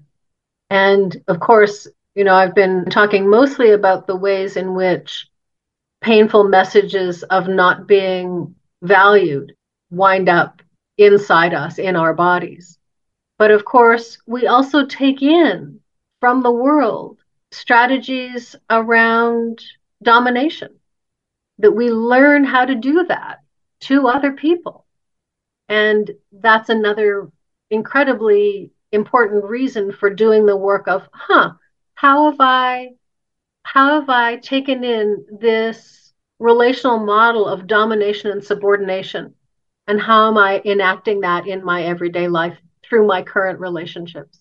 And 0.70 1.22
of 1.28 1.39
course, 1.39 1.88
you 2.16 2.24
know, 2.24 2.36
I've 2.36 2.55
been 2.55 2.86
talking 2.86 3.30
mostly 3.30 3.72
about 3.72 4.07
the 4.07 4.16
ways 4.16 4.57
in 4.57 4.76
which 4.76 5.28
painful 6.01 6.45
messages 6.45 7.24
of 7.24 7.47
not 7.47 7.88
being 7.88 8.55
valued 8.82 9.53
wind 9.91 10.30
up 10.30 10.62
inside 10.97 11.53
us 11.53 11.80
in 11.80 11.95
our 11.95 12.14
bodies. 12.14 12.78
But 13.38 13.51
of 13.51 13.66
course, 13.66 14.18
we 14.28 14.47
also 14.47 14.86
take 14.86 15.22
in 15.22 15.80
from 16.20 16.43
the 16.43 16.51
world 16.51 17.20
strategies 17.51 18.55
around 18.70 19.63
domination, 20.03 20.80
that 21.59 21.72
we 21.72 21.89
learn 21.89 22.43
how 22.43 22.65
to 22.65 22.76
do 22.76 23.05
that 23.07 23.39
to 23.82 24.07
other 24.07 24.34
people. 24.34 24.86
And 25.67 26.09
that's 26.32 26.70
another 26.70 27.32
incredibly 27.70 28.72
important 28.91 29.43
reason 29.45 29.91
for 29.91 30.09
doing 30.09 30.45
the 30.45 30.57
work 30.57 30.88
of, 30.88 31.07
huh, 31.13 31.51
how 31.95 32.32
have 32.32 32.39
I 32.39 32.91
how 33.63 33.99
have 33.99 34.09
I 34.09 34.38
taken 34.38 34.84
in 34.84 35.26
this 35.39 36.11
relational 36.39 36.97
model 36.97 37.45
of 37.45 37.67
domination 37.67 38.32
and 38.32 38.43
subordination? 38.43 39.36
And 39.88 39.99
how 40.01 40.30
am 40.30 40.38
I 40.38 40.61
enacting 40.65 41.22
that 41.22 41.45
in 41.45 41.63
my 41.63 41.84
everyday 41.84 42.28
life 42.28 42.57
through 42.84 43.05
my 43.05 43.22
current 43.22 43.59
relationships? 43.59 44.39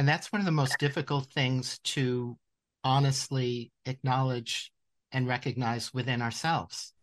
And 0.00 0.08
that's 0.08 0.32
one 0.32 0.40
of 0.40 0.46
the 0.46 0.50
most 0.50 0.78
difficult 0.78 1.26
things 1.26 1.78
to 1.80 2.38
honestly 2.82 3.70
acknowledge 3.84 4.72
and 5.12 5.28
recognize 5.28 5.92
within 5.92 6.22
ourselves. 6.22 6.94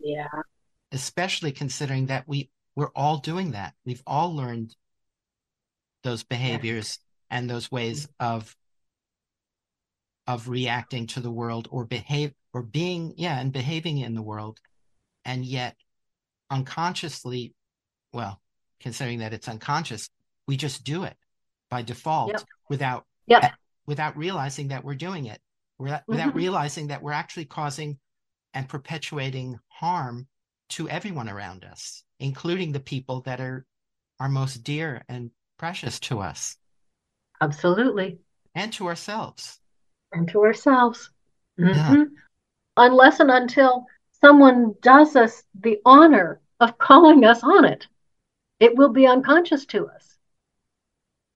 Yeah. 0.00 0.26
Especially 0.90 1.52
considering 1.52 2.06
that 2.06 2.26
we 2.26 2.50
we're 2.74 2.90
all 2.96 3.18
doing 3.18 3.52
that. 3.52 3.74
We've 3.86 4.02
all 4.04 4.34
learned 4.34 4.74
those 6.02 6.24
behaviors 6.24 6.98
yes. 6.98 6.98
and 7.30 7.48
those 7.48 7.70
ways 7.70 8.08
of 8.18 8.56
of 10.26 10.48
reacting 10.48 11.06
to 11.06 11.20
the 11.20 11.30
world 11.30 11.68
or 11.70 11.84
behave 11.84 12.32
or 12.52 12.64
being 12.64 13.14
yeah 13.16 13.38
and 13.38 13.52
behaving 13.52 13.98
in 13.98 14.16
the 14.16 14.22
world 14.22 14.58
and 15.24 15.44
yet 15.44 15.76
unconsciously 16.50 17.54
well 18.12 18.40
considering 18.80 19.20
that 19.20 19.32
it's 19.32 19.46
unconscious 19.46 20.10
we 20.48 20.56
just 20.56 20.82
do 20.82 21.04
it 21.04 21.16
by 21.70 21.82
default 21.82 22.32
yep. 22.32 22.42
without 22.68 23.06
yep. 23.26 23.52
without 23.86 24.16
realizing 24.16 24.68
that 24.68 24.84
we're 24.84 24.94
doing 24.94 25.26
it 25.26 25.40
without, 25.78 26.00
mm-hmm. 26.02 26.12
without 26.12 26.34
realizing 26.34 26.88
that 26.88 27.02
we're 27.02 27.12
actually 27.12 27.44
causing 27.44 27.98
and 28.52 28.68
perpetuating 28.68 29.58
harm 29.68 30.26
to 30.68 30.88
everyone 30.88 31.28
around 31.28 31.64
us 31.64 32.02
including 32.18 32.72
the 32.72 32.80
people 32.80 33.20
that 33.22 33.40
are 33.40 33.64
are 34.18 34.28
most 34.28 34.62
dear 34.64 35.02
and 35.08 35.30
precious 35.58 35.98
to 36.00 36.20
us 36.20 36.56
absolutely 37.40 38.18
and 38.54 38.72
to 38.72 38.86
ourselves 38.86 39.60
and 40.12 40.28
to 40.28 40.42
ourselves 40.42 41.10
mm-hmm. 41.58 41.94
yeah. 41.94 42.04
unless 42.76 43.20
and 43.20 43.30
until 43.30 43.86
someone 44.20 44.74
does 44.82 45.16
us 45.16 45.44
the 45.60 45.78
honor 45.86 46.40
of 46.58 46.76
calling 46.78 47.24
us 47.24 47.42
on 47.42 47.64
it 47.64 47.86
it 48.58 48.76
will 48.76 48.90
be 48.90 49.06
unconscious 49.06 49.64
to 49.64 49.86
us 49.88 50.09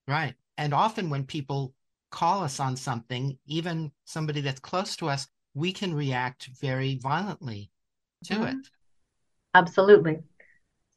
Right. 0.07 0.34
And 0.57 0.74
often 0.74 1.11
when 1.11 1.24
people 1.24 1.74
call 2.11 2.42
us 2.42 2.61
on 2.61 2.76
something, 2.76 3.38
even 3.46 3.90
somebody 4.05 4.40
that's 4.40 4.61
close 4.61 4.96
to 4.96 5.09
us, 5.09 5.26
we 5.55 5.72
can 5.72 5.94
react 5.94 6.48
very 6.61 6.96
violently 6.96 7.70
to 8.24 8.34
mm-hmm. 8.34 8.59
it. 8.59 8.70
Absolutely. 9.55 10.18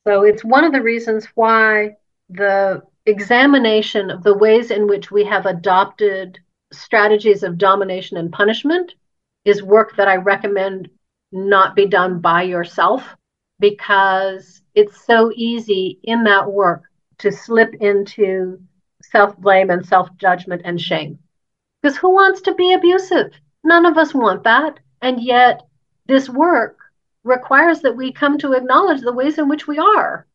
So 0.08 0.24
it's 0.24 0.44
one 0.44 0.64
of 0.64 0.74
the 0.74 0.82
reasons 0.82 1.26
why 1.36 1.96
the 2.30 2.82
examination 3.06 4.10
of 4.10 4.24
the 4.24 4.38
ways 4.38 4.72
in 4.72 4.88
which 4.88 5.12
we 5.12 5.24
have 5.26 5.46
adopted 5.46 6.40
strategies 6.72 7.44
of 7.44 7.58
domination 7.58 8.18
and 8.18 8.32
punishment 8.32 8.94
is 9.46 9.64
work 9.64 9.96
that 9.96 10.08
I 10.08 10.16
recommend 10.18 10.90
not 11.32 11.76
be 11.76 11.86
done 11.86 12.20
by 12.20 12.44
yourself 12.44 13.16
because 13.60 14.62
it's 14.76 15.06
so 15.06 15.32
easy 15.36 16.00
in 16.04 16.24
that 16.26 16.52
work 16.52 16.84
to 17.20 17.32
slip 17.32 17.74
into 17.76 18.62
self 19.02 19.38
blame 19.38 19.70
and 19.70 19.86
self 19.86 20.10
judgment 20.18 20.62
and 20.66 20.80
shame. 20.80 21.20
Because 21.82 21.98
who 21.98 22.14
wants 22.14 22.42
to 22.42 22.54
be 22.54 22.74
abusive? 22.74 23.32
None 23.64 23.86
of 23.86 23.98
us 23.98 24.14
want 24.14 24.44
that. 24.44 24.80
And 25.02 25.22
yet, 25.22 25.62
this 26.08 26.30
work 26.30 26.78
requires 27.24 27.82
that 27.82 27.96
we 27.96 28.12
come 28.12 28.38
to 28.40 28.54
acknowledge 28.54 29.02
the 29.02 29.14
ways 29.14 29.38
in 29.38 29.50
which 29.50 29.68
we 29.68 29.78
are. 29.78 30.26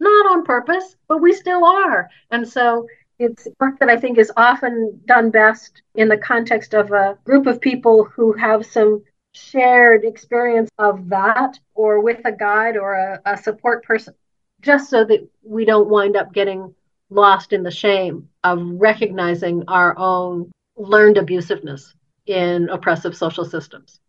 Not 0.00 0.32
on 0.32 0.44
purpose, 0.44 0.96
but 1.08 1.18
we 1.18 1.32
still 1.32 1.64
are. 1.64 2.08
And 2.30 2.48
so 2.48 2.86
it's 3.18 3.46
work 3.60 3.78
that 3.78 3.88
I 3.88 3.96
think 3.96 4.18
is 4.18 4.32
often 4.36 5.00
done 5.06 5.30
best 5.30 5.82
in 5.94 6.08
the 6.08 6.16
context 6.16 6.74
of 6.74 6.90
a 6.92 7.18
group 7.24 7.46
of 7.46 7.60
people 7.60 8.04
who 8.04 8.32
have 8.32 8.66
some 8.66 9.02
shared 9.34 10.04
experience 10.04 10.70
of 10.78 11.08
that, 11.08 11.58
or 11.74 12.00
with 12.00 12.20
a 12.24 12.32
guide 12.32 12.76
or 12.76 12.94
a, 12.94 13.20
a 13.24 13.36
support 13.36 13.84
person, 13.84 14.14
just 14.60 14.90
so 14.90 15.04
that 15.04 15.26
we 15.42 15.64
don't 15.64 15.88
wind 15.88 16.16
up 16.16 16.32
getting 16.32 16.74
lost 17.12 17.52
in 17.52 17.62
the 17.62 17.70
shame 17.70 18.28
of 18.44 18.60
recognizing 18.62 19.64
our 19.68 19.96
own 19.98 20.50
learned 20.76 21.16
abusiveness 21.16 21.94
in 22.26 22.68
oppressive 22.68 23.16
social 23.16 23.44
systems. 23.44 24.00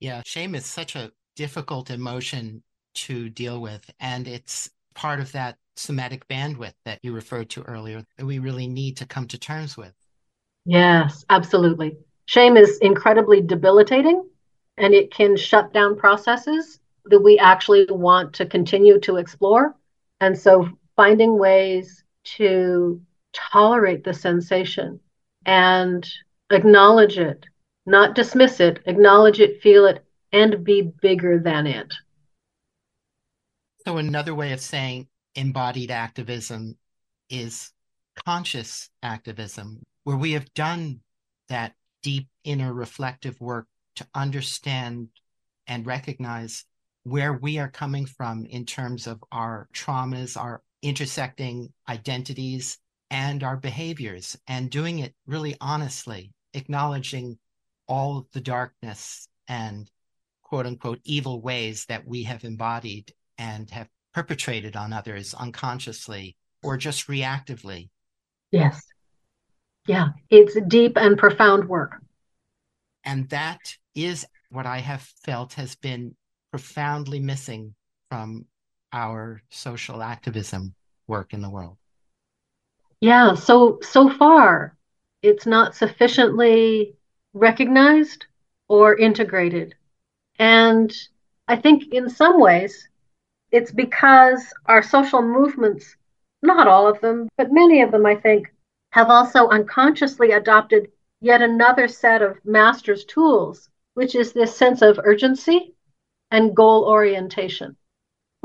Yeah, 0.00 0.22
shame 0.24 0.54
is 0.54 0.66
such 0.66 0.96
a 0.96 1.12
difficult 1.36 1.90
emotion 1.90 2.62
to 2.94 3.28
deal 3.28 3.60
with. 3.60 3.88
And 4.00 4.26
it's 4.26 4.70
part 4.94 5.20
of 5.20 5.32
that 5.32 5.58
somatic 5.76 6.26
bandwidth 6.28 6.74
that 6.84 6.98
you 7.02 7.12
referred 7.12 7.50
to 7.50 7.62
earlier 7.62 8.02
that 8.16 8.24
we 8.24 8.38
really 8.38 8.66
need 8.66 8.96
to 8.96 9.06
come 9.06 9.26
to 9.28 9.38
terms 9.38 9.76
with. 9.76 9.92
Yes, 10.64 11.24
absolutely. 11.28 11.98
Shame 12.24 12.56
is 12.56 12.78
incredibly 12.78 13.40
debilitating 13.40 14.28
and 14.78 14.94
it 14.94 15.12
can 15.12 15.36
shut 15.36 15.72
down 15.72 15.96
processes 15.96 16.80
that 17.04 17.20
we 17.20 17.38
actually 17.38 17.86
want 17.88 18.34
to 18.34 18.46
continue 18.46 18.98
to 19.00 19.16
explore. 19.16 19.76
And 20.20 20.36
so 20.36 20.68
finding 20.96 21.38
ways 21.38 22.02
to 22.36 23.00
tolerate 23.32 24.04
the 24.04 24.14
sensation 24.14 25.00
and 25.44 26.08
acknowledge 26.50 27.18
it, 27.18 27.46
not 27.86 28.14
dismiss 28.14 28.60
it, 28.60 28.80
acknowledge 28.86 29.40
it, 29.40 29.62
feel 29.62 29.86
it, 29.86 30.04
and 30.32 30.64
be 30.64 30.82
bigger 31.00 31.38
than 31.38 31.66
it. 31.66 31.92
So, 33.86 33.98
another 33.98 34.34
way 34.34 34.52
of 34.52 34.60
saying 34.60 35.06
embodied 35.36 35.90
activism 35.90 36.76
is 37.30 37.72
conscious 38.24 38.90
activism, 39.02 39.82
where 40.04 40.16
we 40.16 40.32
have 40.32 40.52
done 40.54 41.00
that 41.48 41.74
deep 42.02 42.28
inner 42.44 42.72
reflective 42.72 43.40
work 43.40 43.66
to 43.96 44.06
understand 44.14 45.08
and 45.66 45.86
recognize 45.86 46.64
where 47.04 47.32
we 47.32 47.58
are 47.58 47.68
coming 47.68 48.06
from 48.06 48.46
in 48.46 48.64
terms 48.64 49.06
of 49.06 49.22
our 49.30 49.68
traumas, 49.72 50.36
our 50.36 50.62
intersecting 50.82 51.72
identities 51.88 52.78
and 53.10 53.42
our 53.42 53.56
behaviors 53.56 54.36
and 54.46 54.70
doing 54.70 54.98
it 54.98 55.14
really 55.26 55.56
honestly, 55.60 56.32
acknowledging 56.54 57.38
all 57.86 58.18
of 58.18 58.26
the 58.32 58.40
darkness 58.40 59.28
and 59.48 59.90
quote 60.42 60.66
unquote 60.66 61.00
evil 61.04 61.40
ways 61.40 61.86
that 61.86 62.06
we 62.06 62.24
have 62.24 62.44
embodied 62.44 63.12
and 63.38 63.70
have 63.70 63.88
perpetrated 64.12 64.76
on 64.76 64.92
others 64.92 65.34
unconsciously 65.34 66.36
or 66.62 66.76
just 66.76 67.06
reactively. 67.06 67.90
Yes. 68.50 68.82
Yeah, 69.86 70.08
it's 70.30 70.56
deep 70.66 70.96
and 70.96 71.16
profound 71.16 71.68
work. 71.68 72.00
And 73.04 73.28
that 73.28 73.60
is 73.94 74.26
what 74.50 74.66
I 74.66 74.78
have 74.78 75.02
felt 75.24 75.54
has 75.54 75.76
been 75.76 76.16
profoundly 76.50 77.20
missing 77.20 77.74
from 78.10 78.46
our 78.96 79.42
social 79.50 80.02
activism 80.02 80.74
work 81.06 81.34
in 81.34 81.42
the 81.42 81.50
world. 81.50 81.76
Yeah, 83.02 83.34
so 83.34 83.78
so 83.82 84.08
far 84.08 84.74
it's 85.20 85.44
not 85.44 85.74
sufficiently 85.74 86.96
recognized 87.34 88.24
or 88.68 88.96
integrated. 88.96 89.74
And 90.38 90.90
I 91.46 91.56
think 91.56 91.92
in 91.92 92.08
some 92.08 92.40
ways 92.40 92.88
it's 93.52 93.70
because 93.70 94.42
our 94.64 94.82
social 94.82 95.20
movements, 95.20 95.94
not 96.42 96.66
all 96.66 96.88
of 96.88 97.00
them, 97.02 97.28
but 97.36 97.52
many 97.52 97.82
of 97.82 97.90
them, 97.90 98.06
I 98.06 98.14
think, 98.16 98.50
have 98.92 99.10
also 99.10 99.48
unconsciously 99.48 100.32
adopted 100.32 100.90
yet 101.20 101.42
another 101.42 101.86
set 101.86 102.22
of 102.22 102.42
master's 102.46 103.04
tools, 103.04 103.68
which 103.92 104.14
is 104.14 104.32
this 104.32 104.56
sense 104.56 104.80
of 104.80 104.98
urgency 105.04 105.74
and 106.30 106.56
goal 106.56 106.84
orientation. 106.84 107.76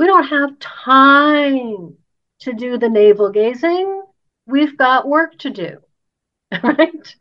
We 0.01 0.07
don't 0.07 0.29
have 0.29 0.57
time 0.57 1.95
to 2.39 2.53
do 2.53 2.79
the 2.79 2.89
navel 2.89 3.29
gazing. 3.29 4.01
We've 4.47 4.75
got 4.75 5.07
work 5.07 5.37
to 5.37 5.51
do, 5.51 5.77
right? 6.63 7.15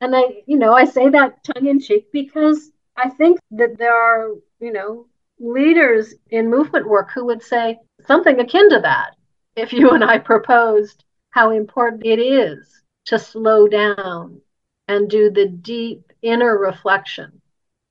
And 0.00 0.16
I, 0.16 0.42
you 0.46 0.56
know, 0.56 0.72
I 0.72 0.86
say 0.86 1.10
that 1.10 1.44
tongue 1.44 1.66
in 1.66 1.80
cheek 1.80 2.10
because 2.12 2.70
I 2.96 3.10
think 3.10 3.40
that 3.50 3.76
there 3.76 3.94
are, 3.94 4.30
you 4.58 4.72
know, 4.72 5.04
leaders 5.38 6.14
in 6.30 6.48
movement 6.48 6.88
work 6.88 7.10
who 7.12 7.26
would 7.26 7.42
say 7.42 7.78
something 8.06 8.40
akin 8.40 8.70
to 8.70 8.80
that 8.80 9.16
if 9.54 9.74
you 9.74 9.90
and 9.90 10.02
I 10.02 10.16
proposed 10.16 11.04
how 11.28 11.50
important 11.50 12.06
it 12.06 12.18
is 12.18 12.80
to 13.04 13.18
slow 13.18 13.68
down 13.68 14.40
and 14.88 15.10
do 15.10 15.28
the 15.28 15.48
deep 15.48 16.10
inner 16.22 16.56
reflection 16.56 17.42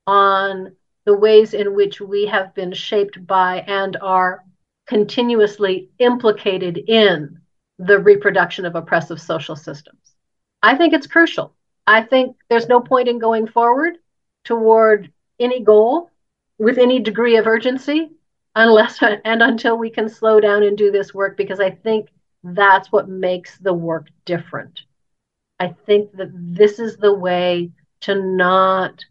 on 0.08 0.76
the 1.06 1.16
ways 1.16 1.54
in 1.54 1.76
which 1.76 2.00
we 2.00 2.26
have 2.26 2.54
been 2.56 2.74
shaped 2.74 3.26
by 3.26 3.60
and 3.68 3.98
are 3.98 4.44
continuously 4.88 5.90
implicated 6.00 6.78
in 6.78 7.40
the 7.80 8.00
reproduction 8.00 8.66
of 8.66 8.76
oppressive 8.76 9.20
social 9.22 9.56
systems. 9.56 10.16
I 10.62 10.76
think 10.76 10.94
it's 10.94 11.08
crucial. 11.08 11.54
I 11.86 12.04
think 12.04 12.38
there's 12.50 12.70
no 12.70 12.80
point 12.80 13.10
in 13.10 13.20
going 13.20 13.48
forward 13.48 13.98
toward 14.46 15.12
any 15.40 15.62
goal 15.62 16.12
with 16.58 16.78
any 16.78 17.00
degree 17.00 17.38
of 17.38 17.48
urgency 17.48 18.12
unless 18.56 19.02
and 19.26 19.42
until 19.42 19.78
we 19.78 19.90
can 19.90 20.08
slow 20.10 20.40
down 20.40 20.64
and 20.64 20.78
do 20.78 20.92
this 20.92 21.14
work 21.14 21.38
because 21.38 21.60
I 21.60 21.72
think 21.72 22.10
that's 22.44 22.92
what 22.92 23.10
makes 23.10 23.58
the 23.58 23.74
work 23.74 24.08
different. 24.26 24.82
I 25.60 25.70
think 25.86 26.12
that 26.18 26.32
this 26.34 26.80
is 26.80 26.98
the 26.98 27.14
way 27.14 27.72
to 28.02 28.16
not 28.16 29.04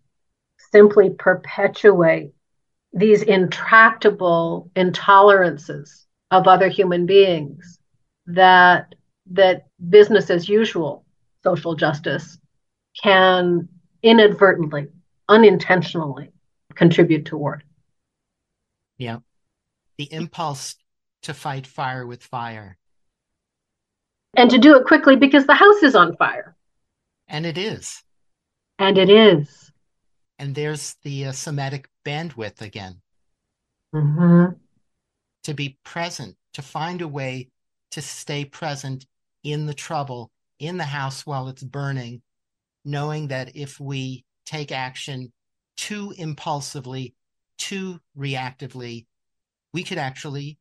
simply 0.73 1.11
perpetuate 1.11 2.33
these 2.93 3.23
intractable 3.23 4.71
intolerances 4.75 6.05
of 6.31 6.47
other 6.47 6.69
human 6.69 7.07
beings 7.07 7.79
that 8.27 8.95
that 9.31 9.67
business 9.89 10.31
as 10.31 10.49
usual 10.49 11.05
social 11.45 11.75
justice 11.75 12.39
can 13.03 13.69
inadvertently 14.03 14.89
unintentionally 15.29 16.31
contribute 16.75 17.25
toward. 17.25 17.63
Yeah. 18.99 19.19
The 19.99 20.13
impulse 20.13 20.77
to 21.23 21.35
fight 21.35 21.67
fire 21.67 22.07
with 22.07 22.23
fire. 22.23 22.77
And 24.37 24.51
to 24.51 24.59
do 24.59 24.77
it 24.77 24.87
quickly 24.87 25.17
because 25.17 25.47
the 25.47 25.55
house 25.55 25.83
is 25.83 25.95
on 25.95 26.17
fire. 26.17 26.57
And 27.29 27.47
it 27.47 27.57
is. 27.57 28.03
And 28.79 28.99
it 28.99 29.09
is 29.09 29.62
and 30.43 30.57
there's 30.57 30.97
the 31.05 31.27
uh, 31.27 31.33
somatic 31.33 31.89
bandwidth 32.05 32.61
again. 32.63 33.01
Mm-hmm. 33.95 34.55
To 35.45 35.55
be 35.55 35.79
present, 35.85 36.35
to 36.55 36.63
find 36.63 37.01
a 37.01 37.07
way 37.07 37.51
to 37.93 38.03
stay 38.03 38.45
present 38.45 39.07
in 39.45 39.67
the 39.67 39.75
trouble, 39.75 40.33
in 40.59 40.79
the 40.79 40.85
house 40.85 41.25
while 41.25 41.47
it's 41.47 41.63
burning, 41.63 42.23
knowing 42.85 43.29
that 43.29 43.55
if 43.55 43.79
we 43.79 44.25
take 44.45 44.73
action 44.73 45.33
too 45.77 46.13
impulsively, 46.19 47.15
too 47.57 48.01
reactively, 48.19 49.07
we 49.73 49.85
could 49.85 49.99
actually 49.99 50.59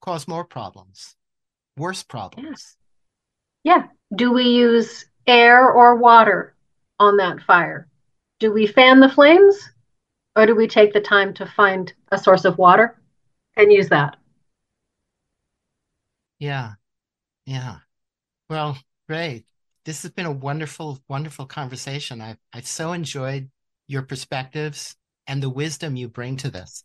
cause 0.00 0.26
more 0.26 0.44
problems, 0.44 1.14
worse 1.76 2.02
problems. 2.02 2.76
Yeah. 3.62 3.84
Do 4.16 4.32
we 4.32 4.46
use 4.46 5.06
air 5.28 5.70
or 5.70 5.94
water 5.94 6.56
on 6.98 7.18
that 7.18 7.40
fire? 7.42 7.86
Do 8.42 8.52
we 8.52 8.66
fan 8.66 8.98
the 8.98 9.08
flames 9.08 9.70
or 10.34 10.46
do 10.46 10.54
we 10.56 10.66
take 10.66 10.92
the 10.92 11.00
time 11.00 11.32
to 11.34 11.46
find 11.46 11.92
a 12.10 12.18
source 12.18 12.44
of 12.44 12.58
water 12.58 13.00
and 13.56 13.72
use 13.72 13.88
that? 13.88 14.16
Yeah. 16.40 16.72
Yeah. 17.46 17.76
Well, 18.50 18.76
great. 19.08 19.46
This 19.84 20.02
has 20.02 20.10
been 20.10 20.26
a 20.26 20.32
wonderful, 20.32 21.00
wonderful 21.08 21.46
conversation. 21.46 22.20
I've, 22.20 22.38
I've 22.52 22.66
so 22.66 22.92
enjoyed 22.92 23.48
your 23.86 24.02
perspectives 24.02 24.96
and 25.28 25.40
the 25.40 25.48
wisdom 25.48 25.94
you 25.94 26.08
bring 26.08 26.36
to 26.38 26.50
this. 26.50 26.82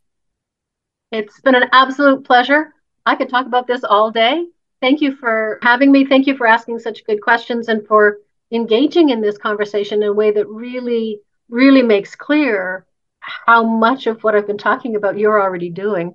It's 1.12 1.42
been 1.42 1.56
an 1.56 1.70
absolute 1.72 2.24
pleasure. 2.24 2.72
I 3.06 3.16
could 3.16 3.30
talk 3.30 3.48
about 3.48 3.66
this 3.66 3.84
all 3.84 4.12
day. 4.12 4.46
Thank 4.80 5.02
you 5.02 5.16
for 5.16 5.58
having 5.64 5.92
me. 5.92 6.06
Thank 6.06 6.28
you 6.28 6.38
for 6.38 6.46
asking 6.46 6.80
such 6.80 7.06
good 7.06 7.22
questions 7.22 7.68
and 7.68 7.88
for 7.88 8.20
engaging 8.52 9.10
in 9.10 9.22
this 9.22 9.40
conversation 9.40 10.04
in 10.04 10.10
a 10.10 10.14
way 10.14 10.30
that 10.32 10.48
really 10.48 11.22
really 11.50 11.82
makes 11.82 12.16
clear 12.16 12.86
how 13.20 13.64
much 13.64 14.08
of 14.08 14.24
what 14.24 14.36
I've 14.36 14.48
been 14.48 14.58
talking 14.58 14.96
about 14.96 15.18
you're 15.18 15.42
already 15.42 15.70
doing. 15.70 16.14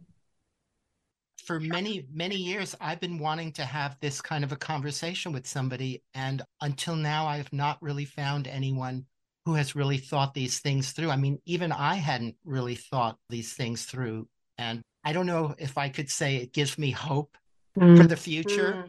For 1.44 1.58
many, 1.58 2.06
many 2.12 2.36
years, 2.36 2.74
I've 2.80 3.00
been 3.00 3.18
wanting 3.18 3.52
to 3.52 3.64
have 3.64 3.96
this 4.00 4.20
kind 4.20 4.44
of 4.44 4.52
a 4.52 4.56
conversation 4.56 5.32
with 5.32 5.46
somebody. 5.46 6.02
And 6.14 6.42
until 6.60 6.94
now, 6.94 7.26
I 7.26 7.36
have 7.36 7.52
not 7.52 7.82
really 7.82 8.04
found 8.04 8.46
anyone 8.46 9.06
who 9.44 9.54
has 9.54 9.74
really 9.74 9.98
thought 9.98 10.34
these 10.34 10.60
things 10.60 10.92
through. 10.92 11.10
I 11.10 11.16
mean, 11.16 11.38
even 11.44 11.72
I 11.72 11.96
hadn't 11.96 12.36
really 12.44 12.76
thought 12.76 13.18
these 13.28 13.54
things 13.54 13.84
through. 13.84 14.28
And 14.56 14.82
I 15.04 15.12
don't 15.12 15.26
know 15.26 15.54
if 15.58 15.76
I 15.76 15.88
could 15.88 16.08
say 16.08 16.36
it 16.36 16.52
gives 16.52 16.78
me 16.78 16.92
hope 16.92 17.36
mm-hmm. 17.76 17.96
for 17.96 18.06
the 18.06 18.16
future, 18.16 18.86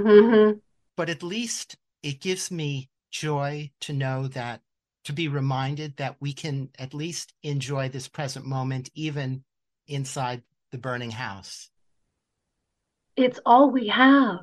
mm-hmm. 0.00 0.58
but 0.96 1.10
at 1.10 1.22
least 1.22 1.76
it 2.02 2.20
gives 2.20 2.50
me 2.50 2.90
joy 3.12 3.70
to 3.82 3.92
know 3.92 4.26
that 4.28 4.60
to 5.04 5.12
be 5.12 5.28
reminded 5.28 5.96
that 5.96 6.16
we 6.20 6.32
can 6.32 6.70
at 6.78 6.94
least 6.94 7.32
enjoy 7.42 7.88
this 7.88 8.08
present 8.08 8.46
moment 8.46 8.90
even 8.94 9.44
inside 9.86 10.42
the 10.72 10.78
burning 10.78 11.10
house. 11.10 11.70
It's 13.16 13.38
all 13.46 13.70
we 13.70 13.88
have. 13.88 14.40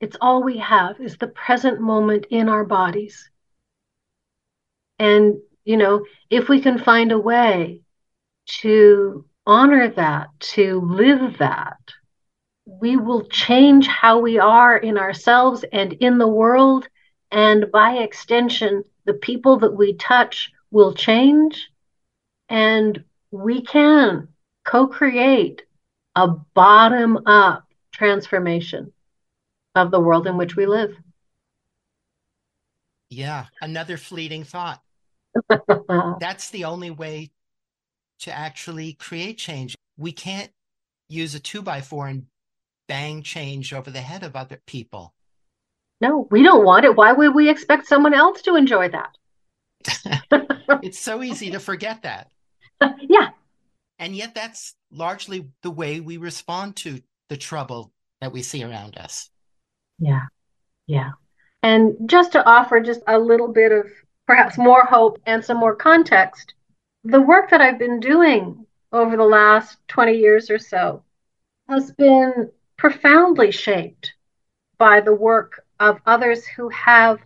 It's 0.00 0.16
all 0.20 0.42
we 0.42 0.58
have 0.58 1.00
is 1.00 1.16
the 1.16 1.28
present 1.28 1.80
moment 1.80 2.26
in 2.30 2.48
our 2.48 2.64
bodies. 2.64 3.30
And, 4.98 5.36
you 5.64 5.76
know, 5.76 6.04
if 6.30 6.48
we 6.48 6.60
can 6.60 6.78
find 6.78 7.12
a 7.12 7.18
way 7.18 7.80
to 8.60 9.24
honor 9.46 9.88
that, 9.88 10.28
to 10.40 10.80
live 10.80 11.38
that, 11.38 11.78
we 12.66 12.96
will 12.96 13.26
change 13.26 13.86
how 13.86 14.18
we 14.20 14.38
are 14.38 14.76
in 14.76 14.98
ourselves 14.98 15.64
and 15.72 15.92
in 15.94 16.18
the 16.18 16.28
world 16.28 16.88
and 17.30 17.70
by 17.72 17.98
extension, 17.98 18.84
the 19.04 19.14
people 19.14 19.58
that 19.58 19.76
we 19.76 19.94
touch 19.94 20.52
will 20.70 20.94
change, 20.94 21.70
and 22.48 23.04
we 23.30 23.62
can 23.62 24.28
co 24.64 24.86
create 24.86 25.62
a 26.16 26.28
bottom 26.28 27.26
up 27.26 27.64
transformation 27.92 28.92
of 29.74 29.90
the 29.90 30.00
world 30.00 30.26
in 30.26 30.36
which 30.36 30.56
we 30.56 30.66
live. 30.66 30.96
Yeah, 33.10 33.46
another 33.60 33.96
fleeting 33.96 34.44
thought. 34.44 34.82
That's 36.20 36.50
the 36.50 36.64
only 36.64 36.90
way 36.90 37.30
to 38.20 38.32
actually 38.32 38.94
create 38.94 39.38
change. 39.38 39.76
We 39.96 40.12
can't 40.12 40.50
use 41.08 41.34
a 41.34 41.40
two 41.40 41.62
by 41.62 41.80
four 41.80 42.08
and 42.08 42.26
bang 42.88 43.22
change 43.22 43.72
over 43.72 43.90
the 43.90 44.00
head 44.00 44.22
of 44.22 44.36
other 44.36 44.60
people. 44.66 45.13
No, 46.04 46.28
we 46.30 46.42
don't 46.42 46.66
want 46.66 46.84
it. 46.84 46.94
Why 46.94 47.12
would 47.12 47.34
we 47.34 47.48
expect 47.48 47.86
someone 47.86 48.12
else 48.12 48.42
to 48.42 48.56
enjoy 48.56 48.90
that? 48.90 49.16
it's 50.82 51.00
so 51.00 51.22
easy 51.22 51.50
to 51.52 51.58
forget 51.58 52.02
that. 52.02 52.30
yeah. 53.00 53.30
And 53.98 54.14
yet, 54.14 54.34
that's 54.34 54.74
largely 54.92 55.48
the 55.62 55.70
way 55.70 56.00
we 56.00 56.18
respond 56.18 56.76
to 56.76 57.00
the 57.30 57.38
trouble 57.38 57.90
that 58.20 58.32
we 58.32 58.42
see 58.42 58.62
around 58.62 58.98
us. 58.98 59.30
Yeah. 59.98 60.26
Yeah. 60.86 61.12
And 61.62 61.94
just 62.04 62.32
to 62.32 62.44
offer 62.44 62.80
just 62.80 63.00
a 63.06 63.18
little 63.18 63.48
bit 63.48 63.72
of 63.72 63.86
perhaps 64.26 64.58
more 64.58 64.84
hope 64.84 65.18
and 65.24 65.42
some 65.42 65.56
more 65.56 65.74
context, 65.74 66.52
the 67.04 67.22
work 67.22 67.48
that 67.48 67.62
I've 67.62 67.78
been 67.78 68.00
doing 68.00 68.66
over 68.92 69.16
the 69.16 69.24
last 69.24 69.78
20 69.88 70.18
years 70.18 70.50
or 70.50 70.58
so 70.58 71.02
has 71.66 71.92
been 71.92 72.50
profoundly 72.76 73.50
shaped 73.50 74.12
by 74.76 75.00
the 75.00 75.14
work 75.14 75.63
of 75.80 76.00
others 76.06 76.46
who 76.46 76.68
have 76.70 77.18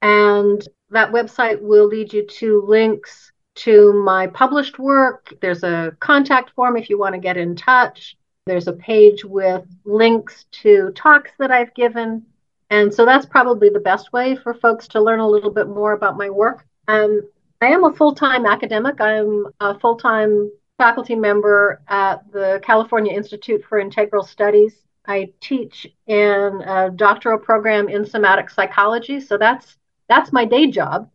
And 0.00 0.68
that 0.88 1.12
website 1.12 1.60
will 1.60 1.88
lead 1.88 2.14
you 2.14 2.26
to 2.26 2.64
links 2.66 3.30
to 3.56 3.92
my 4.02 4.28
published 4.28 4.78
work. 4.78 5.34
There's 5.42 5.62
a 5.62 5.94
contact 6.00 6.52
form 6.54 6.78
if 6.78 6.88
you 6.88 6.98
want 6.98 7.16
to 7.16 7.20
get 7.20 7.36
in 7.36 7.54
touch. 7.54 8.16
There's 8.46 8.68
a 8.68 8.72
page 8.72 9.26
with 9.26 9.66
links 9.84 10.46
to 10.62 10.90
talks 10.94 11.32
that 11.38 11.50
I've 11.50 11.74
given. 11.74 12.24
And 12.74 12.92
so 12.92 13.04
that's 13.04 13.24
probably 13.24 13.68
the 13.68 13.78
best 13.78 14.12
way 14.12 14.34
for 14.34 14.52
folks 14.52 14.88
to 14.88 15.00
learn 15.00 15.20
a 15.20 15.28
little 15.28 15.52
bit 15.52 15.68
more 15.68 15.92
about 15.92 16.16
my 16.16 16.28
work. 16.28 16.66
Um, 16.88 17.22
I 17.60 17.66
am 17.66 17.84
a 17.84 17.92
full 17.92 18.16
time 18.16 18.46
academic. 18.46 19.00
I'm 19.00 19.46
a 19.60 19.78
full 19.78 19.96
time 19.96 20.50
faculty 20.76 21.14
member 21.14 21.80
at 21.86 22.28
the 22.32 22.60
California 22.64 23.12
Institute 23.12 23.62
for 23.68 23.78
Integral 23.78 24.24
Studies. 24.24 24.74
I 25.06 25.32
teach 25.40 25.86
in 26.08 26.62
a 26.66 26.90
doctoral 26.90 27.38
program 27.38 27.88
in 27.88 28.04
somatic 28.04 28.50
psychology. 28.50 29.20
So 29.20 29.38
that's 29.38 29.76
that's 30.08 30.32
my 30.32 30.44
day 30.44 30.66
job. 30.66 31.08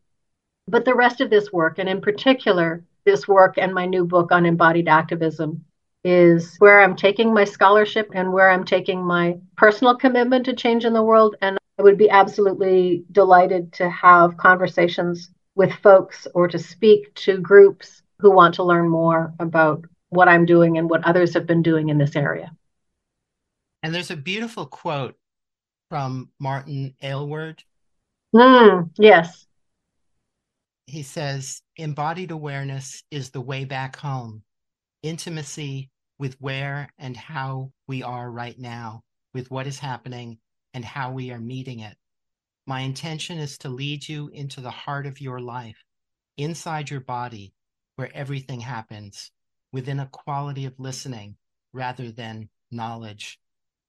But 0.65 0.86
the 0.86 0.95
rest 0.95 1.19
of 1.19 1.30
this 1.30 1.52
work, 1.52 1.77
and 1.77 1.90
in 1.90 1.99
particular, 1.99 2.86
this 3.03 3.27
work 3.27 3.57
and 3.57 3.73
my 3.73 3.86
new 3.86 4.06
book 4.06 4.31
on 4.31 4.45
embodied 4.45 4.88
activism, 4.88 5.65
is 6.04 6.56
where 6.60 6.82
I'm 6.82 6.96
taking 6.96 7.34
my 7.34 7.44
scholarship 7.44 8.10
and 8.14 8.32
where 8.32 8.50
I'm 8.50 8.64
taking 8.64 9.04
my 9.04 9.38
personal 9.58 9.96
commitment 9.96 10.46
to 10.46 10.54
change 10.54 10.86
in 10.86 10.94
the 10.94 11.04
world. 11.04 11.36
And 11.42 11.58
I 11.78 11.82
would 11.82 11.98
be 11.98 12.10
absolutely 12.10 13.04
delighted 13.12 13.74
to 13.74 13.90
have 13.90 14.38
conversations 14.38 15.30
with 15.56 15.74
folks 15.74 16.28
or 16.34 16.48
to 16.48 16.58
speak 16.58 17.14
to 17.16 17.40
groups 17.40 18.02
who 18.20 18.32
want 18.32 18.56
to 18.56 18.64
learn 18.64 18.88
more 18.88 19.34
about 19.40 19.86
what 20.10 20.28
I'm 20.28 20.46
doing 20.46 20.78
and 20.78 20.90
what 20.90 21.04
others 21.06 21.34
have 21.34 21.46
been 21.46 21.62
doing 21.62 21.90
in 21.90 21.98
this 21.98 22.16
area. 22.16 22.52
And 23.84 23.94
there's 23.94 24.12
a 24.12 24.16
beautiful 24.16 24.66
quote 24.66 25.16
from 25.90 26.30
Martin 26.40 26.96
Aylward. 27.02 27.64
Mm, 28.34 28.90
yes. 28.98 29.46
He 30.86 31.04
says, 31.04 31.62
embodied 31.78 32.32
awareness 32.32 33.04
is 33.12 33.30
the 33.30 33.42
way 33.42 33.66
back 33.66 33.96
home, 33.96 34.44
intimacy 35.02 35.90
with 36.18 36.40
where 36.42 36.90
and 36.98 37.16
how 37.16 37.72
we 37.88 38.04
are 38.04 38.30
right 38.30 38.58
now, 38.60 39.04
with 39.34 39.50
what 39.50 39.68
is 39.68 39.80
happening 39.80 40.38
and 40.74 40.84
how 40.84 41.12
we 41.12 41.32
are 41.32 41.40
meeting 41.40 41.80
it. 41.80 41.98
My 42.68 42.82
intention 42.82 43.40
is 43.40 43.58
to 43.60 43.70
lead 43.70 44.08
you 44.08 44.28
into 44.28 44.62
the 44.62 44.70
heart 44.70 45.06
of 45.06 45.22
your 45.22 45.40
life, 45.40 45.84
inside 46.38 46.90
your 46.90 47.00
body, 47.00 47.54
where 47.96 48.12
everything 48.14 48.60
happens, 48.62 49.32
within 49.72 50.00
a 50.00 50.08
quality 50.08 50.66
of 50.66 50.80
listening 50.80 51.36
rather 51.74 52.12
than 52.12 52.50
knowledge, 52.72 53.40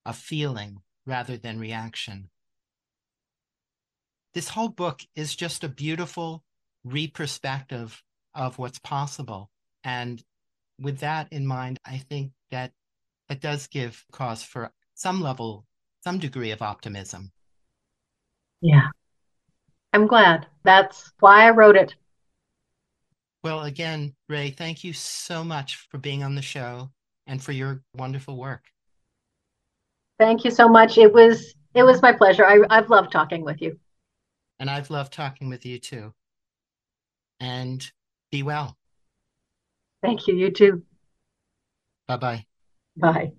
a 0.06 0.12
feeling 0.12 0.78
rather 1.06 1.36
than 1.36 1.58
reaction. 1.58 2.30
This 4.32 4.48
whole 4.48 4.68
book 4.68 5.00
is 5.14 5.34
just 5.34 5.64
a 5.64 5.68
beautiful 5.68 6.44
reperspective 6.84 8.02
of 8.34 8.58
what's 8.58 8.78
possible. 8.78 9.50
And 9.82 10.22
with 10.80 10.98
that 11.00 11.28
in 11.30 11.46
mind, 11.46 11.78
I 11.84 11.98
think 11.98 12.32
that 12.50 12.72
it 13.28 13.40
does 13.40 13.66
give 13.66 14.04
cause 14.12 14.42
for 14.42 14.72
some 14.94 15.20
level, 15.20 15.66
some 16.02 16.18
degree 16.18 16.50
of 16.50 16.62
optimism. 16.62 17.32
Yeah. 18.60 18.88
I'm 19.92 20.06
glad. 20.06 20.46
That's 20.64 21.12
why 21.20 21.46
I 21.46 21.50
wrote 21.50 21.76
it. 21.76 21.94
Well, 23.42 23.62
again, 23.62 24.14
Rae, 24.28 24.50
thank 24.50 24.84
you 24.84 24.92
so 24.92 25.42
much 25.42 25.76
for 25.90 25.98
being 25.98 26.22
on 26.22 26.34
the 26.34 26.42
show 26.42 26.90
and 27.26 27.42
for 27.42 27.52
your 27.52 27.82
wonderful 27.94 28.36
work. 28.36 28.64
Thank 30.18 30.44
you 30.44 30.50
so 30.50 30.68
much. 30.68 30.98
It 30.98 31.12
was 31.12 31.54
it 31.74 31.82
was 31.82 32.02
my 32.02 32.12
pleasure. 32.12 32.44
I, 32.44 32.58
I've 32.68 32.90
loved 32.90 33.12
talking 33.12 33.44
with 33.44 33.62
you. 33.62 33.78
And 34.58 34.68
I've 34.68 34.90
loved 34.90 35.12
talking 35.12 35.48
with 35.48 35.64
you 35.64 35.78
too 35.78 36.12
and 37.40 37.90
be 38.30 38.42
well. 38.42 38.76
Thank 40.02 40.26
you. 40.26 40.34
You 40.34 40.50
too. 40.50 40.82
Bye 42.08 42.16
bye. 42.16 42.44
Bye. 42.96 43.32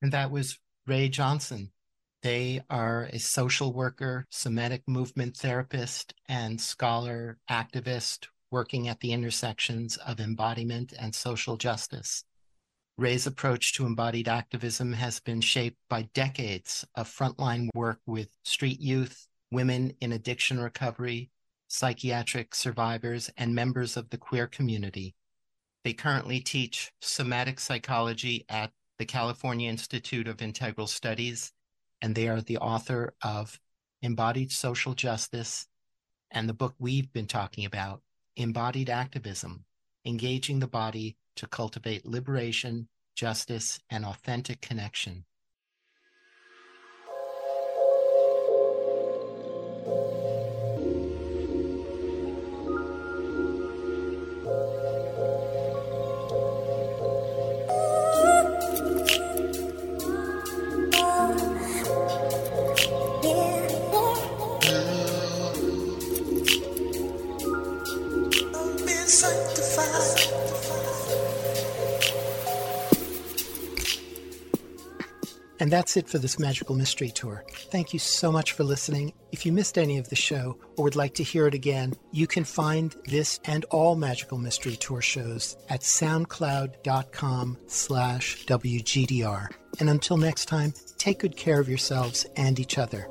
And 0.00 0.12
that 0.12 0.30
was 0.30 0.58
Rae 0.86 1.08
Johnson. 1.08 1.70
They 2.22 2.62
are 2.70 3.08
a 3.12 3.18
social 3.18 3.72
worker, 3.72 4.26
somatic 4.30 4.82
movement 4.86 5.36
therapist, 5.36 6.14
and 6.28 6.60
scholar 6.60 7.38
activist 7.50 8.28
working 8.50 8.88
at 8.88 9.00
the 9.00 9.12
intersections 9.12 9.96
of 9.98 10.20
embodiment 10.20 10.94
and 10.98 11.14
social 11.14 11.56
justice. 11.56 12.24
Rae's 12.96 13.26
approach 13.26 13.74
to 13.74 13.86
embodied 13.86 14.28
activism 14.28 14.92
has 14.92 15.18
been 15.20 15.40
shaped 15.40 15.78
by 15.90 16.08
decades 16.14 16.84
of 16.94 17.08
frontline 17.08 17.68
work 17.74 17.98
with 18.06 18.28
street 18.44 18.80
youth, 18.80 19.26
women 19.50 19.92
in 20.00 20.12
addiction 20.12 20.60
recovery, 20.60 21.30
psychiatric 21.68 22.54
survivors, 22.54 23.28
and 23.36 23.54
members 23.54 23.96
of 23.96 24.08
the 24.10 24.18
queer 24.18 24.46
community. 24.46 25.14
They 25.84 25.92
currently 25.92 26.40
teach 26.40 26.92
somatic 27.02 27.60
psychology 27.60 28.46
at 28.48 28.72
the 28.98 29.04
California 29.04 29.68
Institute 29.68 30.26
of 30.26 30.40
Integral 30.40 30.86
Studies, 30.86 31.52
and 32.00 32.14
they 32.14 32.26
are 32.26 32.40
the 32.40 32.56
author 32.56 33.14
of 33.22 33.60
Embodied 34.00 34.50
Social 34.50 34.94
Justice 34.94 35.66
and 36.30 36.48
the 36.48 36.54
book 36.54 36.74
we've 36.78 37.12
been 37.12 37.26
talking 37.26 37.66
about, 37.66 38.00
Embodied 38.36 38.88
Activism 38.88 39.64
Engaging 40.06 40.58
the 40.58 40.66
Body 40.66 41.16
to 41.36 41.46
Cultivate 41.46 42.04
Liberation, 42.04 42.88
Justice, 43.14 43.80
and 43.90 44.04
Authentic 44.04 44.60
Connection. 44.60 45.24
And 75.64 75.72
that's 75.72 75.96
it 75.96 76.10
for 76.10 76.18
this 76.18 76.38
Magical 76.38 76.74
Mystery 76.74 77.08
Tour. 77.08 77.42
Thank 77.50 77.94
you 77.94 77.98
so 77.98 78.30
much 78.30 78.52
for 78.52 78.64
listening. 78.64 79.14
If 79.32 79.46
you 79.46 79.52
missed 79.52 79.78
any 79.78 79.96
of 79.96 80.10
the 80.10 80.14
show 80.14 80.58
or 80.76 80.84
would 80.84 80.94
like 80.94 81.14
to 81.14 81.22
hear 81.22 81.46
it 81.46 81.54
again, 81.54 81.94
you 82.12 82.26
can 82.26 82.44
find 82.44 82.94
this 83.06 83.40
and 83.46 83.64
all 83.70 83.96
Magical 83.96 84.36
Mystery 84.36 84.76
Tour 84.76 85.00
shows 85.00 85.56
at 85.70 85.80
soundcloud.com 85.80 87.56
slash 87.66 88.44
WGDR. 88.44 89.48
And 89.80 89.88
until 89.88 90.18
next 90.18 90.48
time, 90.48 90.74
take 90.98 91.20
good 91.20 91.34
care 91.34 91.60
of 91.60 91.68
yourselves 91.70 92.26
and 92.36 92.60
each 92.60 92.76
other. 92.76 93.08